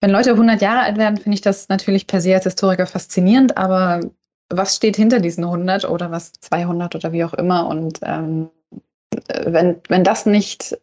wenn 0.00 0.10
Leute 0.10 0.30
100 0.30 0.60
Jahre 0.60 0.82
alt 0.82 0.98
werden, 0.98 1.16
finde 1.16 1.34
ich 1.34 1.40
das 1.40 1.68
natürlich 1.68 2.06
per 2.06 2.20
se 2.20 2.34
als 2.34 2.44
Historiker 2.44 2.86
faszinierend, 2.86 3.56
aber 3.56 4.00
was 4.50 4.76
steht 4.76 4.96
hinter 4.96 5.20
diesen 5.20 5.44
100 5.44 5.84
oder 5.88 6.10
was 6.10 6.32
200 6.32 6.94
oder 6.94 7.12
wie 7.12 7.24
auch 7.24 7.34
immer? 7.34 7.66
Und 7.68 8.00
ähm, 8.02 8.50
wenn, 9.28 9.80
wenn 9.88 10.04
das 10.04 10.26
nicht 10.26 10.78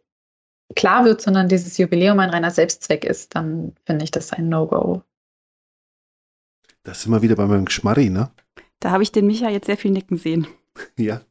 klar 0.74 1.04
wird, 1.04 1.20
sondern 1.20 1.48
dieses 1.48 1.78
Jubiläum 1.78 2.18
ein 2.20 2.30
reiner 2.30 2.50
Selbstzweck 2.50 3.04
ist, 3.04 3.34
dann 3.34 3.74
finde 3.84 4.04
ich 4.04 4.10
das 4.10 4.32
ein 4.32 4.48
No-Go. 4.48 5.02
Das 6.82 7.02
sind 7.02 7.12
wir 7.12 7.22
wieder 7.22 7.36
bei 7.36 7.46
meinem 7.46 7.64
Geschmarri, 7.64 8.10
ne? 8.10 8.30
Da 8.78 8.90
habe 8.90 9.02
ich 9.02 9.10
den 9.10 9.26
Micha 9.26 9.48
jetzt 9.48 9.66
sehr 9.66 9.76
viel 9.76 9.90
nicken 9.90 10.16
sehen. 10.16 10.46
ja, 10.96 11.22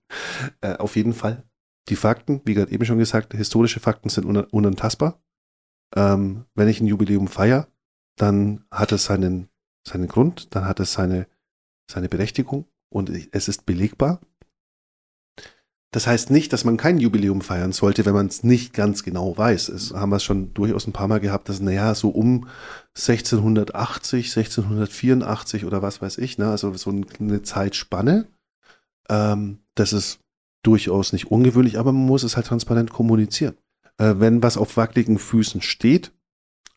äh, 0.62 0.76
auf 0.78 0.96
jeden 0.96 1.14
Fall. 1.14 1.44
Die 1.88 1.96
Fakten, 1.96 2.42
wie 2.46 2.56
gerade 2.56 2.72
eben 2.72 2.86
schon 2.86 2.98
gesagt, 2.98 3.34
historische 3.34 3.80
Fakten 3.80 4.10
sind 4.10 4.26
un 4.26 4.38
unantastbar. 4.38 5.22
Ähm, 5.96 6.46
wenn 6.56 6.68
ich 6.68 6.82
ein 6.82 6.88
Jubiläum 6.88 7.28
feiere, 7.28 7.68
dann 8.18 8.66
hat 8.72 8.92
es 8.92 9.06
seinen, 9.06 9.50
seinen 9.88 10.08
Grund, 10.08 10.56
dann 10.56 10.66
hat 10.66 10.80
es 10.80 10.94
seine, 10.94 11.28
seine 11.90 12.10
Berechtigung 12.10 12.66
und 12.90 13.12
es 13.32 13.48
ist 13.48 13.66
belegbar. 13.66 14.22
Das 15.92 16.08
heißt 16.08 16.30
nicht, 16.30 16.52
dass 16.52 16.66
man 16.66 16.76
kein 16.76 16.98
Jubiläum 16.98 17.40
feiern 17.40 17.72
sollte, 17.72 18.06
wenn 18.06 18.14
man 18.14 18.28
es 18.28 18.44
nicht 18.44 18.74
ganz 18.74 19.04
genau 19.04 19.38
weiß. 19.38 19.70
Es 19.70 19.94
haben 19.94 20.10
wir 20.10 20.20
schon 20.20 20.54
durchaus 20.54 20.88
ein 20.88 20.92
paar 20.94 21.08
Mal 21.08 21.22
gehabt, 21.22 21.48
dass, 21.48 21.62
naja, 21.62 21.96
so 21.96 22.10
um 22.10 22.50
1680, 22.96 24.36
1684 24.36 25.64
oder 25.64 25.82
was 25.82 26.02
weiß 26.02 26.18
ich, 26.18 26.38
ne, 26.38 26.50
also 26.50 26.74
so 26.74 26.92
eine 27.20 27.44
Zeitspanne, 27.44 28.28
ähm, 29.10 29.60
das 29.76 29.94
ist 29.94 30.20
durchaus 30.64 31.14
nicht 31.14 31.32
ungewöhnlich, 31.32 31.80
aber 31.80 31.94
man 31.94 32.06
muss 32.06 32.24
es 32.24 32.36
halt 32.36 32.48
transparent 32.48 32.92
kommunizieren. 32.92 33.56
Äh, 33.98 34.16
wenn 34.18 34.44
was 34.44 34.58
auf 34.58 34.76
wackeligen 34.76 35.18
Füßen 35.18 35.62
steht, 35.62 36.12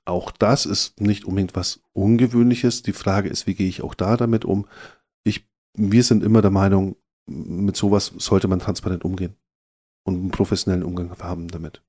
auch 0.05 0.31
das 0.31 0.65
ist 0.65 1.01
nicht 1.01 1.25
unbedingt 1.25 1.57
was 1.57 1.81
Ungewöhnliches. 1.93 2.83
Die 2.83 2.93
Frage 2.93 3.29
ist, 3.29 3.47
wie 3.47 3.55
gehe 3.55 3.69
ich 3.69 3.83
auch 3.83 3.95
da 3.95 4.17
damit 4.17 4.45
um? 4.45 4.67
Wir 5.79 6.03
sind 6.03 6.25
immer 6.25 6.43
der 6.43 6.51
Meinung, 6.51 6.97
mit 7.27 7.77
sowas 7.77 8.13
sollte 8.19 8.49
man 8.49 8.59
transparent 8.59 9.05
umgehen 9.05 9.37
und 10.05 10.15
einen 10.15 10.31
professionellen 10.31 10.83
Umgang 10.83 11.17
haben 11.19 11.49
damit. 11.49 11.83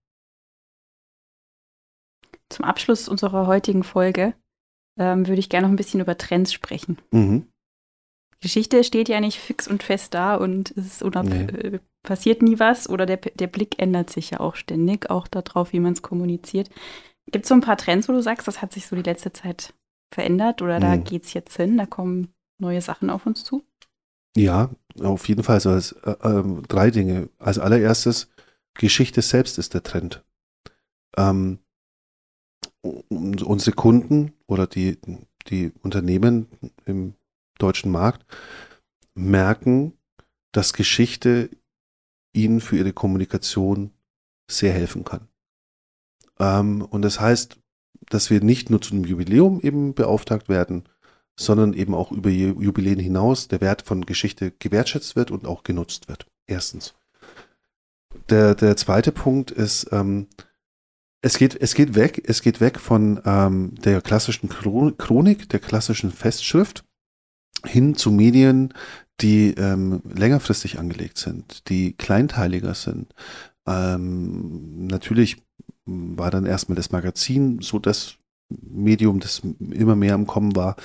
Zum 2.49 2.65
Abschluss 2.65 3.07
unserer 3.07 3.47
heutigen 3.47 3.83
Folge 3.83 4.33
ähm, 4.97 5.27
würde 5.27 5.39
ich 5.39 5.49
gerne 5.49 5.67
noch 5.67 5.73
ein 5.73 5.77
bisschen 5.77 6.01
über 6.01 6.17
Trends 6.17 6.53
sprechen. 6.53 6.97
Mhm. 7.11 7.47
Geschichte 8.41 8.83
steht 8.83 9.09
ja 9.09 9.19
nicht 9.19 9.37
fix 9.37 9.67
und 9.67 9.83
fest 9.83 10.13
da 10.13 10.35
und 10.35 10.71
es 10.77 11.01
nee. 11.01 11.43
Äh, 11.43 11.79
passiert 12.03 12.41
nie 12.41 12.59
was 12.59 12.89
oder 12.89 13.05
der, 13.05 13.17
der 13.17 13.47
Blick 13.47 13.81
ändert 13.81 14.09
sich 14.09 14.31
ja 14.31 14.39
auch 14.39 14.55
ständig, 14.55 15.09
auch 15.09 15.27
darauf, 15.27 15.73
wie 15.73 15.79
man 15.79 15.93
es 15.93 16.01
kommuniziert. 16.01 16.69
Gibt 17.31 17.45
es 17.45 17.49
so 17.49 17.55
ein 17.55 17.61
paar 17.61 17.77
Trends, 17.77 18.07
wo 18.07 18.13
du 18.13 18.21
sagst, 18.21 18.47
das 18.47 18.61
hat 18.61 18.71
sich 18.71 18.87
so 18.87 18.95
die 18.95 19.03
letzte 19.03 19.33
Zeit 19.33 19.73
verändert 20.13 20.61
oder 20.61 20.79
da 20.79 20.95
mhm. 20.95 21.03
geht 21.03 21.25
es 21.25 21.33
jetzt 21.33 21.57
hin, 21.57 21.77
da 21.77 21.85
kommen 21.85 22.33
neue 22.59 22.81
Sachen 22.81 23.09
auf 23.09 23.25
uns 23.25 23.43
zu? 23.43 23.63
Ja, 24.35 24.69
auf 25.01 25.27
jeden 25.27 25.43
Fall. 25.43 25.55
Also 25.55 25.71
als, 25.71 25.91
äh, 25.91 26.11
äh, 26.11 26.61
drei 26.67 26.91
Dinge. 26.91 27.29
Als 27.37 27.59
allererstes, 27.59 28.29
Geschichte 28.73 29.21
selbst 29.21 29.57
ist 29.57 29.73
der 29.73 29.83
Trend. 29.83 30.23
Ähm, 31.17 31.59
unsere 32.81 33.75
Kunden 33.75 34.33
oder 34.47 34.67
die, 34.67 34.97
die 35.47 35.71
Unternehmen 35.81 36.47
im 36.85 37.15
deutschen 37.57 37.91
Markt 37.91 38.25
merken, 39.15 39.93
dass 40.51 40.73
Geschichte 40.73 41.49
ihnen 42.33 42.61
für 42.61 42.77
ihre 42.77 42.93
Kommunikation 42.93 43.91
sehr 44.49 44.73
helfen 44.73 45.03
kann. 45.03 45.27
Ähm, 46.39 46.81
und 46.81 47.01
das 47.01 47.19
heißt, 47.19 47.57
dass 48.09 48.29
wir 48.29 48.41
nicht 48.41 48.69
nur 48.69 48.81
zu 48.81 48.93
einem 48.93 49.03
Jubiläum 49.03 49.59
eben 49.61 49.93
beauftragt 49.93 50.49
werden, 50.49 50.88
sondern 51.39 51.73
eben 51.73 51.95
auch 51.95 52.11
über 52.11 52.29
Jubiläen 52.29 52.99
hinaus 52.99 53.47
der 53.47 53.61
Wert 53.61 53.81
von 53.81 54.05
Geschichte 54.05 54.51
gewertschätzt 54.51 55.15
wird 55.15 55.31
und 55.31 55.47
auch 55.47 55.63
genutzt 55.63 56.09
wird. 56.09 56.27
Erstens. 56.47 56.95
Der, 58.29 58.55
der 58.55 58.75
zweite 58.75 59.11
Punkt 59.11 59.49
ist, 59.49 59.87
ähm, 59.91 60.27
es 61.21 61.37
geht, 61.37 61.55
es 61.59 61.75
geht 61.75 61.95
weg, 61.95 62.23
es 62.25 62.41
geht 62.41 62.59
weg 62.59 62.79
von 62.79 63.21
ähm, 63.25 63.73
der 63.75 64.01
klassischen 64.01 64.49
Chronik, 64.49 65.49
der 65.49 65.59
klassischen 65.59 66.11
Festschrift 66.11 66.83
hin 67.65 67.95
zu 67.95 68.11
Medien, 68.11 68.73
die 69.21 69.53
ähm, 69.53 70.01
längerfristig 70.03 70.77
angelegt 70.79 71.17
sind, 71.17 71.69
die 71.69 71.93
kleinteiliger 71.93 72.73
sind. 72.73 73.13
Ähm, 73.65 74.87
natürlich 74.87 75.43
war 75.85 76.31
dann 76.31 76.45
erstmal 76.45 76.75
das 76.75 76.91
Magazin 76.91 77.59
so 77.61 77.79
das 77.79 78.15
Medium, 78.49 79.19
das 79.19 79.41
immer 79.59 79.95
mehr 79.95 80.15
am 80.15 80.27
Kommen 80.27 80.55
war. 80.55 80.75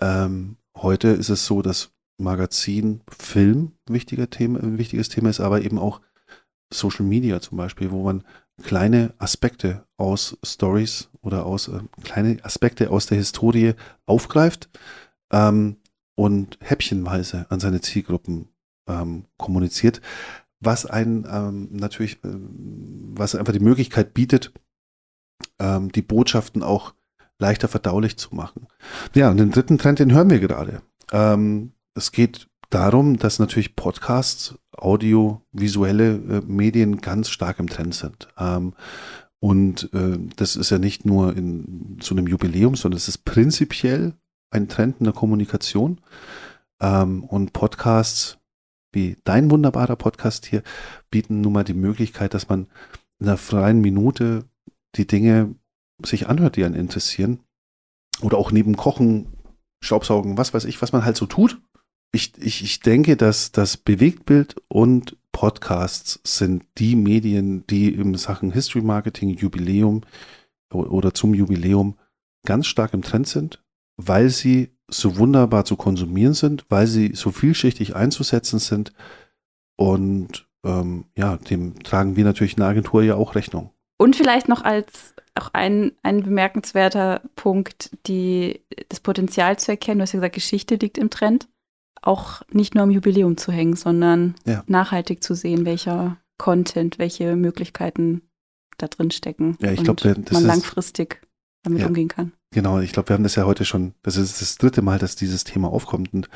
Ähm, 0.00 0.56
heute 0.76 1.08
ist 1.08 1.28
es 1.28 1.46
so, 1.46 1.62
dass 1.62 1.92
Magazin, 2.18 3.02
Film 3.08 3.72
wichtiger 3.88 4.30
Thema, 4.30 4.60
ein 4.60 4.78
wichtiges 4.78 5.08
Thema 5.08 5.30
ist, 5.30 5.40
aber 5.40 5.62
eben 5.62 5.78
auch 5.78 6.00
Social 6.72 7.04
Media 7.04 7.40
zum 7.40 7.58
Beispiel, 7.58 7.90
wo 7.90 8.02
man 8.04 8.24
kleine 8.62 9.14
Aspekte 9.18 9.86
aus 9.96 10.38
Stories 10.44 11.10
oder 11.20 11.46
aus 11.46 11.68
äh, 11.68 11.80
kleine 12.02 12.42
Aspekte 12.44 12.90
aus 12.90 13.06
der 13.06 13.18
Historie 13.18 13.74
aufgreift 14.06 14.70
ähm, 15.32 15.76
und 16.14 16.58
häppchenweise 16.60 17.46
an 17.50 17.60
seine 17.60 17.80
Zielgruppen 17.80 18.48
ähm, 18.88 19.26
kommuniziert, 19.36 20.00
was 20.60 20.86
einen 20.86 21.26
ähm, 21.28 21.68
natürlich, 21.72 22.22
äh, 22.24 22.28
was 22.32 23.34
einfach 23.34 23.52
die 23.52 23.60
Möglichkeit 23.60 24.14
bietet, 24.14 24.52
ähm, 25.58 25.90
die 25.92 26.02
Botschaften 26.02 26.62
auch 26.62 26.94
leichter 27.42 27.68
verdaulich 27.68 28.16
zu 28.16 28.34
machen. 28.34 28.68
Ja, 29.14 29.30
und 29.30 29.36
den 29.36 29.50
dritten 29.50 29.76
Trend, 29.76 29.98
den 29.98 30.12
hören 30.12 30.30
wir 30.30 30.38
gerade. 30.38 30.80
Ähm, 31.10 31.72
es 31.94 32.12
geht 32.12 32.48
darum, 32.70 33.18
dass 33.18 33.38
natürlich 33.38 33.76
Podcasts, 33.76 34.54
audiovisuelle 34.72 36.14
äh, 36.14 36.40
Medien 36.46 37.02
ganz 37.02 37.28
stark 37.28 37.58
im 37.58 37.68
Trend 37.68 37.94
sind. 37.94 38.28
Ähm, 38.38 38.72
und 39.40 39.92
äh, 39.92 40.18
das 40.36 40.56
ist 40.56 40.70
ja 40.70 40.78
nicht 40.78 41.04
nur 41.04 41.36
in 41.36 41.98
so 42.00 42.14
einem 42.14 42.26
Jubiläum, 42.26 42.76
sondern 42.76 42.96
es 42.96 43.08
ist 43.08 43.24
prinzipiell 43.24 44.14
ein 44.50 44.68
Trend 44.68 45.00
in 45.00 45.04
der 45.04 45.12
Kommunikation. 45.12 46.00
Ähm, 46.80 47.24
und 47.24 47.52
Podcasts, 47.52 48.38
wie 48.92 49.16
dein 49.24 49.50
wunderbarer 49.50 49.96
Podcast 49.96 50.46
hier, 50.46 50.62
bieten 51.10 51.40
nun 51.40 51.52
mal 51.52 51.64
die 51.64 51.74
Möglichkeit, 51.74 52.34
dass 52.34 52.48
man 52.48 52.68
in 53.18 53.26
einer 53.26 53.36
freien 53.36 53.80
Minute 53.80 54.44
die 54.94 55.06
Dinge 55.06 55.54
sich 56.04 56.28
anhört, 56.28 56.56
die 56.56 56.64
einen 56.64 56.74
interessieren. 56.74 57.40
Oder 58.20 58.38
auch 58.38 58.52
neben 58.52 58.76
Kochen, 58.76 59.26
Staubsaugen, 59.82 60.38
was 60.38 60.54
weiß 60.54 60.64
ich, 60.64 60.80
was 60.82 60.92
man 60.92 61.04
halt 61.04 61.16
so 61.16 61.26
tut. 61.26 61.60
Ich, 62.12 62.32
ich, 62.38 62.62
ich 62.62 62.80
denke, 62.80 63.16
dass 63.16 63.52
das 63.52 63.76
Bewegtbild 63.76 64.56
und 64.68 65.16
Podcasts 65.32 66.20
sind 66.24 66.64
die 66.78 66.94
Medien, 66.94 67.66
die 67.66 67.88
im 67.88 68.14
Sachen 68.16 68.52
History 68.52 68.82
Marketing, 68.82 69.30
Jubiläum 69.30 70.02
oder 70.72 71.14
zum 71.14 71.34
Jubiläum 71.34 71.98
ganz 72.46 72.66
stark 72.66 72.92
im 72.92 73.02
Trend 73.02 73.28
sind 73.28 73.62
weil 73.96 74.28
sie 74.28 74.76
so 74.88 75.16
wunderbar 75.16 75.64
zu 75.64 75.76
konsumieren 75.76 76.34
sind, 76.34 76.66
weil 76.68 76.86
sie 76.86 77.12
so 77.14 77.30
vielschichtig 77.30 77.96
einzusetzen 77.96 78.58
sind. 78.58 78.92
Und 79.76 80.48
ähm, 80.64 81.06
ja, 81.16 81.36
dem 81.36 81.82
tragen 81.82 82.16
wir 82.16 82.24
natürlich 82.24 82.54
in 82.54 82.60
der 82.60 82.68
Agentur 82.68 83.02
ja 83.02 83.14
auch 83.16 83.34
Rechnung. 83.34 83.70
Und 83.98 84.16
vielleicht 84.16 84.48
noch 84.48 84.62
als 84.62 85.14
auch 85.34 85.50
ein, 85.54 85.92
ein 86.02 86.22
bemerkenswerter 86.22 87.22
Punkt, 87.36 87.96
die, 88.06 88.60
das 88.88 89.00
Potenzial 89.00 89.58
zu 89.58 89.70
erkennen. 89.72 89.98
Du 89.98 90.02
hast 90.02 90.12
ja 90.12 90.18
gesagt, 90.18 90.34
Geschichte 90.34 90.74
liegt 90.74 90.98
im 90.98 91.10
Trend. 91.10 91.48
Auch 92.02 92.42
nicht 92.50 92.74
nur 92.74 92.82
am 92.82 92.90
Jubiläum 92.90 93.36
zu 93.36 93.52
hängen, 93.52 93.76
sondern 93.76 94.34
Ja. 94.44 94.64
nachhaltig 94.66 95.22
zu 95.22 95.34
sehen, 95.34 95.64
welcher 95.64 96.16
Content, 96.36 96.98
welche 96.98 97.36
Möglichkeiten 97.36 98.22
da 98.78 98.88
drin 98.88 99.10
stecken. 99.12 99.56
Ja, 99.60 99.70
ich 99.70 99.78
und 99.78 99.84
glaub, 99.84 99.98
das 99.98 100.32
man 100.32 100.42
ist- 100.42 100.48
langfristig 100.48 101.20
damit 101.62 101.80
Ja. 101.82 101.86
umgehen 101.86 102.08
kann. 102.08 102.32
Genau, 102.52 102.80
ich 102.80 102.92
glaube, 102.92 103.08
wir 103.10 103.14
haben 103.14 103.22
das 103.22 103.36
ja 103.36 103.44
heute 103.46 103.64
schon, 103.64 103.94
das 104.02 104.16
ist 104.16 104.42
das 104.42 104.58
dritte 104.58 104.82
Mal, 104.82 104.98
dass 104.98 105.14
dieses 105.16 105.44
Thema 105.44 105.68
aufkommt 105.70 106.12
und 106.12 106.28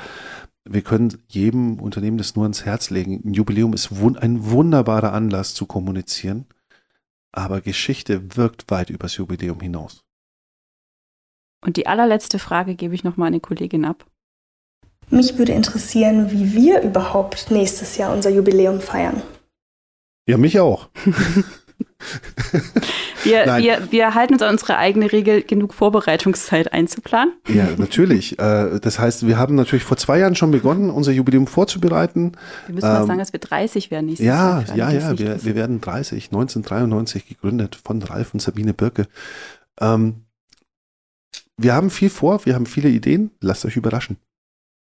wir 0.64 0.82
können 0.82 1.18
jedem 1.28 1.80
Unternehmen 1.80 2.16
das 2.16 2.36
nur 2.36 2.44
ans 2.44 2.64
Herz 2.64 2.90
legen. 2.90 3.20
Ein 3.24 3.34
Jubiläum 3.34 3.72
ist 3.74 3.98
wun 4.00 4.16
ein 4.16 4.48
wunderbarer 4.50 5.12
Anlass 5.12 5.52
zu 5.54 5.66
kommunizieren, 5.66 6.46
aber 7.32 7.60
Geschichte 7.60 8.36
wirkt 8.36 8.70
weit 8.70 8.90
übers 8.90 9.16
Jubiläum 9.16 9.60
hinaus. 9.60 10.04
Und 11.64 11.76
die 11.76 11.86
allerletzte 11.86 12.38
Frage 12.38 12.74
gebe 12.74 12.94
ich 12.94 13.04
nochmal 13.04 13.28
an 13.28 13.32
die 13.34 13.40
Kollegin 13.40 13.84
ab. 13.84 14.06
Mich 15.10 15.38
würde 15.38 15.52
interessieren, 15.52 16.30
wie 16.30 16.52
wir 16.52 16.82
überhaupt 16.82 17.50
nächstes 17.50 17.96
Jahr 17.96 18.12
unser 18.12 18.30
Jubiläum 18.30 18.80
feiern. 18.80 19.22
Ja, 20.28 20.36
mich 20.36 20.58
auch. 20.58 20.88
Wir, 23.24 23.44
wir, 23.58 23.90
wir 23.90 24.14
halten 24.14 24.34
uns 24.34 24.42
an 24.42 24.52
unsere 24.52 24.76
eigene 24.78 25.10
Regel, 25.10 25.42
genug 25.42 25.74
Vorbereitungszeit 25.74 26.72
einzuplanen. 26.72 27.34
Ja, 27.48 27.68
natürlich. 27.76 28.38
Äh, 28.38 28.78
Das 28.80 28.98
heißt, 28.98 29.26
wir 29.26 29.36
haben 29.38 29.54
natürlich 29.56 29.82
vor 29.84 29.96
zwei 29.96 30.18
Jahren 30.20 30.36
schon 30.36 30.50
begonnen, 30.52 30.90
unser 30.90 31.12
Jubiläum 31.12 31.46
vorzubereiten. 31.46 32.32
Wir 32.66 32.74
müssen 32.76 32.86
mal 32.86 33.00
Ähm, 33.00 33.06
sagen, 33.06 33.18
dass 33.18 33.32
wir 33.32 33.40
30 33.40 33.90
werden 33.90 34.06
nächstes 34.06 34.26
Jahr. 34.26 34.62
Ja, 34.62 34.72
alle, 34.72 34.78
ja, 34.78 34.90
ja, 35.12 35.18
wir, 35.18 35.44
wir 35.44 35.54
werden 35.56 35.80
30, 35.80 36.26
1993 36.26 37.26
gegründet 37.26 37.76
von 37.82 38.00
Ralf 38.02 38.32
und 38.32 38.40
Sabine 38.40 38.74
Birke. 38.74 39.06
Ähm, 39.80 40.26
wir 41.56 41.74
haben 41.74 41.90
viel 41.90 42.10
vor, 42.10 42.44
wir 42.46 42.54
haben 42.54 42.66
viele 42.66 42.90
Ideen. 42.90 43.30
Lasst 43.40 43.64
euch 43.64 43.76
überraschen. 43.76 44.18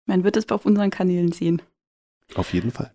Man 0.06 0.22
wird 0.22 0.36
es 0.36 0.48
auf 0.50 0.64
unseren 0.66 0.90
Kanälen 0.90 1.32
sehen. 1.32 1.60
Auf 2.34 2.52
jeden 2.52 2.70
Fall. 2.70 2.92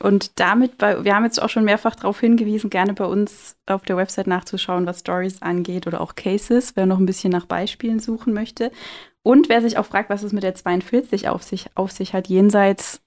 Und 0.00 0.38
damit, 0.38 0.78
bei, 0.78 1.02
wir 1.02 1.14
haben 1.14 1.24
jetzt 1.24 1.42
auch 1.42 1.48
schon 1.48 1.64
mehrfach 1.64 1.96
darauf 1.96 2.20
hingewiesen, 2.20 2.70
gerne 2.70 2.94
bei 2.94 3.04
uns 3.04 3.56
auf 3.66 3.82
der 3.82 3.96
Website 3.96 4.28
nachzuschauen, 4.28 4.86
was 4.86 5.00
Stories 5.00 5.42
angeht 5.42 5.88
oder 5.88 6.00
auch 6.00 6.14
Cases, 6.14 6.76
wer 6.76 6.86
noch 6.86 6.98
ein 6.98 7.06
bisschen 7.06 7.32
nach 7.32 7.46
Beispielen 7.46 7.98
suchen 7.98 8.32
möchte. 8.32 8.70
Und 9.24 9.48
wer 9.48 9.60
sich 9.60 9.76
auch 9.76 9.86
fragt, 9.86 10.08
was 10.08 10.22
es 10.22 10.32
mit 10.32 10.44
der 10.44 10.54
42 10.54 11.28
auf 11.28 11.42
sich, 11.42 11.70
auf 11.74 11.90
sich 11.90 12.14
hat, 12.14 12.28
jenseits 12.28 13.02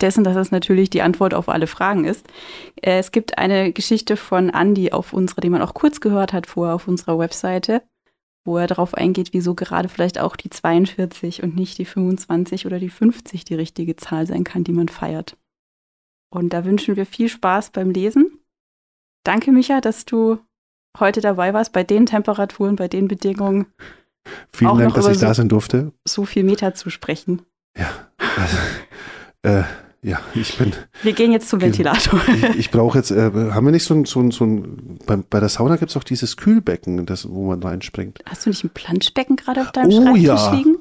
dessen, 0.00 0.24
dass 0.24 0.36
es 0.36 0.50
natürlich 0.50 0.90
die 0.90 1.02
Antwort 1.02 1.34
auf 1.34 1.48
alle 1.48 1.66
Fragen 1.66 2.04
ist. 2.04 2.26
Äh, 2.80 2.98
es 2.98 3.12
gibt 3.12 3.38
eine 3.38 3.72
Geschichte 3.72 4.16
von 4.16 4.50
Andy 4.50 4.92
auf 4.92 5.12
unserer, 5.12 5.40
die 5.40 5.50
man 5.50 5.62
auch 5.62 5.74
kurz 5.74 6.00
gehört 6.00 6.32
hat 6.32 6.46
vorher 6.46 6.74
auf 6.74 6.86
unserer 6.86 7.18
Webseite, 7.18 7.82
wo 8.44 8.58
er 8.58 8.66
darauf 8.66 8.94
eingeht, 8.94 9.30
wieso 9.32 9.54
gerade 9.54 9.88
vielleicht 9.88 10.20
auch 10.20 10.36
die 10.36 10.50
42 10.50 11.42
und 11.42 11.56
nicht 11.56 11.78
die 11.78 11.84
25 11.84 12.66
oder 12.66 12.78
die 12.78 12.90
50 12.90 13.44
die 13.44 13.54
richtige 13.54 13.96
Zahl 13.96 14.26
sein 14.26 14.44
kann, 14.44 14.64
die 14.64 14.72
man 14.72 14.88
feiert. 14.88 15.36
Und 16.36 16.50
da 16.52 16.66
wünschen 16.66 16.96
wir 16.96 17.06
viel 17.06 17.30
Spaß 17.30 17.70
beim 17.70 17.90
Lesen. 17.90 18.38
Danke, 19.24 19.52
Micha, 19.52 19.80
dass 19.80 20.04
du 20.04 20.38
heute 20.98 21.22
dabei 21.22 21.54
warst, 21.54 21.72
bei 21.72 21.82
den 21.82 22.04
Temperaturen, 22.04 22.76
bei 22.76 22.88
den 22.88 23.08
Bedingungen 23.08 23.66
Vielen 24.52 24.70
Auch 24.70 24.76
Dank, 24.78 24.88
noch 24.90 24.96
dass 24.96 25.06
ich 25.08 25.18
da 25.18 25.28
so- 25.28 25.34
sein 25.34 25.48
durfte. 25.48 25.92
so 26.06 26.24
viel 26.26 26.42
Meta 26.44 26.74
zu 26.74 26.90
sprechen. 26.90 27.42
Ja, 27.78 27.88
also, 28.36 28.56
äh, 29.42 29.62
ja, 30.02 30.20
ich 30.34 30.58
bin, 30.58 30.72
Wir 31.02 31.12
gehen 31.12 31.30
jetzt 31.32 31.48
zum. 31.48 31.60
Ventilator. 31.60 32.20
ich, 32.28 32.42
ich 32.58 32.70
brauche 32.72 32.98
jetzt, 32.98 33.12
äh, 33.12 33.30
haben 33.52 33.64
wir 33.66 33.70
nicht 33.70 33.84
so 33.84 33.94
ein, 33.94 34.04
so 34.04 34.20
ein, 34.20 34.32
so 34.32 34.44
ein 34.44 34.98
bei, 35.06 35.16
bei 35.16 35.38
der 35.40 35.48
Sauna 35.48 35.76
gibt 35.76 35.90
es 35.92 35.96
auch 35.96 36.02
dieses 36.04 36.36
Kühlbecken, 36.36 37.06
das, 37.06 37.28
wo 37.28 37.46
man 37.46 37.62
reinspringt. 37.62 38.18
Hast 38.26 38.44
du 38.46 38.50
nicht 38.50 38.64
ein 38.64 38.70
Planschbecken 38.70 39.36
gerade 39.36 39.60
auf 39.62 39.70
deinem 39.72 39.90
Oh, 39.92 40.02
Schreibtisch 40.02 40.22
ja. 40.24 40.54
liegen? 40.54 40.78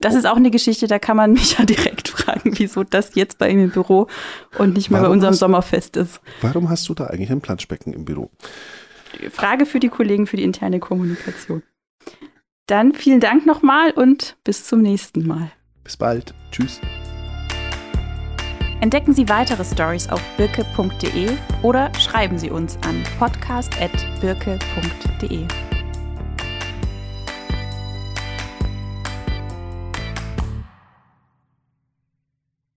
Das 0.00 0.14
ist 0.14 0.26
auch 0.26 0.36
eine 0.36 0.50
Geschichte, 0.50 0.86
da 0.86 0.98
kann 0.98 1.18
man 1.18 1.32
mich 1.34 1.58
ja 1.58 1.64
direkt 1.66 1.99
fragen, 2.32 2.52
wieso 2.58 2.84
das 2.84 3.14
jetzt 3.14 3.38
bei 3.38 3.48
ihm 3.50 3.60
im 3.64 3.70
Büro 3.70 4.06
und 4.58 4.74
nicht 4.74 4.90
mehr 4.90 5.00
bei 5.00 5.04
Warum 5.04 5.16
unserem 5.16 5.32
hast- 5.32 5.38
Sommerfest 5.40 5.96
ist. 5.96 6.20
Warum 6.42 6.68
hast 6.70 6.88
du 6.88 6.94
da 6.94 7.06
eigentlich 7.06 7.30
ein 7.30 7.40
Planschbecken 7.40 7.92
im 7.92 8.04
Büro? 8.04 8.30
Frage 9.30 9.66
für 9.66 9.80
die 9.80 9.88
Kollegen 9.88 10.26
für 10.26 10.36
die 10.36 10.44
interne 10.44 10.78
Kommunikation. 10.78 11.62
Dann 12.66 12.92
vielen 12.94 13.18
Dank 13.20 13.46
nochmal 13.46 13.90
und 13.90 14.36
bis 14.44 14.64
zum 14.66 14.80
nächsten 14.82 15.26
Mal. 15.26 15.50
Bis 15.82 15.96
bald. 15.96 16.34
Tschüss. 16.52 16.80
Entdecken 18.80 19.12
Sie 19.12 19.28
weitere 19.28 19.64
Stories 19.64 20.08
auf 20.08 20.22
birke.de 20.36 21.28
oder 21.62 21.92
schreiben 21.98 22.38
Sie 22.38 22.50
uns 22.50 22.78
an 22.82 23.02
podcast.birke.de. 23.18 25.46